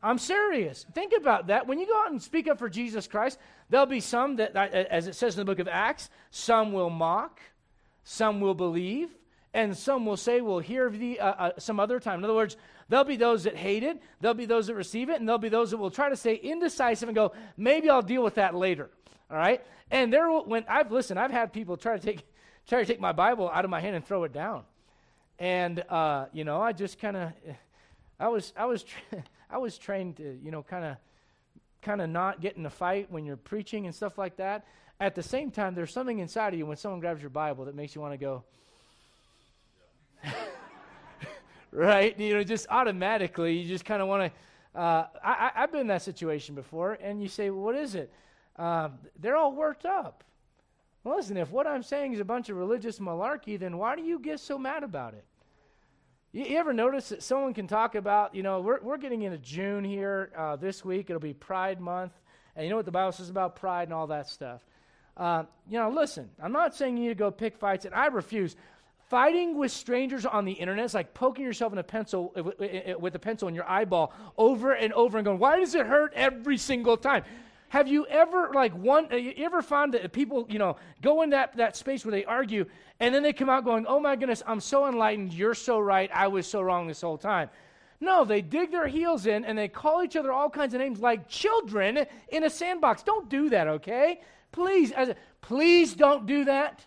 I'm 0.00 0.16
serious. 0.16 0.86
Think 0.94 1.12
about 1.12 1.48
that. 1.48 1.66
When 1.66 1.80
you 1.80 1.88
go 1.88 2.00
out 2.00 2.12
and 2.12 2.22
speak 2.22 2.46
up 2.46 2.60
for 2.60 2.68
Jesus 2.68 3.08
Christ, 3.08 3.36
there'll 3.68 3.84
be 3.84 3.98
some 3.98 4.36
that, 4.36 4.54
as 4.54 5.08
it 5.08 5.16
says 5.16 5.34
in 5.34 5.40
the 5.40 5.44
book 5.44 5.58
of 5.58 5.66
Acts, 5.66 6.08
some 6.30 6.72
will 6.72 6.88
mock, 6.88 7.40
some 8.04 8.40
will 8.40 8.54
believe, 8.54 9.10
and 9.52 9.76
some 9.76 10.06
will 10.06 10.16
say, 10.16 10.40
We'll 10.40 10.60
hear 10.60 10.86
of 10.86 10.98
thee 10.98 11.18
uh, 11.18 11.26
uh, 11.30 11.50
some 11.58 11.80
other 11.80 11.98
time. 12.00 12.18
In 12.20 12.24
other 12.24 12.34
words, 12.34 12.56
there'll 12.88 13.04
be 13.04 13.16
those 13.16 13.44
that 13.44 13.56
hate 13.56 13.82
it, 13.82 14.00
there'll 14.20 14.34
be 14.34 14.46
those 14.46 14.68
that 14.68 14.74
receive 14.74 15.08
it, 15.10 15.18
and 15.18 15.28
there'll 15.28 15.38
be 15.38 15.48
those 15.48 15.70
that 15.70 15.78
will 15.78 15.90
try 15.90 16.08
to 16.08 16.16
say 16.16 16.34
indecisive 16.34 17.08
and 17.08 17.16
go, 17.16 17.32
Maybe 17.56 17.90
I'll 17.90 18.02
deal 18.02 18.22
with 18.22 18.36
that 18.36 18.54
later. 18.54 18.90
All 19.30 19.36
right? 19.36 19.64
And 19.90 20.12
there, 20.12 20.30
when 20.30 20.64
I've 20.68 20.92
listened, 20.92 21.18
I've 21.18 21.30
had 21.30 21.52
people 21.52 21.76
try 21.76 21.96
to 21.96 22.04
take, 22.04 22.24
try 22.68 22.80
to 22.80 22.86
take 22.86 23.00
my 23.00 23.12
Bible 23.12 23.48
out 23.48 23.64
of 23.64 23.70
my 23.70 23.80
hand 23.80 23.96
and 23.96 24.04
throw 24.04 24.24
it 24.24 24.32
down. 24.32 24.62
And, 25.38 25.82
uh, 25.88 26.26
you 26.32 26.44
know, 26.44 26.60
I 26.60 26.72
just 26.72 26.98
kind 26.98 27.16
of, 27.16 27.32
I 28.18 28.28
was, 28.28 28.52
I 28.56 28.66
was, 28.66 28.84
I 29.50 29.58
was 29.58 29.78
trained 29.78 30.18
to, 30.18 30.38
you 30.42 30.50
know, 30.50 30.62
kind 30.62 30.84
of 30.84 30.96
kind 31.82 32.00
of 32.00 32.10
not 32.10 32.40
get 32.40 32.56
in 32.56 32.66
a 32.66 32.70
fight 32.70 33.10
when 33.10 33.24
you're 33.24 33.36
preaching 33.36 33.86
and 33.86 33.94
stuff 33.94 34.18
like 34.18 34.36
that. 34.36 34.66
At 34.98 35.14
the 35.14 35.22
same 35.22 35.50
time, 35.50 35.74
there's 35.74 35.92
something 35.92 36.18
inside 36.18 36.52
of 36.52 36.58
you 36.58 36.66
when 36.66 36.76
someone 36.76 37.00
grabs 37.00 37.22
your 37.22 37.30
Bible 37.30 37.64
that 37.64 37.74
makes 37.74 37.94
you 37.94 38.00
want 38.00 38.12
to 38.12 38.18
go, 38.18 38.44
right? 41.72 42.18
You 42.18 42.34
know, 42.34 42.44
just 42.44 42.66
automatically, 42.70 43.58
you 43.58 43.68
just 43.68 43.84
kind 43.84 44.02
of 44.02 44.08
want 44.08 44.32
to. 44.32 44.78
Uh, 44.78 45.06
I, 45.24 45.50
have 45.54 45.72
been 45.72 45.82
in 45.82 45.86
that 45.88 46.02
situation 46.02 46.54
before, 46.54 46.92
and 47.00 47.20
you 47.20 47.28
say, 47.28 47.50
well, 47.50 47.62
"What 47.62 47.76
is 47.76 47.94
it?" 47.94 48.12
Uh, 48.56 48.90
they're 49.18 49.36
all 49.36 49.52
worked 49.52 49.86
up. 49.86 50.22
Well, 51.02 51.16
listen, 51.16 51.36
if 51.36 51.50
what 51.50 51.66
I'm 51.66 51.82
saying 51.82 52.12
is 52.12 52.20
a 52.20 52.24
bunch 52.24 52.50
of 52.50 52.56
religious 52.56 52.98
malarkey, 52.98 53.58
then 53.58 53.78
why 53.78 53.96
do 53.96 54.02
you 54.02 54.18
get 54.18 54.38
so 54.38 54.58
mad 54.58 54.82
about 54.82 55.14
it? 55.14 55.24
You, 56.32 56.44
you 56.44 56.58
ever 56.58 56.72
notice 56.72 57.08
that 57.08 57.22
someone 57.22 57.54
can 57.54 57.66
talk 57.66 57.94
about, 57.94 58.34
you 58.34 58.42
know, 58.42 58.60
we're, 58.60 58.80
we're 58.80 58.98
getting 58.98 59.22
into 59.22 59.38
June 59.38 59.82
here 59.82 60.30
uh, 60.36 60.56
this 60.56 60.84
week. 60.84 61.08
It'll 61.08 61.20
be 61.20 61.32
Pride 61.32 61.80
Month. 61.80 62.12
And 62.54 62.64
you 62.64 62.70
know 62.70 62.76
what 62.76 62.84
the 62.84 62.92
Bible 62.92 63.12
says 63.12 63.30
about 63.30 63.56
pride 63.56 63.84
and 63.84 63.94
all 63.94 64.08
that 64.08 64.28
stuff. 64.28 64.62
Uh, 65.16 65.44
you 65.68 65.78
know, 65.78 65.90
listen, 65.90 66.28
I'm 66.42 66.52
not 66.52 66.74
saying 66.74 66.96
you 66.96 67.04
need 67.04 67.08
to 67.10 67.14
go 67.14 67.30
pick 67.30 67.56
fights, 67.56 67.84
and 67.84 67.94
I 67.94 68.06
refuse. 68.06 68.56
Fighting 69.10 69.58
with 69.58 69.72
strangers 69.72 70.24
on 70.24 70.44
the 70.44 70.52
internet 70.52 70.84
is 70.84 70.94
like 70.94 71.12
poking 71.14 71.44
yourself 71.44 71.72
in 71.72 71.80
a 71.80 71.82
pencil 71.82 72.32
uh, 72.36 72.42
uh, 72.42 72.92
uh, 72.94 72.98
with 73.00 73.16
a 73.16 73.18
pencil 73.18 73.48
in 73.48 73.56
your 73.56 73.68
eyeball 73.68 74.12
over 74.38 74.70
and 74.70 74.92
over 74.92 75.18
and 75.18 75.24
going, 75.24 75.40
why 75.40 75.58
does 75.58 75.74
it 75.74 75.84
hurt 75.84 76.12
every 76.14 76.56
single 76.56 76.96
time? 76.96 77.24
Have 77.70 77.88
you 77.88 78.06
ever 78.06 78.52
like 78.54 78.72
one? 78.72 79.08
Uh, 79.12 79.16
you 79.16 79.34
ever 79.44 79.62
found 79.62 79.94
that 79.94 80.12
people 80.12 80.46
you 80.48 80.60
know 80.60 80.76
go 81.02 81.22
in 81.22 81.30
that 81.30 81.56
that 81.56 81.76
space 81.76 82.04
where 82.04 82.12
they 82.12 82.24
argue 82.24 82.66
and 83.00 83.12
then 83.12 83.24
they 83.24 83.32
come 83.32 83.50
out 83.50 83.64
going, 83.64 83.84
"Oh 83.88 83.98
my 83.98 84.14
goodness, 84.14 84.44
I'm 84.46 84.60
so 84.60 84.86
enlightened. 84.86 85.32
You're 85.32 85.54
so 85.54 85.80
right. 85.80 86.08
I 86.14 86.28
was 86.28 86.46
so 86.46 86.62
wrong 86.62 86.86
this 86.86 87.00
whole 87.00 87.18
time." 87.18 87.50
No, 88.00 88.24
they 88.24 88.42
dig 88.42 88.70
their 88.70 88.86
heels 88.86 89.26
in 89.26 89.44
and 89.44 89.58
they 89.58 89.66
call 89.66 90.04
each 90.04 90.14
other 90.14 90.30
all 90.32 90.48
kinds 90.48 90.72
of 90.72 90.80
names 90.80 91.00
like 91.00 91.28
children 91.28 92.06
in 92.28 92.44
a 92.44 92.50
sandbox. 92.50 93.02
Don't 93.02 93.28
do 93.28 93.50
that, 93.50 93.66
okay? 93.66 94.20
Please, 94.52 94.92
as 94.92 95.08
a, 95.08 95.16
please 95.40 95.94
don't 95.94 96.26
do 96.26 96.44
that. 96.44 96.86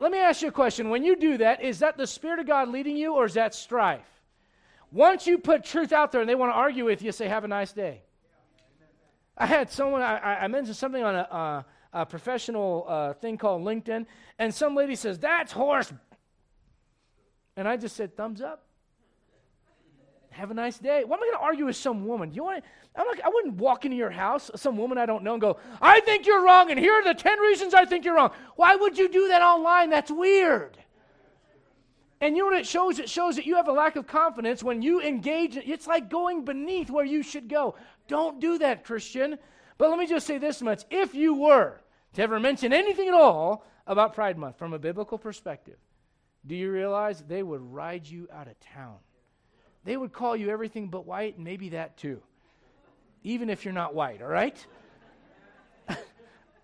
Let 0.00 0.12
me 0.12 0.18
ask 0.18 0.42
you 0.42 0.48
a 0.48 0.52
question. 0.52 0.90
When 0.90 1.02
you 1.02 1.16
do 1.16 1.38
that, 1.38 1.62
is 1.62 1.80
that 1.80 1.96
the 1.96 2.06
Spirit 2.06 2.38
of 2.38 2.46
God 2.46 2.68
leading 2.68 2.96
you 2.96 3.14
or 3.14 3.24
is 3.24 3.34
that 3.34 3.54
strife? 3.54 4.06
Once 4.92 5.26
you 5.26 5.38
put 5.38 5.64
truth 5.64 5.92
out 5.92 6.12
there 6.12 6.20
and 6.20 6.30
they 6.30 6.34
want 6.34 6.52
to 6.52 6.56
argue 6.56 6.84
with 6.84 7.02
you, 7.02 7.12
say, 7.12 7.28
Have 7.28 7.44
a 7.44 7.48
nice 7.48 7.72
day. 7.72 8.02
I 9.36 9.46
had 9.46 9.70
someone, 9.70 10.02
I, 10.02 10.44
I 10.44 10.48
mentioned 10.48 10.76
something 10.76 11.02
on 11.02 11.14
a, 11.14 11.18
uh, 11.18 11.62
a 11.92 12.06
professional 12.06 12.84
uh, 12.88 13.12
thing 13.14 13.38
called 13.38 13.62
LinkedIn, 13.62 14.06
and 14.38 14.54
some 14.54 14.74
lady 14.74 14.94
says, 14.94 15.18
That's 15.18 15.52
horse. 15.52 15.92
And 17.56 17.66
I 17.66 17.76
just 17.76 17.96
said, 17.96 18.16
Thumbs 18.16 18.40
up. 18.40 18.67
Have 20.38 20.52
a 20.52 20.54
nice 20.54 20.78
day. 20.78 21.02
Why 21.04 21.16
am 21.16 21.22
I 21.24 21.26
going 21.26 21.38
to 21.38 21.44
argue 21.44 21.66
with 21.66 21.74
some 21.74 22.06
woman? 22.06 22.32
You 22.32 22.44
want? 22.44 22.62
I'm 22.94 23.08
like, 23.08 23.20
I 23.24 23.28
wouldn't 23.28 23.56
walk 23.56 23.84
into 23.84 23.96
your 23.96 24.10
house, 24.10 24.52
some 24.54 24.76
woman 24.76 24.96
I 24.96 25.04
don't 25.04 25.24
know, 25.24 25.32
and 25.32 25.40
go, 25.40 25.58
"I 25.82 25.98
think 26.00 26.26
you're 26.26 26.44
wrong, 26.44 26.70
and 26.70 26.78
here 26.78 26.92
are 26.92 27.02
the 27.02 27.12
ten 27.12 27.40
reasons 27.40 27.74
I 27.74 27.84
think 27.84 28.04
you're 28.04 28.14
wrong." 28.14 28.30
Why 28.54 28.76
would 28.76 28.96
you 28.96 29.08
do 29.08 29.26
that 29.28 29.42
online? 29.42 29.90
That's 29.90 30.12
weird. 30.12 30.78
And 32.20 32.36
you 32.36 32.44
know 32.44 32.50
what 32.50 32.60
it 32.60 32.68
shows? 32.68 33.00
It 33.00 33.10
shows 33.10 33.34
that 33.34 33.46
you 33.46 33.56
have 33.56 33.66
a 33.66 33.72
lack 33.72 33.96
of 33.96 34.06
confidence 34.06 34.62
when 34.62 34.80
you 34.80 35.02
engage. 35.02 35.56
It's 35.56 35.88
like 35.88 36.08
going 36.08 36.44
beneath 36.44 36.88
where 36.88 37.04
you 37.04 37.24
should 37.24 37.48
go. 37.48 37.74
Don't 38.06 38.38
do 38.38 38.58
that, 38.58 38.84
Christian. 38.84 39.38
But 39.76 39.90
let 39.90 39.98
me 39.98 40.06
just 40.06 40.24
say 40.24 40.38
this 40.38 40.62
much. 40.62 40.84
If 40.88 41.16
you 41.16 41.34
were 41.34 41.80
to 42.14 42.22
ever 42.22 42.38
mention 42.38 42.72
anything 42.72 43.08
at 43.08 43.14
all 43.14 43.64
about 43.88 44.14
Pride 44.14 44.38
Month 44.38 44.56
from 44.56 44.72
a 44.72 44.78
biblical 44.78 45.18
perspective, 45.18 45.78
do 46.46 46.54
you 46.54 46.70
realize 46.70 47.22
they 47.22 47.42
would 47.42 47.60
ride 47.60 48.06
you 48.06 48.28
out 48.32 48.46
of 48.46 48.54
town? 48.60 48.98
They 49.88 49.96
would 49.96 50.12
call 50.12 50.36
you 50.36 50.50
everything 50.50 50.88
but 50.88 51.06
white, 51.06 51.36
and 51.36 51.44
maybe 51.46 51.70
that 51.70 51.96
too, 51.96 52.20
even 53.24 53.48
if 53.48 53.64
you're 53.64 53.72
not 53.72 53.94
white, 53.94 54.20
all 54.20 54.28
right? 54.28 54.54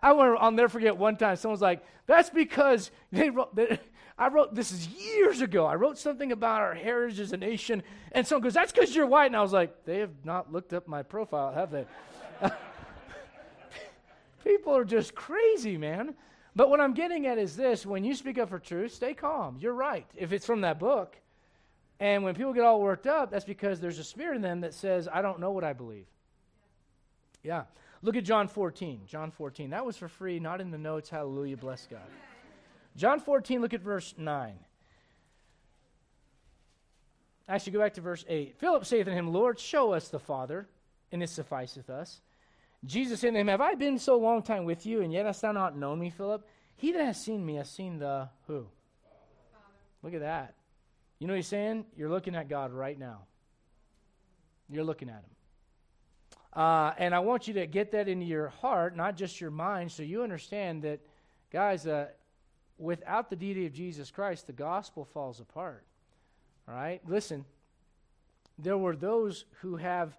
I 0.03 0.13
will, 0.13 0.37
I'll 0.39 0.51
never 0.51 0.69
forget 0.69 0.99
one 0.99 1.17
time 1.17 1.37
someone's 1.37 1.63
like, 1.63 1.83
that's 2.05 2.29
because 2.29 2.91
they 3.13 3.31
wrote, 3.31 3.57
they, 3.57 3.79
I 4.19 4.29
wrote, 4.29 4.55
this 4.55 4.73
is 4.73 4.89
years 4.89 5.41
ago. 5.41 5.65
I 5.65 5.75
wrote 5.77 5.97
something 5.97 6.33
about 6.33 6.61
our 6.61 6.75
heritage 6.75 7.19
as 7.19 7.33
a 7.33 7.39
nation. 7.39 7.83
And 8.13 8.27
someone 8.27 8.43
goes, 8.43 8.53
That's 8.53 8.73
because 8.73 8.95
you're 8.95 9.07
white. 9.07 9.29
And 9.29 9.37
I 9.37 9.41
was 9.41 9.55
like, 9.55 9.87
They 9.87 10.01
have 10.01 10.13
not 10.23 10.53
looked 10.53 10.75
up 10.75 10.87
my 10.87 11.03
profile, 11.03 11.51
have 11.55 11.71
they? 11.71 11.87
People 14.45 14.77
are 14.77 14.85
just 14.85 15.15
crazy, 15.15 15.79
man. 15.79 16.15
But 16.55 16.69
what 16.69 16.79
I'm 16.79 16.93
getting 16.93 17.27
at 17.27 17.39
is 17.39 17.57
this 17.57 17.87
when 17.87 18.05
you 18.05 18.15
speak 18.15 18.37
up 18.37 18.51
for 18.51 18.59
truth, 18.59 18.93
stay 18.93 19.15
calm. 19.15 19.57
You're 19.59 19.73
right, 19.73 20.07
if 20.15 20.35
it's 20.35 20.45
from 20.45 20.61
that 20.61 20.79
book. 20.79 21.17
And 22.01 22.25
when 22.25 22.35
people 22.35 22.53
get 22.53 22.65
all 22.65 22.81
worked 22.81 23.07
up, 23.07 23.31
that's 23.31 23.45
because 23.45 23.81
there's 23.81 23.99
a 23.99 24.05
spirit 24.05 24.37
in 24.37 24.43
them 24.43 24.63
that 24.63 24.75
says, 24.75 25.09
I 25.13 25.23
don't 25.23 25.41
know 25.41 25.53
what 25.53 25.65
I 25.65 25.73
believe. 25.73 26.07
Yeah. 27.43 27.65
Look 28.03 28.17
at 28.17 28.25
John 28.25 28.49
14. 28.49 29.03
John 29.07 29.31
14. 29.31 29.71
That 29.71 29.87
was 29.87 29.97
for 29.97 30.09
free, 30.09 30.41
not 30.41 30.61
in 30.61 30.71
the 30.71 30.79
notes. 30.79 31.09
Hallelujah. 31.09 31.57
Bless 31.57 31.87
God. 31.87 32.01
John 32.97 33.19
14, 33.19 33.61
look 33.61 33.75
at 33.75 33.81
verse 33.81 34.15
9. 34.17 34.55
Actually, 37.49 37.73
go 37.73 37.79
back 37.81 37.95
to 37.95 38.01
verse 38.01 38.25
8. 38.29 38.57
Philip 38.59 38.85
saith 38.87 39.07
unto 39.07 39.19
him, 39.19 39.33
Lord, 39.33 39.59
show 39.59 39.93
us 39.93 40.09
the 40.09 40.19
Father, 40.19 40.69
and 41.13 41.23
it 41.23 41.29
sufficeth 41.29 41.91
us. 41.91 42.21
Jesus 42.85 43.21
said 43.21 43.33
to 43.33 43.39
him, 43.39 43.49
Have 43.49 43.61
I 43.61 43.75
been 43.75 43.99
so 43.99 44.17
long 44.17 44.43
time 44.43 44.65
with 44.65 44.87
you, 44.87 45.03
and 45.03 45.13
yet 45.13 45.27
hast 45.27 45.43
thou 45.43 45.53
not 45.53 45.77
known 45.77 45.99
me, 45.99 46.11
Philip? 46.11 46.47
He 46.77 46.93
that 46.93 47.05
has 47.05 47.23
seen 47.23 47.45
me 47.45 47.57
has 47.57 47.71
seen 47.71 47.99
the 47.99 48.29
who? 48.47 48.67
Father. 49.53 49.65
Look 50.03 50.15
at 50.15 50.21
that. 50.21 50.55
You 51.19 51.27
know 51.27 51.33
what 51.33 51.39
he's 51.39 51.47
saying? 51.47 51.87
You're 51.97 52.11
looking 52.11 52.35
at 52.35 52.49
God 52.49 52.73
right 52.73 52.99
now. 52.99 53.21
You're 54.69 54.85
looking 54.85 55.09
at 55.09 55.17
him. 55.17 55.35
Uh, 56.53 56.93
and 56.99 57.15
I 57.15 57.19
want 57.19 57.49
you 57.49 57.55
to 57.55 57.67
get 57.67 57.93
that 57.93 58.09
into 58.09 58.25
your 58.25 58.49
heart, 58.49 58.97
not 58.97 59.17
just 59.17 59.41
your 59.41 59.51
mind, 59.51 59.91
so 59.91 60.03
you 60.03 60.23
understand 60.23 60.83
that, 60.83 61.01
guys, 61.51 61.87
uh, 61.87 62.09
without 62.79 63.29
the 63.31 63.37
deity 63.37 63.67
of 63.67 63.73
Jesus 63.73 64.11
Christ, 64.11 64.47
the 64.47 64.53
gospel 64.53 65.05
falls 65.05 65.41
apart. 65.41 65.85
All 66.69 66.75
right? 66.75 67.01
Listen, 67.07 67.45
there 68.59 68.79
were 68.79 68.95
those 68.95 69.45
who 69.61 69.77
have 69.77 70.17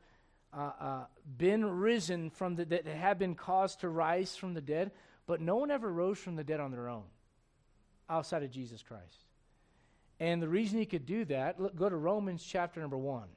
uh, 0.53 0.71
uh, 0.79 1.05
been 1.37 1.65
risen 1.65 2.29
from 2.29 2.55
the 2.55 2.65
that 2.65 2.85
have 2.85 3.19
been 3.19 3.35
caused 3.35 3.81
to 3.81 3.89
rise 3.89 4.35
from 4.35 4.53
the 4.53 4.61
dead, 4.61 4.91
but 5.27 5.41
no 5.41 5.55
one 5.57 5.71
ever 5.71 5.91
rose 5.91 6.17
from 6.17 6.35
the 6.35 6.43
dead 6.43 6.59
on 6.59 6.71
their 6.71 6.87
own 6.87 7.03
outside 8.09 8.43
of 8.43 8.51
Jesus 8.51 8.81
Christ. 8.81 9.24
And 10.19 10.41
the 10.41 10.47
reason 10.47 10.79
he 10.79 10.85
could 10.85 11.05
do 11.05 11.25
that, 11.25 11.59
look, 11.59 11.75
go 11.75 11.89
to 11.89 11.95
Romans 11.95 12.43
chapter 12.43 12.79
number 12.79 12.97
one. 12.97 13.27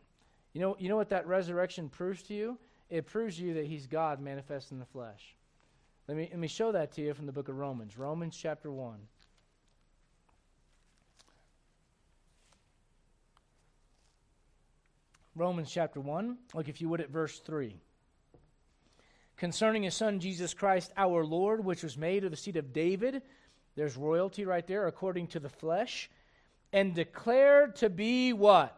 You 0.52 0.60
know, 0.60 0.76
you 0.78 0.88
know 0.88 0.96
what 0.96 1.10
that 1.10 1.26
resurrection 1.26 1.88
proves 1.88 2.22
to 2.24 2.34
you? 2.34 2.58
It 2.88 3.06
proves 3.06 3.36
to 3.36 3.44
you 3.44 3.54
that 3.54 3.66
he's 3.66 3.86
God 3.86 4.20
manifest 4.20 4.72
in 4.72 4.78
the 4.78 4.86
flesh. 4.86 5.36
Let 6.06 6.16
me, 6.16 6.28
let 6.30 6.38
me 6.38 6.48
show 6.48 6.72
that 6.72 6.92
to 6.92 7.02
you 7.02 7.12
from 7.14 7.26
the 7.26 7.32
book 7.32 7.48
of 7.48 7.58
Romans. 7.58 7.98
Romans 7.98 8.36
chapter 8.36 8.70
1. 8.72 8.96
Romans 15.34 15.70
chapter 15.70 16.00
1. 16.00 16.38
Look, 16.54 16.68
if 16.68 16.80
you 16.80 16.88
would, 16.88 17.00
at 17.00 17.10
verse 17.10 17.38
3. 17.40 17.76
Concerning 19.36 19.84
his 19.84 19.94
son 19.94 20.18
Jesus 20.18 20.52
Christ, 20.52 20.92
our 20.96 21.24
Lord, 21.24 21.64
which 21.64 21.84
was 21.84 21.96
made 21.96 22.24
of 22.24 22.32
the 22.32 22.36
seed 22.36 22.56
of 22.56 22.72
David, 22.72 23.22
there's 23.76 23.96
royalty 23.96 24.44
right 24.44 24.66
there, 24.66 24.88
according 24.88 25.28
to 25.28 25.40
the 25.40 25.48
flesh, 25.48 26.10
and 26.72 26.94
declared 26.94 27.76
to 27.76 27.90
be 27.90 28.32
what? 28.32 28.74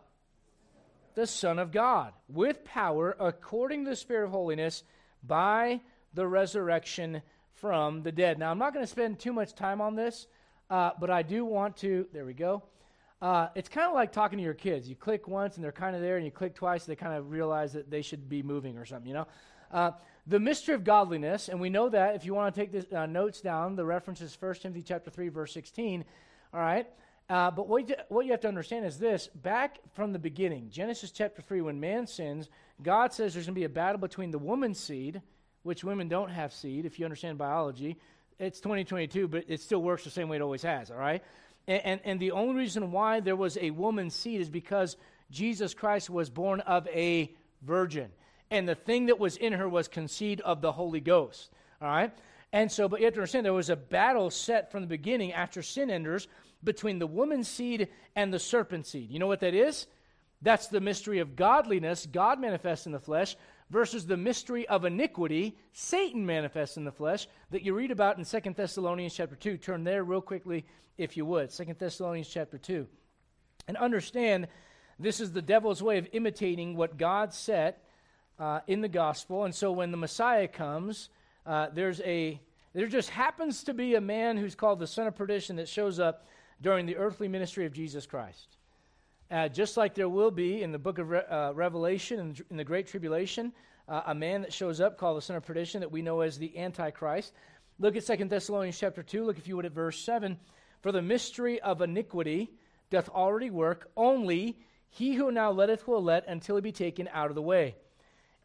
The 1.15 1.27
Son 1.27 1.59
of 1.59 1.73
God, 1.73 2.13
with 2.29 2.65
power, 2.65 3.17
according 3.19 3.85
to 3.85 3.91
the 3.91 3.97
Spirit 3.97 4.25
of 4.25 4.31
holiness, 4.31 4.85
by 5.23 5.81
the 6.15 6.27
resurrection 6.27 7.23
from 7.55 8.03
the 8.03 8.13
dead. 8.13 8.39
Now, 8.39 8.51
I'm 8.51 8.59
not 8.59 8.73
going 8.73 8.85
to 8.85 8.91
spend 8.91 9.19
too 9.19 9.33
much 9.33 9.55
time 9.55 9.81
on 9.81 9.97
this, 9.97 10.27
uh, 10.71 10.93
but 10.99 11.11
I 11.11 11.23
do 11.23 11.45
want 11.45 11.77
to. 11.79 12.07
There 12.13 12.25
we 12.25 12.33
go. 12.33 12.63
Uh, 13.21 13.49
it's 13.55 13.69
kind 13.69 13.87
of 13.87 13.95
like 13.95 14.13
talking 14.13 14.39
to 14.39 14.45
your 14.45 14.55
kids. 14.55 14.89
You 14.89 14.97
click 14.97 15.29
once 15.29 15.57
and 15.57 15.65
they're 15.65 15.73
kind 15.73 15.95
of 15.95 16.01
there, 16.01 16.17
and 16.17 16.25
you 16.25 16.31
click 16.31 16.55
twice, 16.55 16.87
they 16.87 16.97
kind 16.97 17.15
of 17.15 17.31
realize 17.31 17.73
that 17.75 17.91
they 17.91 18.03
should 18.03 18.29
be 18.29 18.43
moving 18.43 18.79
or 18.79 18.87
something, 18.87 19.09
you 19.09 19.15
know? 19.15 19.27
Uh, 19.71 19.91
the 20.27 20.41
mystery 20.41 20.75
of 20.75 20.85
godliness, 20.85 21.49
and 21.49 21.61
we 21.61 21.71
know 21.71 21.89
that 21.89 22.15
if 22.15 22.25
you 22.25 22.35
want 22.35 22.55
to 22.55 22.61
take 22.61 22.73
the 22.73 23.03
uh, 23.03 23.07
notes 23.07 23.41
down, 23.41 23.77
the 23.77 23.85
reference 23.85 24.21
is 24.21 24.37
1 24.41 24.55
Timothy 24.55 24.83
chapter 24.83 25.11
3, 25.11 25.29
verse 25.29 25.53
16. 25.53 26.05
All 26.55 26.61
right? 26.61 26.87
Uh, 27.31 27.49
but 27.49 27.69
what 27.69 27.89
you, 27.89 27.95
what 28.09 28.27
you 28.27 28.33
have 28.33 28.41
to 28.41 28.49
understand 28.49 28.85
is 28.85 28.99
this 28.99 29.29
back 29.29 29.79
from 29.95 30.13
the 30.13 30.19
beginning, 30.19 30.69
Genesis 30.69 31.13
chapter 31.13 31.41
3, 31.41 31.61
when 31.61 31.79
man 31.79 32.05
sins, 32.09 32.51
God 32.83 33.13
says 33.13 33.33
there's 33.33 33.47
going 33.47 33.55
to 33.55 33.61
be 33.61 33.65
a 33.65 33.69
battle 33.69 34.01
between 34.01 34.33
the 34.33 34.39
woman's 34.39 34.81
seed 34.81 35.23
which 35.63 35.85
women 35.85 36.09
don't 36.09 36.31
have 36.31 36.53
seed, 36.53 36.87
if 36.87 36.99
you 36.99 37.05
understand 37.05 37.39
biology. 37.39 37.97
It's 38.41 38.59
2022, 38.59 39.29
but 39.29 39.45
it 39.47 39.61
still 39.61 39.81
works 39.81 40.03
the 40.03 40.11
same 40.11 40.29
way 40.29 40.39
it 40.39 40.43
always 40.43 40.63
has, 40.63 40.91
all 40.91 40.97
right? 40.97 41.23
And, 41.69 41.85
and, 41.85 42.01
and 42.05 42.21
the 42.21 42.33
only 42.33 42.57
reason 42.57 42.91
why 42.91 43.21
there 43.21 43.37
was 43.37 43.57
a 43.59 43.71
woman's 43.71 44.15
seed 44.15 44.41
is 44.41 44.49
because 44.49 44.97
Jesus 45.31 45.73
Christ 45.73 46.11
was 46.11 46.31
born 46.31 46.59
of 46.61 46.89
a 46.89 47.33
virgin. 47.63 48.11
And 48.51 48.69
the 48.69 48.75
thing 48.75 49.07
that 49.07 49.21
was 49.21 49.37
in 49.37 49.53
her 49.53 49.69
was 49.69 49.87
conceived 49.87 50.41
of 50.41 50.63
the 50.63 50.73
Holy 50.73 51.01
Ghost, 51.01 51.53
all 51.81 51.87
right? 51.87 52.13
And 52.53 52.73
so, 52.73 52.89
but 52.89 52.99
you 52.99 53.05
have 53.07 53.15
to 53.15 53.21
understand, 53.21 53.47
there 53.47 53.53
was 53.53 53.71
a 53.71 53.77
battle 53.77 54.31
set 54.31 54.73
from 54.73 54.81
the 54.81 54.89
beginning 54.89 55.33
after 55.33 55.63
sin 55.63 55.91
enters 55.91 56.27
between 56.63 56.99
the 56.99 57.07
woman's 57.07 57.49
seed 57.49 57.89
and 58.15 58.33
the 58.33 58.39
serpent 58.39 58.87
seed. 58.87 59.11
You 59.11 59.19
know 59.19 59.27
what 59.27 59.41
that 59.41 59.55
is? 59.55 59.87
That's 60.43 60.69
the 60.69 60.81
mystery 60.81 61.19
of 61.19 61.37
godliness, 61.37 62.07
God 62.07 62.41
manifests 62.41 62.87
in 62.87 62.93
the 62.93 62.99
flesh, 62.99 63.37
versus 63.69 64.07
the 64.07 64.17
mystery 64.17 64.67
of 64.69 64.85
iniquity, 64.85 65.57
Satan 65.73 66.27
manifests 66.27 66.77
in 66.77 66.85
the 66.85 66.93
flesh, 66.93 67.29
that 67.51 67.63
you 67.63 67.75
read 67.75 67.91
about 67.91 68.19
in 68.19 68.25
2 68.25 68.55
Thessalonians 68.55 69.15
chapter 69.15 69.37
2. 69.37 69.59
Turn 69.59 69.85
there 69.85 70.03
real 70.03 70.21
quickly, 70.21 70.65
if 70.99 71.17
you 71.17 71.25
would. 71.27 71.51
2 71.51 71.65
Thessalonians 71.79 72.29
chapter 72.29 72.59
2. 72.59 72.87
And 73.69 73.77
understand 73.77 74.49
this 74.99 75.21
is 75.21 75.33
the 75.33 75.43
devil's 75.43 75.83
way 75.83 75.99
of 75.99 76.09
imitating 76.13 76.77
what 76.77 76.99
God 76.99 77.33
set 77.33 77.85
uh, 78.39 78.61
in 78.67 78.81
the 78.81 78.89
gospel. 78.89 79.45
And 79.45 79.55
so 79.55 79.71
when 79.71 79.91
the 79.91 79.97
Messiah 79.97 80.49
comes, 80.49 81.11
uh, 81.47 81.69
there's 81.73 82.01
a 82.03 82.41
there 82.73 82.87
just 82.87 83.11
happens 83.11 83.65
to 83.65 83.75
be 83.75 83.97
a 83.97 84.01
man 84.01 84.37
who's 84.37 84.55
called 84.55 84.79
the 84.79 84.87
son 84.87 85.09
of 85.09 85.17
perdition 85.17 85.57
that 85.57 85.69
shows 85.69 85.99
up 85.99 86.29
during 86.63 86.87
the 86.87 86.97
earthly 86.97 87.29
ministry 87.29 87.67
of 87.67 87.73
Jesus 87.73 88.07
Christ. 88.07 88.57
Uh, 89.31 89.49
just 89.49 89.77
like 89.77 89.95
there 89.95 90.09
will 90.09 90.31
be 90.31 90.63
in 90.63 90.73
the 90.73 90.79
book 90.79 90.99
of 90.99 91.11
Re- 91.11 91.23
uh, 91.31 91.53
Revelation 91.53 92.19
in, 92.19 92.37
in, 92.51 92.57
the 92.57 92.65
Great 92.65 92.89
Tribulation, 92.89 93.53
uh, 93.89 94.03
a 94.07 94.15
man 94.15 94.43
that 94.43 94.53
shows 94.53 94.81
up 94.81 94.99
called 94.99 95.17
the 95.17 95.23
son 95.23 95.37
of 95.37 95.45
perdition 95.45 95.81
that 95.81 95.93
we 95.93 96.03
know 96.03 96.21
as 96.21 96.37
the 96.37 96.59
Antichrist. 96.59 97.33
Look 97.79 97.97
at 97.97 98.05
2 98.05 98.25
Thessalonians 98.25 98.79
chapter 98.79 99.03
2. 99.03 99.25
Look, 99.25 99.39
if 99.39 99.47
you 99.47 99.57
would, 99.57 99.67
at 99.67 99.73
verse 99.73 99.99
7. 100.01 100.37
For 100.81 100.93
the 100.93 101.03
mystery 101.03 101.61
of 101.61 101.81
iniquity 101.81 102.51
doth 102.91 103.09
already 103.09 103.51
work, 103.51 103.91
only 103.97 104.59
he 104.89 105.15
who 105.15 105.31
now 105.31 105.53
letteth 105.53 105.87
will 105.87 106.03
let 106.03 106.27
until 106.27 106.57
he 106.57 106.63
be 106.63 106.73
taken 106.73 107.09
out 107.13 107.29
of 107.29 107.37
the 107.37 107.43
way. 107.43 107.77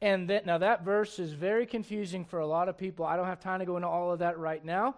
And 0.01 0.29
that, 0.29 0.45
now 0.45 0.59
that 0.59 0.83
verse 0.83 1.17
is 1.17 1.33
very 1.33 1.65
confusing 1.65 2.25
for 2.25 2.39
a 2.39 2.47
lot 2.47 2.69
of 2.69 2.77
people. 2.77 3.05
I 3.05 3.15
don't 3.15 3.25
have 3.25 3.39
time 3.39 3.59
to 3.59 3.65
go 3.65 3.75
into 3.75 3.87
all 3.87 4.11
of 4.11 4.19
that 4.19 4.37
right 4.37 4.63
now. 4.63 4.95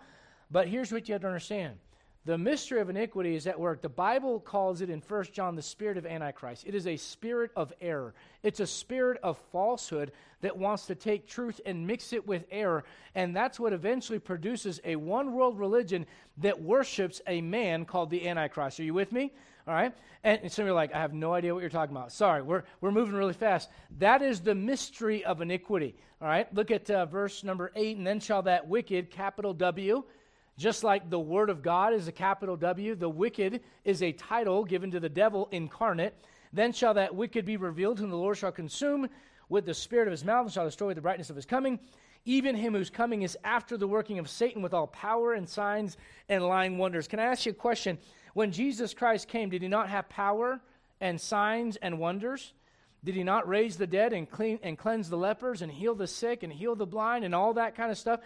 But 0.52 0.68
here's 0.68 0.92
what 0.92 1.08
you 1.08 1.14
have 1.14 1.22
to 1.22 1.28
understand 1.28 1.78
the 2.28 2.38
mystery 2.38 2.82
of 2.82 2.90
iniquity 2.90 3.36
is 3.36 3.48
at 3.48 3.58
work. 3.58 3.82
The 3.82 3.88
Bible 3.88 4.42
calls 4.42 4.82
it 4.82 4.90
in 4.90 5.00
1 5.00 5.24
John 5.32 5.56
the 5.56 5.62
spirit 5.62 5.98
of 5.98 6.06
Antichrist. 6.06 6.66
It 6.68 6.76
is 6.76 6.86
a 6.86 6.98
spirit 6.98 7.52
of 7.56 7.72
error. 7.80 8.14
It's 8.44 8.60
a 8.60 8.68
spirit 8.68 9.18
of 9.24 9.38
falsehood 9.54 10.12
that 10.42 10.58
wants 10.58 10.88
to 10.88 10.96
take 10.96 11.26
truth 11.26 11.62
and 11.66 11.88
mix 11.88 12.12
it 12.12 12.28
with 12.28 12.44
error. 12.52 12.84
And 13.16 13.34
that's 13.34 13.62
what 13.62 13.72
eventually 13.72 14.20
produces 14.20 14.82
a 14.84 14.98
one 14.98 15.32
world 15.32 15.58
religion 15.58 16.06
that 16.40 16.62
worships 16.62 17.22
a 17.28 17.40
man 17.40 17.86
called 17.86 18.10
the 18.10 18.28
Antichrist. 18.28 18.82
Are 18.82 18.84
you 18.84 18.94
with 18.94 19.14
me? 19.14 19.32
All 19.66 19.74
right? 19.74 19.94
And, 20.26 20.52
some 20.52 20.64
of 20.64 20.68
you 20.68 20.74
are 20.74 20.76
like, 20.76 20.94
I 20.94 21.00
have 21.00 21.14
no 21.14 21.34
idea 21.34 21.54
what 21.54 21.62
you're 21.62 21.70
talking 21.70 21.96
about. 21.96 22.12
Sorry, 22.12 22.42
we're, 22.42 22.64
we're 22.82 22.92
moving 22.92 23.16
really 23.16 23.32
fast. 23.32 23.70
That 24.00 24.22
is 24.22 24.42
the 24.42 24.54
mystery 24.54 25.24
of 25.24 25.40
iniquity. 25.40 25.96
All 26.22 26.28
right? 26.28 26.54
Look 26.54 26.72
at 26.72 26.90
uh, 26.90 27.06
verse 27.06 27.46
number 27.46 27.72
8. 27.74 27.96
And 27.96 28.06
then 28.06 28.20
shall 28.20 28.42
that 28.42 28.68
wicked, 28.68 29.12
capital 29.12 29.54
W, 29.54 30.04
just 30.58 30.84
like 30.84 31.10
the 31.10 31.20
Word 31.20 31.50
of 31.50 31.62
God 31.62 31.94
is 31.94 32.08
a 32.08 32.12
capital 32.12 32.58
W, 32.58 32.96
the 32.96 33.10
wicked 33.10 33.62
is 33.84 34.02
a 34.02 34.12
title 34.12 34.66
given 34.66 34.92
to 34.92 35.00
the 35.00 35.10
devil 35.10 35.48
incarnate. 35.52 36.16
Then 36.52 36.74
shall 36.74 36.96
that 36.96 37.16
wicked 37.16 37.46
be 37.46 37.58
revealed, 37.58 38.00
whom 38.00 38.10
the 38.10 38.18
Lord 38.18 38.38
shall 38.38 38.52
consume 38.52 39.10
with 39.50 39.66
the 39.66 39.74
spirit 39.74 40.08
of 40.08 40.12
his 40.12 40.26
mouth, 40.26 40.46
and 40.46 40.54
shall 40.54 40.66
destroy 40.66 40.94
the 40.94 41.02
brightness 41.02 41.30
of 41.30 41.36
his 41.36 41.46
coming. 41.46 41.80
Even 42.26 42.56
him 42.56 42.74
whose 42.74 42.90
coming 42.90 43.22
is 43.22 43.38
after 43.44 43.78
the 43.78 43.88
working 43.88 44.20
of 44.20 44.30
Satan 44.30 44.62
with 44.62 44.74
all 44.74 44.88
power 44.88 45.34
and 45.34 45.48
signs 45.48 45.96
and 46.28 46.44
lying 46.44 46.78
wonders. 46.78 47.08
Can 47.08 47.20
I 47.20 47.26
ask 47.26 47.46
you 47.46 47.52
a 47.52 47.56
question? 47.56 47.98
When 48.34 48.52
Jesus 48.52 48.94
Christ 48.94 49.28
came, 49.28 49.50
did 49.50 49.62
he 49.62 49.68
not 49.68 49.90
have 49.90 50.10
power 50.10 50.60
and 51.00 51.22
signs 51.22 51.78
and 51.78 52.00
wonders? 52.00 52.54
Did 53.04 53.16
he 53.16 53.24
not 53.24 53.48
raise 53.48 53.78
the 53.78 53.88
dead 53.88 54.12
and 54.12 54.30
clean 54.30 54.60
and 54.64 54.78
cleanse 54.78 55.10
the 55.10 55.18
lepers 55.18 55.62
and 55.62 55.72
heal 55.72 55.96
the 55.96 56.08
sick 56.08 56.44
and 56.44 56.52
heal 56.52 56.76
the 56.76 56.86
blind 56.86 57.24
and 57.24 57.34
all 57.34 57.54
that 57.54 57.76
kind 57.76 57.92
of 57.92 57.98
stuff? 57.98 58.20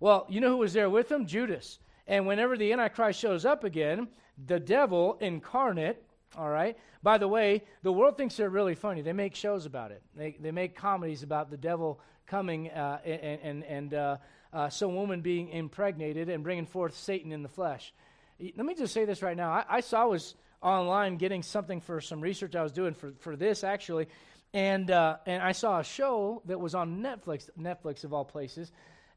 Well, 0.00 0.26
you 0.28 0.40
know 0.40 0.50
who 0.50 0.58
was 0.58 0.72
there 0.72 0.90
with 0.90 1.10
him? 1.10 1.26
Judas. 1.26 1.78
And 2.06 2.26
whenever 2.26 2.56
the 2.56 2.72
Antichrist 2.72 3.20
shows 3.20 3.44
up 3.44 3.64
again, 3.64 4.08
the 4.46 4.60
devil 4.60 5.18
incarnate, 5.20 6.02
all 6.36 6.48
right? 6.48 6.76
By 7.02 7.18
the 7.18 7.28
way, 7.28 7.64
the 7.82 7.92
world 7.92 8.16
thinks 8.16 8.36
they're 8.36 8.50
really 8.50 8.74
funny. 8.74 9.02
They 9.02 9.12
make 9.12 9.34
shows 9.34 9.66
about 9.66 9.90
it, 9.90 10.02
they, 10.16 10.36
they 10.40 10.52
make 10.52 10.76
comedies 10.76 11.22
about 11.22 11.50
the 11.50 11.56
devil 11.56 12.00
coming 12.26 12.70
uh, 12.70 12.98
and, 13.04 13.40
and, 13.42 13.64
and 13.64 13.94
uh, 13.94 14.16
uh, 14.52 14.68
some 14.68 14.94
woman 14.94 15.20
being 15.20 15.48
impregnated 15.48 16.28
and 16.28 16.44
bringing 16.44 16.66
forth 16.66 16.96
Satan 16.96 17.32
in 17.32 17.42
the 17.42 17.48
flesh. 17.48 17.92
Let 18.38 18.66
me 18.66 18.74
just 18.74 18.94
say 18.94 19.04
this 19.04 19.22
right 19.22 19.36
now. 19.36 19.50
I, 19.50 19.64
I 19.68 19.80
saw 19.80 20.02
I 20.02 20.06
was 20.06 20.34
online 20.62 21.16
getting 21.16 21.42
something 21.42 21.80
for 21.80 22.00
some 22.00 22.20
research 22.20 22.54
I 22.54 22.62
was 22.62 22.72
doing 22.72 22.94
for, 22.94 23.12
for 23.20 23.34
this, 23.34 23.64
actually. 23.64 24.08
And, 24.54 24.90
uh, 24.90 25.16
and 25.26 25.42
I 25.42 25.52
saw 25.52 25.80
a 25.80 25.84
show 25.84 26.42
that 26.46 26.60
was 26.60 26.74
on 26.74 27.02
Netflix, 27.02 27.48
Netflix 27.58 28.04
of 28.04 28.12
all 28.12 28.24
places 28.24 28.70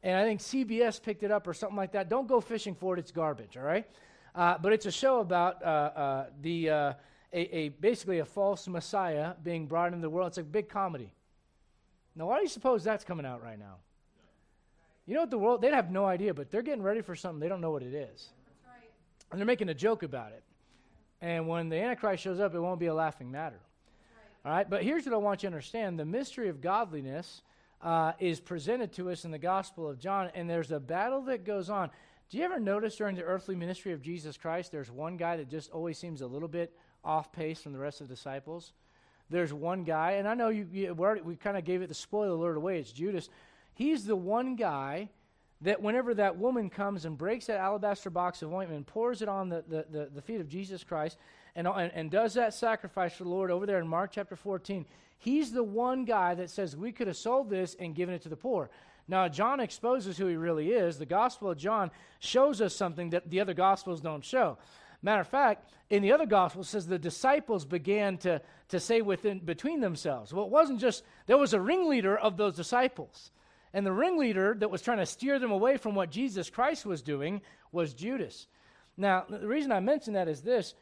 and 0.04 0.18
I 0.18 0.24
think 0.24 0.40
CBS 0.40 1.02
picked 1.02 1.24
it 1.24 1.32
up 1.32 1.48
or 1.48 1.54
something 1.54 1.78
like 1.78 1.92
that. 1.94 2.10
Don't 2.10 2.28
go 2.28 2.42
fishing 2.42 2.76
for 2.76 2.96
it; 2.96 3.00
it's 3.00 3.12
garbage. 3.12 3.58
All 3.58 3.64
right, 3.64 3.88
uh, 4.36 4.58
but 4.62 4.74
it's 4.74 4.86
a 4.86 4.92
show 4.92 5.20
about 5.20 5.64
uh, 5.64 5.66
uh, 5.66 6.26
the 6.42 6.70
uh, 6.70 6.94
a, 7.34 7.56
a, 7.56 7.70
basically 7.70 8.20
a 8.20 8.26
false 8.26 8.68
Messiah 8.68 9.34
being 9.44 9.68
brought 9.68 9.88
into 9.88 10.02
the 10.02 10.10
world. 10.10 10.28
It's 10.30 10.38
a 10.38 10.44
big 10.44 10.70
comedy. 10.70 11.14
Now, 12.16 12.28
why 12.28 12.38
do 12.38 12.44
you 12.44 12.50
suppose 12.50 12.84
that's 12.84 13.04
coming 13.04 13.26
out 13.26 13.42
right 13.42 13.58
now? 13.58 13.78
You 15.06 15.16
know 15.16 15.22
what 15.22 15.32
the 15.32 15.38
world? 15.38 15.62
They'd 15.62 15.74
have 15.74 15.92
no 15.92 16.06
idea, 16.06 16.34
but 16.34 16.52
they're 16.52 16.62
getting 16.62 16.84
ready 16.84 17.02
for 17.02 17.16
something 17.16 17.40
they 17.40 17.48
don't 17.48 17.62
know 17.62 17.72
what 17.72 17.84
it 17.84 17.94
is, 17.94 18.30
right. 18.68 18.90
and 19.32 19.40
they're 19.40 19.46
making 19.46 19.70
a 19.70 19.74
joke 19.74 20.04
about 20.04 20.32
it. 20.32 20.44
And 21.22 21.48
when 21.48 21.70
the 21.70 21.76
Antichrist 21.76 22.24
shows 22.24 22.40
up, 22.40 22.56
it 22.56 22.60
won't 22.60 22.80
be 22.80 22.88
a 22.88 22.94
laughing 22.94 23.30
matter. 23.30 23.60
Right. 24.44 24.50
All 24.50 24.58
right, 24.58 24.70
but 24.70 24.84
here's 24.84 25.06
what 25.06 25.14
I 25.14 25.18
want 25.18 25.44
you 25.44 25.50
to 25.50 25.54
understand: 25.54 26.00
the 26.00 26.06
mystery 26.06 26.50
of 26.50 26.62
godliness 26.62 27.42
uh, 27.84 28.14
is 28.20 28.40
presented 28.40 28.94
to 28.94 29.10
us 29.10 29.26
in 29.26 29.32
the 29.32 29.40
Gospel 29.40 29.90
of 29.90 30.00
John, 30.00 30.30
and 30.36 30.50
there's 30.50 30.72
a 30.72 30.80
battle 30.80 31.22
that 31.24 31.46
goes 31.46 31.70
on. 31.70 31.90
Do 32.30 32.38
you 32.38 32.44
ever 32.44 32.60
notice 32.60 32.96
during 32.96 33.16
the 33.16 33.24
earthly 33.24 33.56
ministry 33.56 33.92
of 33.92 34.02
Jesus 34.02 34.38
Christ, 34.38 34.72
there's 34.72 34.92
one 34.92 35.18
guy 35.18 35.38
that 35.38 35.50
just 35.50 35.72
always 35.72 35.98
seems 35.98 36.22
a 36.22 36.28
little 36.28 36.48
bit 36.48 36.74
off 37.04 37.32
pace 37.32 37.62
from 37.62 37.74
the 37.74 37.80
rest 37.80 38.02
of 38.02 38.08
the 38.08 38.16
disciples? 38.16 38.74
There's 39.30 39.54
one 39.54 39.84
guy, 39.84 40.14
and 40.14 40.28
I 40.28 40.34
know 40.34 40.50
you, 40.50 40.68
you 40.72 40.90
already, 40.90 41.22
we 41.22 41.36
kind 41.36 41.58
of 41.58 41.64
gave 41.64 41.82
it 41.82 41.88
the 41.88 41.96
spoiler 41.96 42.36
alert 42.36 42.58
away. 42.58 42.80
It's 42.80 42.92
Judas. 42.92 43.30
He's 43.74 44.06
the 44.06 44.16
one 44.16 44.56
guy 44.56 45.10
that 45.62 45.82
whenever 45.82 46.14
that 46.16 46.38
woman 46.38 46.70
comes 46.70 47.06
and 47.06 47.18
breaks 47.18 47.46
that 47.46 47.58
alabaster 47.58 48.10
box 48.10 48.42
of 48.42 48.54
ointment, 48.54 48.88
pours 48.88 49.22
it 49.22 49.30
on 49.30 49.50
the, 49.50 49.64
the, 49.68 49.86
the, 49.90 50.10
the 50.16 50.22
feet 50.22 50.42
of 50.42 50.50
Jesus 50.50 50.84
Christ, 50.84 51.18
and, 51.56 51.68
and, 51.68 51.92
and 51.94 52.12
does 52.12 52.34
that 52.34 52.54
sacrifice 52.54 53.14
for 53.14 53.24
the 53.24 53.30
Lord 53.30 53.52
over 53.52 53.66
there 53.66 53.80
in 53.80 53.88
Mark 53.88 54.12
chapter 54.12 54.36
14, 54.36 54.86
He's 55.22 55.52
the 55.52 55.64
one 55.64 56.04
guy 56.04 56.34
that 56.34 56.50
says 56.50 56.76
we 56.76 56.92
could 56.92 57.06
have 57.06 57.16
sold 57.16 57.52
this 57.52 57.76
and 57.80 57.94
given 57.94 58.16
it 58.16 58.24
to 58.24 58.30
the 58.30 58.36
poor. 58.36 58.72
Now, 59.08 59.28
John 59.28 59.60
exposes 59.60 60.18
who 60.18 60.26
he 60.26 60.36
really 60.36 60.72
is. 60.72 60.98
The 60.98 61.06
Gospel 61.06 61.52
of 61.52 61.60
John 61.60 61.92
shows 62.18 62.60
us 62.60 62.76
something 62.76 63.12
that 63.12 63.30
the 63.30 63.40
other 63.40 63.54
Gospels 63.54 64.02
don't 64.02 64.26
show. 64.26 64.58
Matter 65.04 65.22
of 65.22 65.28
fact, 65.28 65.70
in 65.92 66.02
the 66.02 66.12
other 66.12 66.26
Gospel, 66.26 66.64
says 66.64 66.88
the 66.88 66.98
disciples 66.98 67.66
began 67.66 68.18
to, 68.20 68.42
to 68.70 68.80
say 68.80 69.04
within 69.04 69.38
between 69.38 69.80
themselves. 69.80 70.34
Well, 70.34 70.46
it 70.46 70.52
wasn't 70.52 70.80
just, 70.80 71.04
there 71.28 71.38
was 71.38 71.54
a 71.54 71.62
ringleader 71.62 72.18
of 72.18 72.36
those 72.36 72.56
disciples. 72.56 73.30
And 73.76 73.86
the 73.86 73.92
ringleader 73.92 74.56
that 74.58 74.72
was 74.72 74.82
trying 74.82 74.98
to 74.98 75.06
steer 75.06 75.38
them 75.38 75.52
away 75.52 75.78
from 75.78 75.94
what 75.94 76.10
Jesus 76.10 76.50
Christ 76.50 76.84
was 76.84 77.04
doing 77.04 77.42
was 77.72 77.94
Judas. 77.94 78.48
Now, 78.98 79.26
the 79.30 79.48
reason 79.48 79.72
I 79.72 79.82
mention 79.82 80.14
that 80.14 80.28
is 80.28 80.42
this 80.42 80.74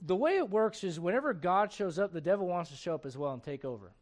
the 0.00 0.16
way 0.16 0.36
it 0.36 0.48
works 0.48 0.84
is 0.84 1.00
whenever 1.00 1.34
God 1.34 1.72
shows 1.72 1.98
up, 1.98 2.12
the 2.12 2.20
devil 2.20 2.46
wants 2.46 2.70
to 2.70 2.76
show 2.76 2.94
up 2.94 3.04
as 3.04 3.16
well 3.16 3.32
and 3.32 3.42
take 3.42 3.64
over. 3.64 3.92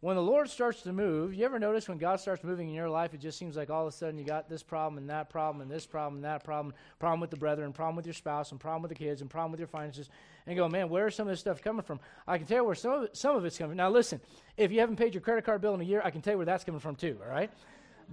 When 0.00 0.14
the 0.14 0.22
Lord 0.22 0.48
starts 0.48 0.82
to 0.82 0.92
move, 0.92 1.34
you 1.34 1.44
ever 1.44 1.58
notice 1.58 1.88
when 1.88 1.98
God 1.98 2.20
starts 2.20 2.44
moving 2.44 2.68
in 2.68 2.74
your 2.74 2.88
life, 2.88 3.14
it 3.14 3.20
just 3.20 3.36
seems 3.36 3.56
like 3.56 3.68
all 3.68 3.82
of 3.82 3.92
a 3.92 3.96
sudden 3.96 4.16
you 4.16 4.24
got 4.24 4.48
this 4.48 4.62
problem 4.62 4.96
and 4.96 5.10
that 5.10 5.28
problem 5.28 5.60
and 5.60 5.68
this 5.68 5.86
problem 5.86 6.16
and 6.16 6.24
that 6.24 6.44
problem, 6.44 6.72
problem 7.00 7.20
with 7.20 7.30
the 7.30 7.36
brethren, 7.36 7.72
problem 7.72 7.96
with 7.96 8.06
your 8.06 8.12
spouse, 8.12 8.52
and 8.52 8.60
problem 8.60 8.82
with 8.82 8.90
the 8.90 8.94
kids, 8.94 9.22
and 9.22 9.30
problem 9.30 9.50
with 9.50 9.58
your 9.58 9.66
finances, 9.66 10.08
and 10.46 10.56
go, 10.56 10.68
man, 10.68 10.88
where 10.88 11.08
is 11.08 11.16
some 11.16 11.26
of 11.26 11.32
this 11.32 11.40
stuff 11.40 11.60
coming 11.62 11.82
from? 11.82 11.98
I 12.28 12.38
can 12.38 12.46
tell 12.46 12.58
you 12.58 12.64
where 12.64 12.76
some 12.76 12.92
of, 12.92 13.02
it, 13.04 13.16
some 13.16 13.34
of 13.34 13.44
it's 13.44 13.58
coming 13.58 13.72
from. 13.72 13.78
Now, 13.78 13.90
listen, 13.90 14.20
if 14.56 14.70
you 14.70 14.78
haven't 14.78 14.96
paid 14.96 15.14
your 15.14 15.20
credit 15.20 15.44
card 15.44 15.60
bill 15.60 15.74
in 15.74 15.80
a 15.80 15.84
year, 15.84 16.00
I 16.04 16.12
can 16.12 16.22
tell 16.22 16.34
you 16.34 16.38
where 16.38 16.46
that's 16.46 16.62
coming 16.62 16.80
from 16.80 16.94
too, 16.94 17.18
all 17.20 17.28
right? 17.28 17.50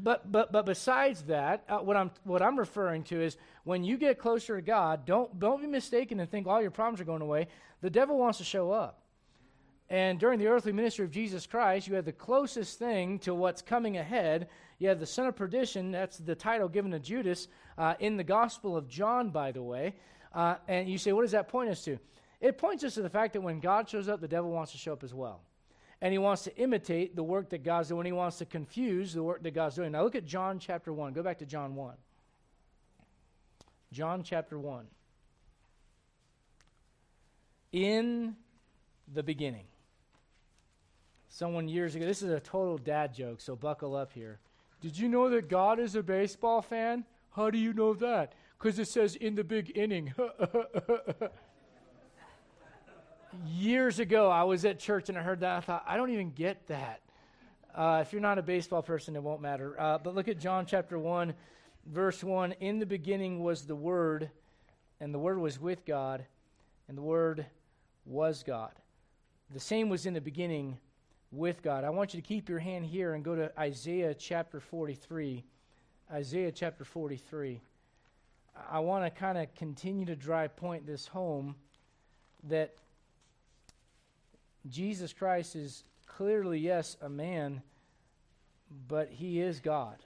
But 0.02 0.32
but 0.32 0.52
but 0.52 0.66
besides 0.66 1.24
that, 1.24 1.64
uh, 1.70 1.78
what 1.80 1.96
I'm 1.96 2.12
what 2.24 2.41
I'm 2.41 2.58
referring 2.58 3.04
to 3.06 3.22
is 3.22 3.38
when 3.64 3.84
you 3.84 3.98
get 3.98 4.20
closer 4.20 4.56
to 4.56 4.62
God, 4.62 5.06
don't 5.06 5.39
don't 5.39 5.62
be 5.62 5.68
mistaken 5.68 6.20
and 6.20 6.30
think 6.30 6.48
all 6.48 6.62
your 6.62 6.72
problems 6.72 7.00
are 7.02 7.06
going 7.06 7.22
away. 7.22 7.48
The 7.82 7.89
devil 7.89 8.18
wants 8.18 8.38
to 8.39 8.43
show 8.43 8.72
up. 8.72 9.02
And 9.89 10.20
during 10.20 10.39
the 10.39 10.48
earthly 10.48 10.72
ministry 10.72 11.06
of 11.06 11.12
Jesus 11.12 11.46
Christ, 11.46 11.88
you 11.88 11.93
had 11.93 12.06
the 12.06 12.12
closest 12.12 12.80
thing 12.80 13.20
to 13.20 13.36
what's 13.36 13.62
coming 13.62 13.98
ahead. 13.98 14.50
You 14.80 14.89
had 14.89 15.00
the 15.00 15.06
son 15.06 15.28
of 15.28 15.36
perdition. 15.36 15.91
That's 15.91 16.18
the 16.18 16.34
title 16.34 16.68
given 16.68 16.91
to 16.91 17.00
Judas 17.00 17.48
uh, 17.78 17.93
in 18.00 18.18
the 18.18 18.24
Gospel 18.24 18.76
of 18.76 18.88
John, 18.88 19.30
by 19.30 19.52
the 19.52 19.62
way. 19.62 19.93
Uh, 20.34 20.56
and 20.68 20.89
you 20.89 20.98
say, 20.98 21.14
what 21.14 21.22
does 21.22 21.32
that 21.32 21.50
point 21.50 21.70
us 21.70 21.84
to? 21.84 22.00
It 22.41 22.58
points 22.58 22.84
us 22.84 22.96
to 22.96 23.04
the 23.04 23.10
fact 23.10 23.34
that 23.34 23.41
when 23.41 23.60
God 23.60 23.88
shows 23.88 24.10
up, 24.10 24.22
the 24.22 24.28
devil 24.28 24.50
wants 24.50 24.72
to 24.72 24.80
show 24.80 24.93
up 24.93 25.04
as 25.04 25.14
well 25.14 25.41
and 26.06 26.12
he 26.12 26.20
wants 26.20 26.43
to 26.43 26.56
imitate 26.58 27.16
the 27.16 27.24
work 27.24 27.49
that 27.49 27.64
God's 27.64 27.89
doing. 27.89 28.06
He 28.06 28.12
wants 28.12 28.38
to 28.38 28.45
confuse 28.45 29.12
the 29.12 29.24
work 29.24 29.41
that 29.41 29.56
God's 29.56 29.76
doing. 29.76 29.91
Now 29.91 30.03
look 30.03 30.14
at 30.14 30.24
John 30.24 30.60
chapter 30.60 30.93
1. 30.93 31.14
Go 31.14 31.24
back 31.24 31.39
to 31.39 31.47
John 31.47 31.74
1. 31.74 31.95
John 33.91 34.22
chapter 34.22 34.60
1. 34.60 34.86
In 37.72 38.36
the 39.12 39.24
beginning. 39.24 39.66
Someone 41.28 41.68
years 41.68 41.95
ago, 41.95 42.06
this 42.06 42.22
is 42.22 42.30
a 42.30 42.39
total 42.39 42.78
dad 42.78 43.12
joke, 43.12 43.41
so 43.41 43.56
buckle 43.56 43.95
up 43.95 44.14
here. 44.14 44.38
Did 44.82 44.99
you 44.99 45.10
know 45.10 45.28
that 45.32 45.49
God 45.49 45.80
is 45.80 45.95
a 45.95 46.03
baseball 46.03 46.62
fan? 46.62 47.03
How 47.36 47.49
do 47.49 47.58
you 47.58 47.74
know 47.74 47.95
that? 47.95 48.34
Because 48.60 48.78
it 48.78 48.89
says 48.89 49.16
in 49.16 49.34
the 49.34 49.43
big 49.43 49.76
inning. 49.76 50.14
years 53.47 53.99
ago, 53.99 54.29
I 54.29 54.43
was 54.43 54.65
at 54.65 54.79
church 54.79 55.09
and 55.09 55.17
I 55.17 55.21
heard 55.21 55.41
that. 55.41 55.57
I 55.57 55.59
thought, 55.61 55.83
I 55.88 55.97
don't 55.97 56.11
even 56.11 56.31
get 56.31 56.67
that. 56.67 57.01
Uh, 57.73 57.99
if 58.01 58.13
you're 58.13 58.21
not 58.21 58.38
a 58.38 58.43
baseball 58.43 58.81
person, 58.81 59.15
it 59.15 59.23
won't 59.23 59.41
matter. 59.41 59.79
Uh, 59.79 59.97
but 59.97 60.15
look 60.15 60.27
at 60.27 60.39
John 60.39 60.65
chapter 60.65 60.97
1, 60.97 61.33
verse 61.88 62.23
1. 62.23 62.53
In 62.53 62.79
the 62.79 62.86
beginning 62.86 63.43
was 63.43 63.65
the 63.65 63.75
Word, 63.75 64.29
and 64.99 65.13
the 65.13 65.19
Word 65.19 65.39
was 65.39 65.59
with 65.59 65.86
God, 65.86 66.25
and 66.88 66.97
the 66.97 67.01
Word 67.01 67.45
was 68.05 68.43
God. 68.43 68.71
The 69.53 69.59
same 69.59 69.89
was 69.89 70.05
in 70.05 70.13
the 70.13 70.21
beginning 70.21 70.77
with 71.31 71.61
God. 71.61 71.83
I 71.83 71.89
want 71.89 72.13
you 72.13 72.21
to 72.21 72.27
keep 72.27 72.47
your 72.47 72.59
hand 72.59 72.86
here 72.86 73.13
and 73.13 73.23
go 73.23 73.36
to 73.36 73.51
Isaiah 73.59 74.13
chapter 74.13 74.59
43. 74.59 75.43
Isaiah 76.11 76.51
chapter 76.51 76.86
43. 76.86 77.59
I 78.71 78.79
want 78.79 79.03
to 79.03 79.09
kind 79.09 79.38
of 79.38 79.53
continue 79.55 80.05
to 80.05 80.15
drive 80.15 80.55
point 80.55 80.88
this 80.88 81.07
home 81.07 81.55
that 82.47 82.75
Jesus 84.70 85.13
Christ 85.13 85.55
is 85.55 85.84
clearly, 86.07 86.59
yes, 86.59 86.97
a 87.01 87.09
man, 87.09 87.61
but 88.88 89.09
he 89.09 89.39
is 89.39 89.59
God. 89.59 89.97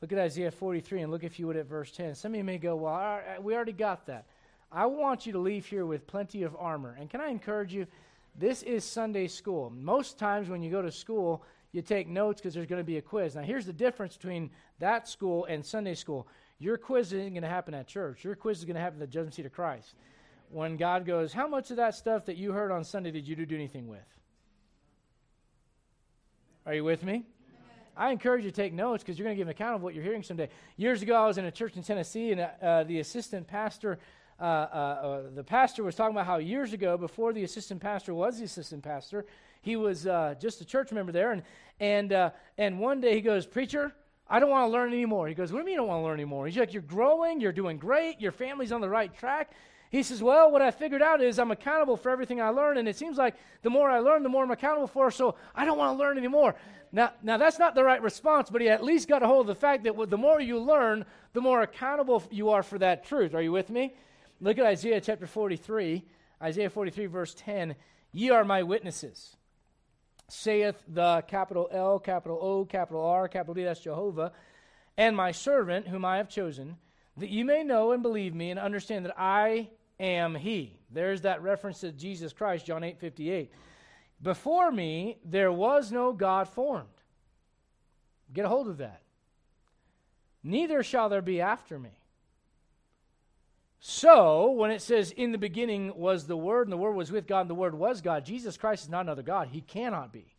Look 0.00 0.12
at 0.12 0.18
Isaiah 0.18 0.50
43 0.50 1.02
and 1.02 1.12
look, 1.12 1.24
if 1.24 1.38
you 1.38 1.46
would, 1.46 1.56
at 1.56 1.66
verse 1.66 1.90
10. 1.90 2.14
Some 2.14 2.32
of 2.32 2.38
you 2.38 2.44
may 2.44 2.58
go, 2.58 2.76
Well, 2.76 3.20
we 3.42 3.54
already 3.54 3.72
got 3.72 4.06
that. 4.06 4.26
I 4.72 4.86
want 4.86 5.26
you 5.26 5.32
to 5.32 5.38
leave 5.38 5.66
here 5.66 5.84
with 5.84 6.06
plenty 6.06 6.42
of 6.44 6.56
armor. 6.58 6.96
And 6.98 7.10
can 7.10 7.20
I 7.20 7.28
encourage 7.28 7.74
you? 7.74 7.86
This 8.36 8.62
is 8.62 8.84
Sunday 8.84 9.26
school. 9.26 9.70
Most 9.70 10.18
times 10.18 10.48
when 10.48 10.62
you 10.62 10.70
go 10.70 10.80
to 10.80 10.92
school, 10.92 11.42
you 11.72 11.82
take 11.82 12.08
notes 12.08 12.40
because 12.40 12.54
there's 12.54 12.66
going 12.66 12.80
to 12.80 12.84
be 12.84 12.96
a 12.96 13.02
quiz. 13.02 13.34
Now, 13.34 13.42
here's 13.42 13.66
the 13.66 13.72
difference 13.72 14.16
between 14.16 14.50
that 14.78 15.08
school 15.08 15.44
and 15.46 15.64
Sunday 15.64 15.94
school. 15.94 16.28
Your 16.58 16.76
quiz 16.76 17.12
isn't 17.12 17.30
going 17.30 17.42
to 17.42 17.48
happen 17.48 17.74
at 17.74 17.88
church. 17.88 18.24
Your 18.24 18.36
quiz 18.36 18.58
is 18.58 18.64
going 18.64 18.76
to 18.76 18.80
happen 18.80 19.02
at 19.02 19.08
the 19.08 19.12
judgment 19.12 19.34
seat 19.34 19.46
of 19.46 19.52
Christ. 19.52 19.94
When 20.50 20.76
God 20.76 21.06
goes, 21.06 21.32
How 21.32 21.46
much 21.46 21.70
of 21.70 21.76
that 21.76 21.94
stuff 21.94 22.26
that 22.26 22.36
you 22.36 22.52
heard 22.52 22.72
on 22.72 22.84
Sunday 22.84 23.12
did 23.12 23.26
you 23.26 23.36
do 23.36 23.54
anything 23.54 23.86
with? 23.86 24.00
Are 26.66 26.74
you 26.74 26.84
with 26.84 27.04
me? 27.04 27.24
I 27.96 28.10
encourage 28.10 28.44
you 28.44 28.50
to 28.50 28.56
take 28.56 28.72
notes 28.72 29.02
because 29.02 29.18
you're 29.18 29.26
going 29.26 29.36
to 29.36 29.38
give 29.38 29.46
an 29.46 29.52
account 29.52 29.76
of 29.76 29.82
what 29.82 29.94
you're 29.94 30.04
hearing 30.04 30.22
someday. 30.22 30.48
Years 30.76 31.02
ago, 31.02 31.14
I 31.14 31.26
was 31.26 31.38
in 31.38 31.44
a 31.44 31.50
church 31.50 31.76
in 31.76 31.82
Tennessee, 31.82 32.32
and 32.32 32.40
uh, 32.40 32.84
the 32.84 33.00
assistant 33.00 33.46
pastor, 33.46 33.98
uh, 34.40 34.42
uh, 34.42 34.46
uh, 34.46 35.22
the 35.34 35.44
pastor 35.44 35.82
was 35.82 35.94
talking 35.94 36.14
about 36.14 36.26
how 36.26 36.38
years 36.38 36.72
ago, 36.72 36.96
before 36.96 37.32
the 37.32 37.44
assistant 37.44 37.80
pastor 37.80 38.14
was 38.14 38.38
the 38.38 38.44
assistant 38.44 38.82
pastor, 38.82 39.26
he 39.60 39.76
was 39.76 40.06
uh, 40.06 40.34
just 40.40 40.60
a 40.60 40.64
church 40.64 40.92
member 40.92 41.12
there, 41.12 41.32
and 41.32 41.42
and 41.78 42.12
uh, 42.12 42.30
and 42.56 42.78
one 42.78 43.00
day 43.00 43.14
he 43.14 43.20
goes, 43.20 43.46
"Preacher, 43.46 43.92
I 44.28 44.40
don't 44.40 44.50
want 44.50 44.66
to 44.66 44.72
learn 44.72 44.92
anymore." 44.92 45.28
He 45.28 45.34
goes, 45.34 45.52
"What 45.52 45.58
do 45.58 45.60
you 45.60 45.66
mean 45.66 45.72
you 45.72 45.80
don't 45.80 45.88
want 45.88 46.00
to 46.00 46.04
learn 46.04 46.14
anymore?" 46.14 46.46
He's 46.46 46.56
like, 46.56 46.72
"You're 46.72 46.82
growing, 46.82 47.40
you're 47.40 47.52
doing 47.52 47.76
great, 47.76 48.20
your 48.20 48.32
family's 48.32 48.72
on 48.72 48.80
the 48.80 48.88
right 48.88 49.14
track." 49.14 49.52
He 49.90 50.04
says, 50.04 50.22
Well, 50.22 50.52
what 50.52 50.62
I 50.62 50.70
figured 50.70 51.02
out 51.02 51.20
is 51.20 51.38
I'm 51.38 51.50
accountable 51.50 51.96
for 51.96 52.10
everything 52.10 52.40
I 52.40 52.50
learn, 52.50 52.78
and 52.78 52.88
it 52.88 52.96
seems 52.96 53.18
like 53.18 53.34
the 53.62 53.70
more 53.70 53.90
I 53.90 53.98
learn, 53.98 54.22
the 54.22 54.28
more 54.28 54.44
I'm 54.44 54.50
accountable 54.52 54.86
for, 54.86 55.10
so 55.10 55.34
I 55.54 55.64
don't 55.64 55.78
want 55.78 55.96
to 55.96 55.98
learn 55.98 56.16
anymore. 56.16 56.54
Now, 56.92 57.12
now 57.22 57.36
that's 57.36 57.58
not 57.58 57.74
the 57.74 57.82
right 57.82 58.00
response, 58.00 58.50
but 58.50 58.60
he 58.60 58.68
at 58.68 58.84
least 58.84 59.08
got 59.08 59.22
a 59.22 59.26
hold 59.26 59.42
of 59.42 59.46
the 59.48 59.60
fact 59.60 59.82
that 59.84 60.10
the 60.10 60.16
more 60.16 60.40
you 60.40 60.60
learn, 60.60 61.04
the 61.32 61.40
more 61.40 61.62
accountable 61.62 62.22
you 62.30 62.50
are 62.50 62.62
for 62.62 62.78
that 62.78 63.04
truth. 63.04 63.34
Are 63.34 63.42
you 63.42 63.52
with 63.52 63.68
me? 63.68 63.94
Look 64.40 64.58
at 64.58 64.64
Isaiah 64.64 65.00
chapter 65.00 65.26
43, 65.26 66.04
Isaiah 66.40 66.70
43, 66.70 67.06
verse 67.06 67.34
10. 67.36 67.74
Ye 68.12 68.30
are 68.30 68.44
my 68.44 68.62
witnesses, 68.62 69.36
saith 70.28 70.82
the 70.86 71.22
capital 71.26 71.68
L, 71.72 71.98
capital 71.98 72.38
O, 72.40 72.64
capital 72.64 73.04
R, 73.04 73.28
capital 73.28 73.54
D, 73.54 73.64
that's 73.64 73.80
Jehovah, 73.80 74.32
and 74.96 75.16
my 75.16 75.32
servant, 75.32 75.88
whom 75.88 76.04
I 76.04 76.16
have 76.18 76.28
chosen, 76.28 76.76
that 77.16 77.28
you 77.28 77.44
may 77.44 77.64
know 77.64 77.92
and 77.92 78.02
believe 78.02 78.34
me 78.34 78.50
and 78.50 78.58
understand 78.58 79.04
that 79.04 79.14
I 79.18 79.68
am 80.00 80.34
he. 80.34 80.80
There's 80.90 81.20
that 81.20 81.42
reference 81.42 81.80
to 81.80 81.92
Jesus 81.92 82.32
Christ, 82.32 82.66
John 82.66 82.82
8 82.82 82.98
58. 82.98 83.52
Before 84.22 84.70
me, 84.72 85.18
there 85.24 85.52
was 85.52 85.92
no 85.92 86.12
God 86.12 86.48
formed. 86.48 86.88
Get 88.32 88.44
a 88.44 88.48
hold 88.48 88.68
of 88.68 88.78
that. 88.78 89.02
Neither 90.42 90.82
shall 90.82 91.08
there 91.08 91.22
be 91.22 91.40
after 91.40 91.78
me. 91.78 91.90
So, 93.82 94.50
when 94.50 94.70
it 94.70 94.82
says, 94.82 95.10
in 95.10 95.32
the 95.32 95.38
beginning 95.38 95.96
was 95.96 96.26
the 96.26 96.36
Word, 96.36 96.66
and 96.66 96.72
the 96.72 96.76
Word 96.76 96.96
was 96.96 97.10
with 97.10 97.26
God, 97.26 97.42
and 97.42 97.50
the 97.50 97.54
Word 97.54 97.74
was 97.74 98.02
God, 98.02 98.26
Jesus 98.26 98.58
Christ 98.58 98.84
is 98.84 98.90
not 98.90 99.02
another 99.02 99.22
God. 99.22 99.48
He 99.48 99.62
cannot 99.62 100.12
be. 100.12 100.34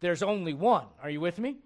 There's 0.00 0.22
only 0.22 0.52
one. 0.52 0.86
Are 1.00 1.08
you 1.08 1.20
with 1.20 1.38
me? 1.38 1.56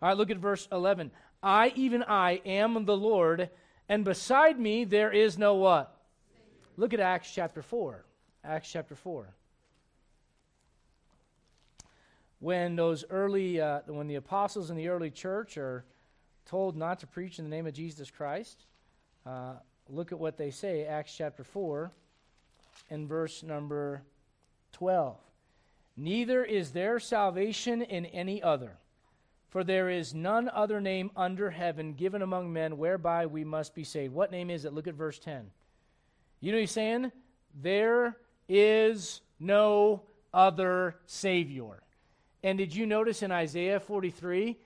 All 0.00 0.08
right, 0.08 0.16
look 0.16 0.30
at 0.30 0.36
verse 0.36 0.68
11. 0.70 1.10
I, 1.42 1.72
even 1.74 2.04
I, 2.04 2.40
am 2.46 2.84
the 2.84 2.96
Lord, 2.96 3.50
and 3.88 4.04
beside 4.04 4.58
me 4.58 4.84
there 4.84 5.12
is 5.12 5.36
no 5.36 5.54
what? 5.54 5.95
Look 6.78 6.92
at 6.92 7.00
Acts 7.00 7.32
chapter 7.32 7.62
4. 7.62 8.04
Acts 8.44 8.70
chapter 8.70 8.94
4. 8.94 9.28
When 12.38 12.76
those 12.76 13.04
early, 13.08 13.60
uh, 13.60 13.80
when 13.86 14.08
the 14.08 14.16
apostles 14.16 14.70
in 14.70 14.76
the 14.76 14.88
early 14.88 15.10
church 15.10 15.56
are 15.56 15.84
told 16.44 16.76
not 16.76 16.98
to 17.00 17.06
preach 17.06 17.38
in 17.38 17.46
the 17.46 17.50
name 17.50 17.66
of 17.66 17.72
Jesus 17.72 18.10
Christ, 18.10 18.66
uh, 19.24 19.54
look 19.88 20.12
at 20.12 20.18
what 20.18 20.36
they 20.36 20.50
say, 20.50 20.84
Acts 20.84 21.14
chapter 21.16 21.42
4 21.42 21.90
and 22.90 23.08
verse 23.08 23.42
number 23.42 24.02
12. 24.72 25.16
Neither 25.96 26.44
is 26.44 26.72
there 26.72 27.00
salvation 27.00 27.80
in 27.80 28.04
any 28.06 28.42
other, 28.42 28.76
for 29.48 29.64
there 29.64 29.88
is 29.88 30.12
none 30.12 30.50
other 30.50 30.78
name 30.78 31.10
under 31.16 31.50
heaven 31.50 31.94
given 31.94 32.20
among 32.20 32.52
men 32.52 32.76
whereby 32.76 33.24
we 33.24 33.44
must 33.44 33.74
be 33.74 33.82
saved. 33.82 34.12
What 34.12 34.30
name 34.30 34.50
is 34.50 34.66
it? 34.66 34.74
Look 34.74 34.86
at 34.86 34.94
verse 34.94 35.18
10. 35.18 35.50
You 36.40 36.52
know 36.52 36.56
what 36.56 36.62
he's 36.62 36.70
saying? 36.70 37.12
There 37.60 38.16
is 38.48 39.20
no 39.40 40.02
other 40.32 40.96
Savior. 41.06 41.82
And 42.42 42.58
did 42.58 42.74
you 42.74 42.86
notice 42.86 43.22
in 43.22 43.32
Isaiah 43.32 43.80
43 43.80 44.56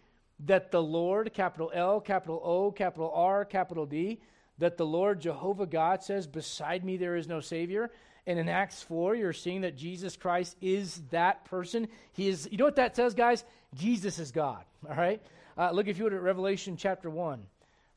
that 0.47 0.71
the 0.71 0.83
Lord, 0.83 1.33
capital 1.33 1.71
L, 1.73 2.01
capital 2.01 2.41
O, 2.45 2.71
capital 2.73 3.12
R, 3.14 3.45
capital 3.45 3.87
D, 3.87 4.21
that 4.59 4.77
the 4.77 4.87
Lord 4.87 5.21
Jehovah 5.21 5.66
God 5.66 6.03
says, 6.03 6.27
Beside 6.27 6.85
me 6.85 6.97
there 6.97 7.16
is 7.16 7.29
no 7.29 7.41
Savior? 7.41 7.91
And 8.27 8.39
in 8.39 8.49
Acts 8.49 8.83
4, 8.83 9.14
you're 9.14 9.33
seeing 9.33 9.62
that 9.62 9.77
Jesus 9.77 10.16
Christ 10.16 10.57
is 10.61 11.03
that 11.11 11.45
person. 11.47 11.89
He 12.12 12.29
is, 12.29 12.49
you 12.51 12.59
know 12.59 12.66
what 12.66 12.77
that 12.77 12.95
says, 12.95 13.14
guys? 13.14 13.45
Jesus 13.75 14.18
is 14.18 14.31
God. 14.31 14.64
All 14.89 14.97
right? 14.97 15.23
Uh, 15.57 15.71
look, 15.71 15.89
if 15.89 15.99
you 15.99 16.05
would, 16.05 16.12
at 16.12 16.21
Revelation 16.21 16.77
chapter 16.77 17.09
1. 17.09 17.43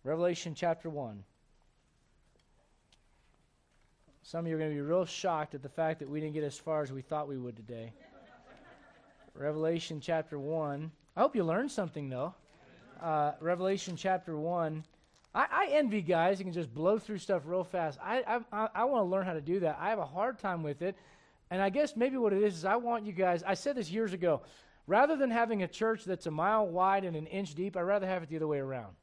Revelation 0.04 0.54
chapter 0.56 0.90
1. 0.90 1.24
Some 4.26 4.46
of 4.46 4.50
you 4.50 4.56
are 4.56 4.58
going 4.58 4.72
to 4.72 4.76
be 4.76 4.82
real 4.82 5.04
shocked 5.04 5.54
at 5.54 5.62
the 5.62 5.68
fact 5.68 6.00
that 6.00 6.10
we 6.10 6.22
didn't 6.22 6.34
get 6.34 6.46
as 6.46 6.58
far 6.58 6.82
as 6.82 6.94
we 6.94 7.02
thought 7.02 7.28
we 7.28 7.38
would 7.38 7.58
today. 7.58 7.92
Revelation 9.34 10.00
chapter 10.00 10.40
1. 10.40 10.90
I 11.18 11.20
hope 11.20 11.36
you 11.36 11.44
learned 11.44 11.70
something, 11.70 12.08
though. 12.08 12.34
Uh, 13.02 13.34
Revelation 13.42 13.98
chapter 13.98 14.38
1. 14.38 14.86
I, 15.36 15.46
I, 15.52 15.68
envy 15.72 16.02
guys 16.02 16.38
who 16.38 16.46
can 16.46 16.54
just 16.54 16.74
blow 16.74 16.98
through 17.00 17.18
stuff 17.18 17.42
real 17.46 17.66
fast. 17.66 18.00
I, 18.02 18.42
I, 18.54 18.70
I 18.74 18.86
want 18.86 19.02
to 19.02 19.12
learn 19.12 19.26
how 19.26 19.34
to 19.34 19.42
do 19.42 19.60
that. 19.60 19.78
I 19.78 19.90
have 19.90 20.00
a 20.00 20.06
hard 20.06 20.40
time 20.40 20.64
with 20.64 20.82
it. 20.82 20.96
And 21.52 21.62
I 21.62 21.70
guess 21.70 21.98
maybe 21.98 22.16
what 22.16 22.32
it 22.32 22.42
is 22.42 22.56
is 22.56 22.66
I 22.66 22.78
want 22.78 23.06
you 23.06 23.12
guys, 23.12 23.44
I 23.46 23.56
said 23.56 23.76
this 23.76 23.92
years 23.92 24.14
ago, 24.14 24.44
rather 24.88 25.18
than 25.18 25.32
having 25.32 25.64
a 25.64 25.68
church 25.68 26.06
that's 26.06 26.28
a 26.28 26.32
mile 26.32 26.66
wide 26.66 27.04
and 27.04 27.18
an 27.18 27.28
inch 27.28 27.56
deep, 27.56 27.76
I'd 27.76 27.82
rather 27.82 28.08
have 28.08 28.24
it 28.24 28.30
the 28.30 28.38
other 28.38 28.48
way 28.48 28.60
around. 28.60 28.94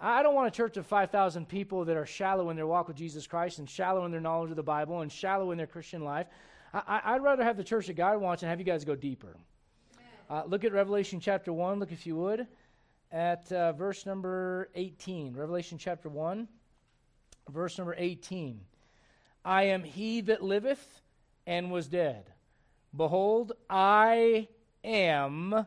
I 0.00 0.22
don't 0.22 0.34
want 0.34 0.48
a 0.48 0.50
church 0.50 0.76
of 0.76 0.86
5,000 0.86 1.48
people 1.48 1.84
that 1.84 1.96
are 1.96 2.06
shallow 2.06 2.50
in 2.50 2.56
their 2.56 2.66
walk 2.66 2.88
with 2.88 2.96
Jesus 2.96 3.26
Christ 3.26 3.58
and 3.58 3.68
shallow 3.68 4.04
in 4.04 4.10
their 4.10 4.20
knowledge 4.20 4.50
of 4.50 4.56
the 4.56 4.62
Bible 4.62 5.00
and 5.00 5.10
shallow 5.10 5.50
in 5.52 5.58
their 5.58 5.66
Christian 5.66 6.02
life. 6.02 6.26
I, 6.74 7.12
would 7.12 7.22
rather 7.22 7.44
have 7.44 7.56
the 7.56 7.62
church 7.64 7.86
that 7.86 7.94
God 7.94 8.20
wants 8.20 8.42
and 8.42 8.50
have 8.50 8.58
you 8.58 8.64
guys 8.64 8.84
go 8.84 8.96
deeper. 8.96 9.36
Uh, 10.28 10.42
look 10.46 10.64
at 10.64 10.72
Revelation 10.72 11.20
chapter 11.20 11.52
1, 11.52 11.78
look 11.78 11.92
if 11.92 12.06
you 12.06 12.16
would, 12.16 12.48
at 13.12 13.50
uh, 13.52 13.72
verse 13.72 14.06
number 14.06 14.68
18. 14.74 15.34
Revelation 15.34 15.78
chapter 15.78 16.08
1, 16.08 16.48
verse 17.48 17.78
number 17.78 17.94
18. 17.96 18.60
I 19.44 19.64
am 19.64 19.84
he 19.84 20.20
that 20.22 20.42
liveth 20.42 21.02
and 21.46 21.70
was 21.70 21.86
dead. 21.86 22.32
Behold, 22.96 23.52
I 23.70 24.48
am 24.82 25.66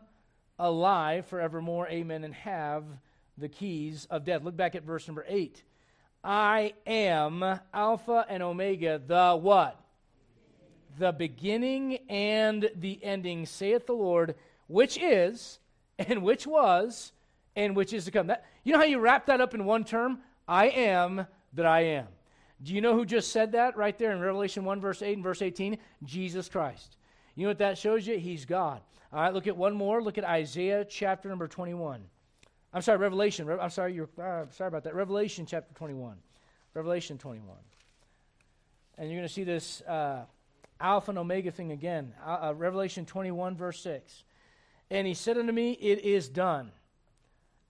alive 0.59 1.25
forevermore. 1.27 1.87
Amen. 1.87 2.23
And 2.23 2.33
have 2.33 2.83
the 3.37 3.49
keys 3.49 4.07
of 4.09 4.25
death. 4.25 4.43
Look 4.43 4.57
back 4.57 4.75
at 4.75 4.83
verse 4.83 5.07
number 5.07 5.25
8. 5.27 5.63
I 6.23 6.73
am 6.85 7.59
Alpha 7.73 8.25
and 8.27 8.43
Omega, 8.43 9.01
the 9.05 9.37
what? 9.39 9.79
The 10.97 11.11
beginning 11.11 11.99
and 12.09 12.69
the 12.75 12.99
ending, 13.03 13.45
saith 13.45 13.85
the 13.85 13.93
Lord, 13.93 14.35
which 14.67 14.97
is, 14.97 15.59
and 15.99 16.23
which 16.23 16.47
was, 16.47 17.11
and 17.55 17.75
which 17.75 17.93
is 17.93 18.05
to 18.05 18.11
come. 18.11 18.27
That, 18.27 18.45
you 18.63 18.73
know 18.73 18.79
how 18.79 18.85
you 18.85 18.99
wrap 18.99 19.27
that 19.27 19.41
up 19.41 19.53
in 19.53 19.65
one 19.65 19.83
term? 19.83 20.19
I 20.47 20.69
am 20.69 21.27
that 21.53 21.65
I 21.65 21.81
am. 21.81 22.07
Do 22.63 22.73
you 22.73 22.81
know 22.81 22.95
who 22.95 23.05
just 23.05 23.31
said 23.31 23.51
that 23.51 23.77
right 23.77 23.97
there 23.97 24.11
in 24.11 24.19
Revelation 24.19 24.65
1, 24.65 24.81
verse 24.81 25.01
8 25.01 25.13
and 25.13 25.23
verse 25.23 25.41
18? 25.41 25.77
Jesus 26.03 26.49
Christ. 26.49 26.97
You 27.35 27.43
know 27.43 27.49
what 27.51 27.59
that 27.59 27.77
shows 27.77 28.07
you? 28.07 28.17
He's 28.17 28.45
God. 28.45 28.81
All 29.13 29.21
right, 29.21 29.33
look 29.33 29.47
at 29.47 29.55
one 29.55 29.75
more. 29.75 30.01
Look 30.01 30.17
at 30.17 30.23
Isaiah 30.23 30.83
chapter 30.83 31.29
number 31.29 31.47
21. 31.47 32.01
I'm 32.73 32.81
sorry, 32.81 32.97
Revelation. 32.97 33.49
I'm 33.49 33.69
sorry, 33.69 33.93
you're 33.93 34.09
uh, 34.21 34.45
sorry 34.51 34.67
about 34.67 34.83
that. 34.83 34.93
Revelation 34.93 35.45
chapter 35.45 35.73
21. 35.73 36.17
Revelation 36.73 37.17
21. 37.17 37.55
And 38.97 39.09
you're 39.09 39.17
going 39.17 39.27
to 39.27 39.33
see 39.33 39.43
this 39.43 39.81
uh, 39.81 40.25
Alpha 40.79 41.11
and 41.11 41.17
Omega 41.17 41.51
thing 41.51 41.71
again. 41.71 42.13
Uh, 42.25 42.49
uh, 42.49 42.53
Revelation 42.53 43.05
21, 43.05 43.55
verse 43.55 43.79
6. 43.81 44.23
And 44.89 45.07
he 45.07 45.13
said 45.13 45.37
unto 45.37 45.53
me, 45.53 45.71
It 45.73 46.03
is 46.03 46.29
done. 46.29 46.71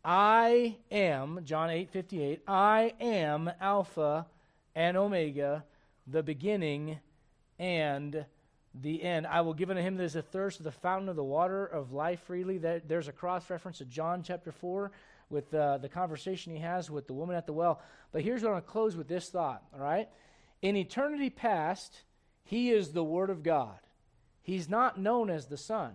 I 0.03 0.77
am, 0.91 1.41
John 1.43 1.69
8, 1.69 1.89
58, 1.89 2.41
I 2.47 2.93
am 2.99 3.51
Alpha 3.59 4.25
and 4.73 4.95
Omega, 4.95 5.65
the 6.05 6.23
beginning 6.23 6.99
and 7.59 8.25
the 8.81 9.01
end. 9.03 9.27
I 9.27 9.41
will 9.41 9.53
give 9.53 9.69
unto 9.69 9.81
him 9.81 9.97
that 9.97 10.03
is 10.03 10.15
a 10.15 10.21
thirst 10.21 10.59
of 10.59 10.63
the 10.63 10.71
fountain 10.71 11.09
of 11.09 11.15
the 11.15 11.23
water 11.23 11.65
of 11.65 11.91
life 11.91 12.21
freely. 12.21 12.57
There's 12.57 13.07
a 13.07 13.13
cross 13.13 13.49
reference 13.49 13.79
to 13.79 13.85
John 13.85 14.23
chapter 14.23 14.51
4 14.51 14.91
with 15.29 15.53
uh, 15.53 15.77
the 15.77 15.89
conversation 15.89 16.53
he 16.53 16.59
has 16.59 16.89
with 16.89 17.07
the 17.07 17.13
woman 17.13 17.35
at 17.35 17.45
the 17.45 17.53
well. 17.53 17.81
But 18.11 18.21
here's 18.21 18.41
what 18.41 18.49
I'm 18.49 18.53
going 18.53 18.63
to 18.63 18.69
close 18.69 18.95
with 18.95 19.07
this 19.07 19.29
thought, 19.29 19.63
all 19.73 19.79
right? 19.79 20.07
In 20.61 20.75
eternity 20.75 21.29
past, 21.29 22.01
he 22.43 22.71
is 22.71 22.91
the 22.91 23.03
Word 23.03 23.29
of 23.29 23.43
God. 23.43 23.77
He's 24.41 24.69
not 24.69 24.99
known 24.99 25.29
as 25.29 25.47
the 25.47 25.57
Son, 25.57 25.93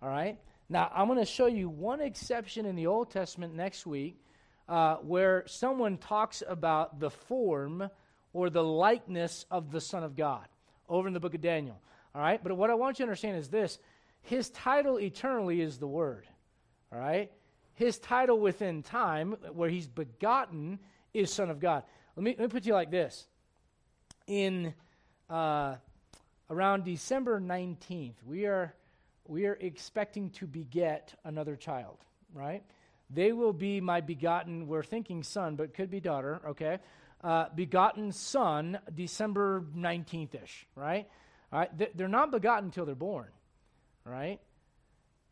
all 0.00 0.08
right? 0.08 0.38
Now, 0.68 0.90
I'm 0.94 1.08
going 1.08 1.18
to 1.18 1.24
show 1.24 1.46
you 1.46 1.68
one 1.68 2.00
exception 2.00 2.66
in 2.66 2.76
the 2.76 2.86
Old 2.86 3.10
Testament 3.10 3.54
next 3.54 3.84
week 3.84 4.22
uh, 4.68 4.96
where 4.96 5.44
someone 5.46 5.98
talks 5.98 6.42
about 6.46 7.00
the 7.00 7.10
form 7.10 7.90
or 8.32 8.48
the 8.48 8.62
likeness 8.62 9.44
of 9.50 9.70
the 9.70 9.80
Son 9.80 10.04
of 10.04 10.16
God 10.16 10.46
over 10.88 11.08
in 11.08 11.14
the 11.14 11.20
book 11.20 11.34
of 11.34 11.40
Daniel. 11.40 11.80
All 12.14 12.20
right? 12.20 12.42
But 12.42 12.56
what 12.56 12.70
I 12.70 12.74
want 12.74 12.98
you 12.98 13.04
to 13.04 13.08
understand 13.08 13.36
is 13.36 13.48
this 13.48 13.78
His 14.22 14.50
title 14.50 14.98
eternally 14.98 15.60
is 15.60 15.78
the 15.78 15.86
Word. 15.86 16.26
All 16.92 16.98
right? 16.98 17.30
His 17.74 17.98
title 17.98 18.38
within 18.38 18.82
time, 18.82 19.36
where 19.52 19.70
he's 19.70 19.88
begotten, 19.88 20.78
is 21.14 21.32
Son 21.32 21.50
of 21.50 21.58
God. 21.58 21.84
Let 22.16 22.24
me, 22.24 22.30
let 22.38 22.40
me 22.40 22.48
put 22.48 22.66
you 22.66 22.74
like 22.74 22.90
this. 22.90 23.26
In 24.26 24.74
uh, 25.30 25.76
around 26.50 26.84
December 26.84 27.40
19th, 27.40 28.14
we 28.26 28.46
are 28.46 28.74
we 29.26 29.46
are 29.46 29.56
expecting 29.60 30.30
to 30.30 30.46
beget 30.46 31.14
another 31.24 31.56
child, 31.56 31.98
right? 32.34 32.62
They 33.08 33.32
will 33.32 33.52
be 33.52 33.80
my 33.80 34.00
begotten, 34.00 34.66
we're 34.66 34.82
thinking 34.82 35.22
son, 35.22 35.56
but 35.56 35.74
could 35.74 35.90
be 35.90 36.00
daughter, 36.00 36.40
okay? 36.48 36.78
Uh, 37.22 37.46
begotten 37.54 38.10
son, 38.12 38.78
December 38.94 39.64
19th 39.76 40.42
ish, 40.42 40.66
right? 40.74 41.08
All 41.52 41.58
right? 41.58 41.96
They're 41.96 42.08
not 42.08 42.30
begotten 42.30 42.66
until 42.66 42.86
they're 42.86 42.94
born, 42.94 43.28
right? 44.04 44.40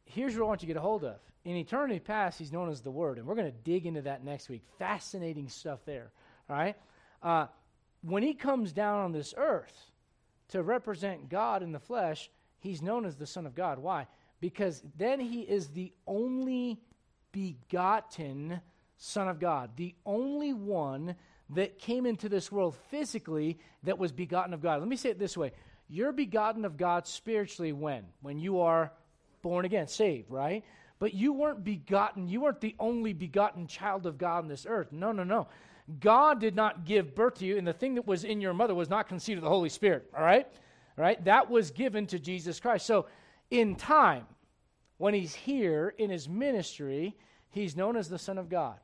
Here's 0.05 0.35
what 0.35 0.45
I 0.45 0.47
want 0.49 0.63
you 0.63 0.67
to 0.67 0.75
get 0.75 0.79
a 0.79 0.83
hold 0.83 1.05
of. 1.05 1.17
In 1.45 1.57
eternity 1.57 1.99
past, 1.99 2.39
he's 2.39 2.53
known 2.53 2.69
as 2.69 2.83
the 2.83 2.91
Word, 2.91 3.19
and 3.19 3.27
we're 3.27 3.35
going 3.35 3.51
to 3.51 3.59
dig 3.65 3.87
into 3.87 4.03
that 4.03 4.23
next 4.25 4.49
week. 4.49 4.63
Fascinating 4.79 5.49
stuff 5.49 5.81
there, 5.87 6.11
all 6.49 6.57
right? 6.57 6.77
Uh, 7.23 7.47
when 8.03 8.23
he 8.23 8.35
comes 8.35 8.73
down 8.73 8.99
on 8.99 9.13
this 9.13 9.33
earth 9.37 9.91
to 10.49 10.63
represent 10.63 11.29
God 11.29 11.63
in 11.63 11.73
the 11.73 11.79
flesh, 11.79 12.31
he's 12.59 12.83
known 12.83 13.07
as 13.07 13.17
the 13.17 13.27
Son 13.27 13.47
of 13.47 13.55
God. 13.55 13.79
Why? 13.79 14.07
Because 14.41 14.83
then 14.97 15.21
he 15.21 15.41
is 15.41 15.69
the 15.69 15.93
only 16.07 16.81
begotten 17.33 18.61
Son 18.97 19.29
of 19.29 19.41
God, 19.41 19.71
the 19.77 19.95
only 20.05 20.53
one 20.53 21.15
that 21.51 21.79
came 21.79 22.05
into 22.05 22.29
this 22.29 22.53
world 22.53 22.77
physically 22.91 23.59
that 23.83 23.99
was 23.99 24.13
begotten 24.13 24.53
of 24.53 24.63
God. 24.63 24.81
Let 24.81 24.89
me 24.89 24.97
say 24.97 25.11
it 25.11 25.19
this 25.19 25.37
way 25.37 25.53
You're 25.91 26.13
begotten 26.13 26.65
of 26.65 26.77
God 26.77 27.07
spiritually 27.07 27.73
when? 27.73 28.05
When 28.23 28.39
you 28.39 28.61
are 28.61 28.93
born 29.43 29.65
again, 29.65 29.89
saved, 29.89 30.31
right? 30.31 30.65
But 31.01 31.15
you 31.15 31.33
weren't 31.33 31.65
begotten, 31.65 32.29
you 32.29 32.41
weren't 32.41 32.61
the 32.61 32.77
only 32.79 33.13
begotten 33.13 33.67
child 33.67 34.07
of 34.07 34.17
God 34.17 34.45
on 34.45 34.49
this 34.49 34.67
earth. 34.69 34.93
No, 34.93 35.11
no, 35.11 35.25
no. 35.25 35.49
God 35.99 36.41
did 36.41 36.55
not 36.55 36.85
give 36.85 37.17
birth 37.17 37.39
to 37.39 37.47
you, 37.47 37.59
and 37.59 37.67
the 37.67 37.73
thing 37.73 37.97
that 37.97 38.07
was 38.07 38.23
in 38.23 38.41
your 38.41 38.55
mother 38.55 38.75
was 38.75 38.89
not 38.89 39.09
conceived 39.09 39.39
of 39.39 39.43
the 39.43 39.49
Holy 39.49 39.69
Spirit, 39.69 40.09
all 40.17 40.23
right? 40.23 40.47
right? 40.97 41.23
That 41.25 41.51
was 41.51 41.73
given 41.73 42.07
to 42.09 42.21
Jesus 42.21 42.61
Christ. 42.61 42.87
So, 42.87 43.07
in 43.51 43.75
time, 43.75 44.27
when 44.99 45.15
he's 45.15 45.35
here 45.35 45.93
in 45.99 46.11
his 46.11 46.29
ministry, 46.29 47.17
he's 47.51 47.75
known 47.75 47.97
as 47.97 48.09
the 48.09 48.19
Son 48.19 48.39
of 48.39 48.49
God. 48.49 48.77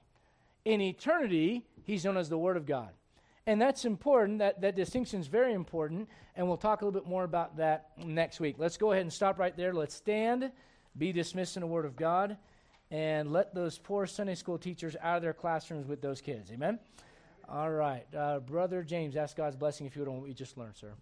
In 0.64 0.80
eternity, 0.80 1.64
he's 1.84 2.04
known 2.04 2.16
as 2.16 2.28
the 2.28 2.38
Word 2.38 2.57
of 2.57 2.66
God. 2.66 2.88
And 3.47 3.61
that's 3.61 3.84
important. 3.84 4.40
That, 4.40 4.61
that 4.61 4.74
distinction 4.74 5.20
is 5.20 5.28
very 5.28 5.53
important. 5.53 6.09
And 6.34 6.49
we'll 6.49 6.57
talk 6.57 6.82
a 6.82 6.84
little 6.84 7.01
bit 7.01 7.09
more 7.09 7.24
about 7.24 7.57
that 7.59 7.90
next 7.97 8.40
week. 8.40 8.57
Let's 8.59 8.76
go 8.76 8.90
ahead 8.92 9.03
and 9.03 9.12
stop 9.12 9.38
right 9.38 9.57
there. 9.57 9.72
Let's 9.72 9.94
stand, 9.94 10.51
be 10.99 11.12
dismissed 11.12 11.57
in 11.57 11.61
the 11.61 11.66
Word 11.66 11.84
of 11.84 11.97
God, 11.97 12.36
and 12.90 13.32
let 13.32 13.55
those 13.55 13.78
poor 13.78 14.07
Sunday 14.07 14.34
school 14.34 14.59
teachers 14.59 14.97
out 15.01 15.16
of 15.16 15.22
their 15.22 15.32
classrooms 15.32 15.86
with 15.86 16.01
those 16.01 16.20
kids. 16.20 16.51
Amen? 16.51 16.78
All 17.49 17.70
right. 17.70 18.05
Uh, 18.14 18.40
Brother 18.40 18.82
James, 18.82 19.16
ask 19.16 19.36
God's 19.36 19.57
blessing 19.57 19.86
if 19.86 19.94
you 19.94 20.03
would 20.03 20.09
on 20.09 20.16
what 20.16 20.24
we 20.24 20.34
just 20.34 20.59
learned, 20.59 20.76
sir. 20.76 20.92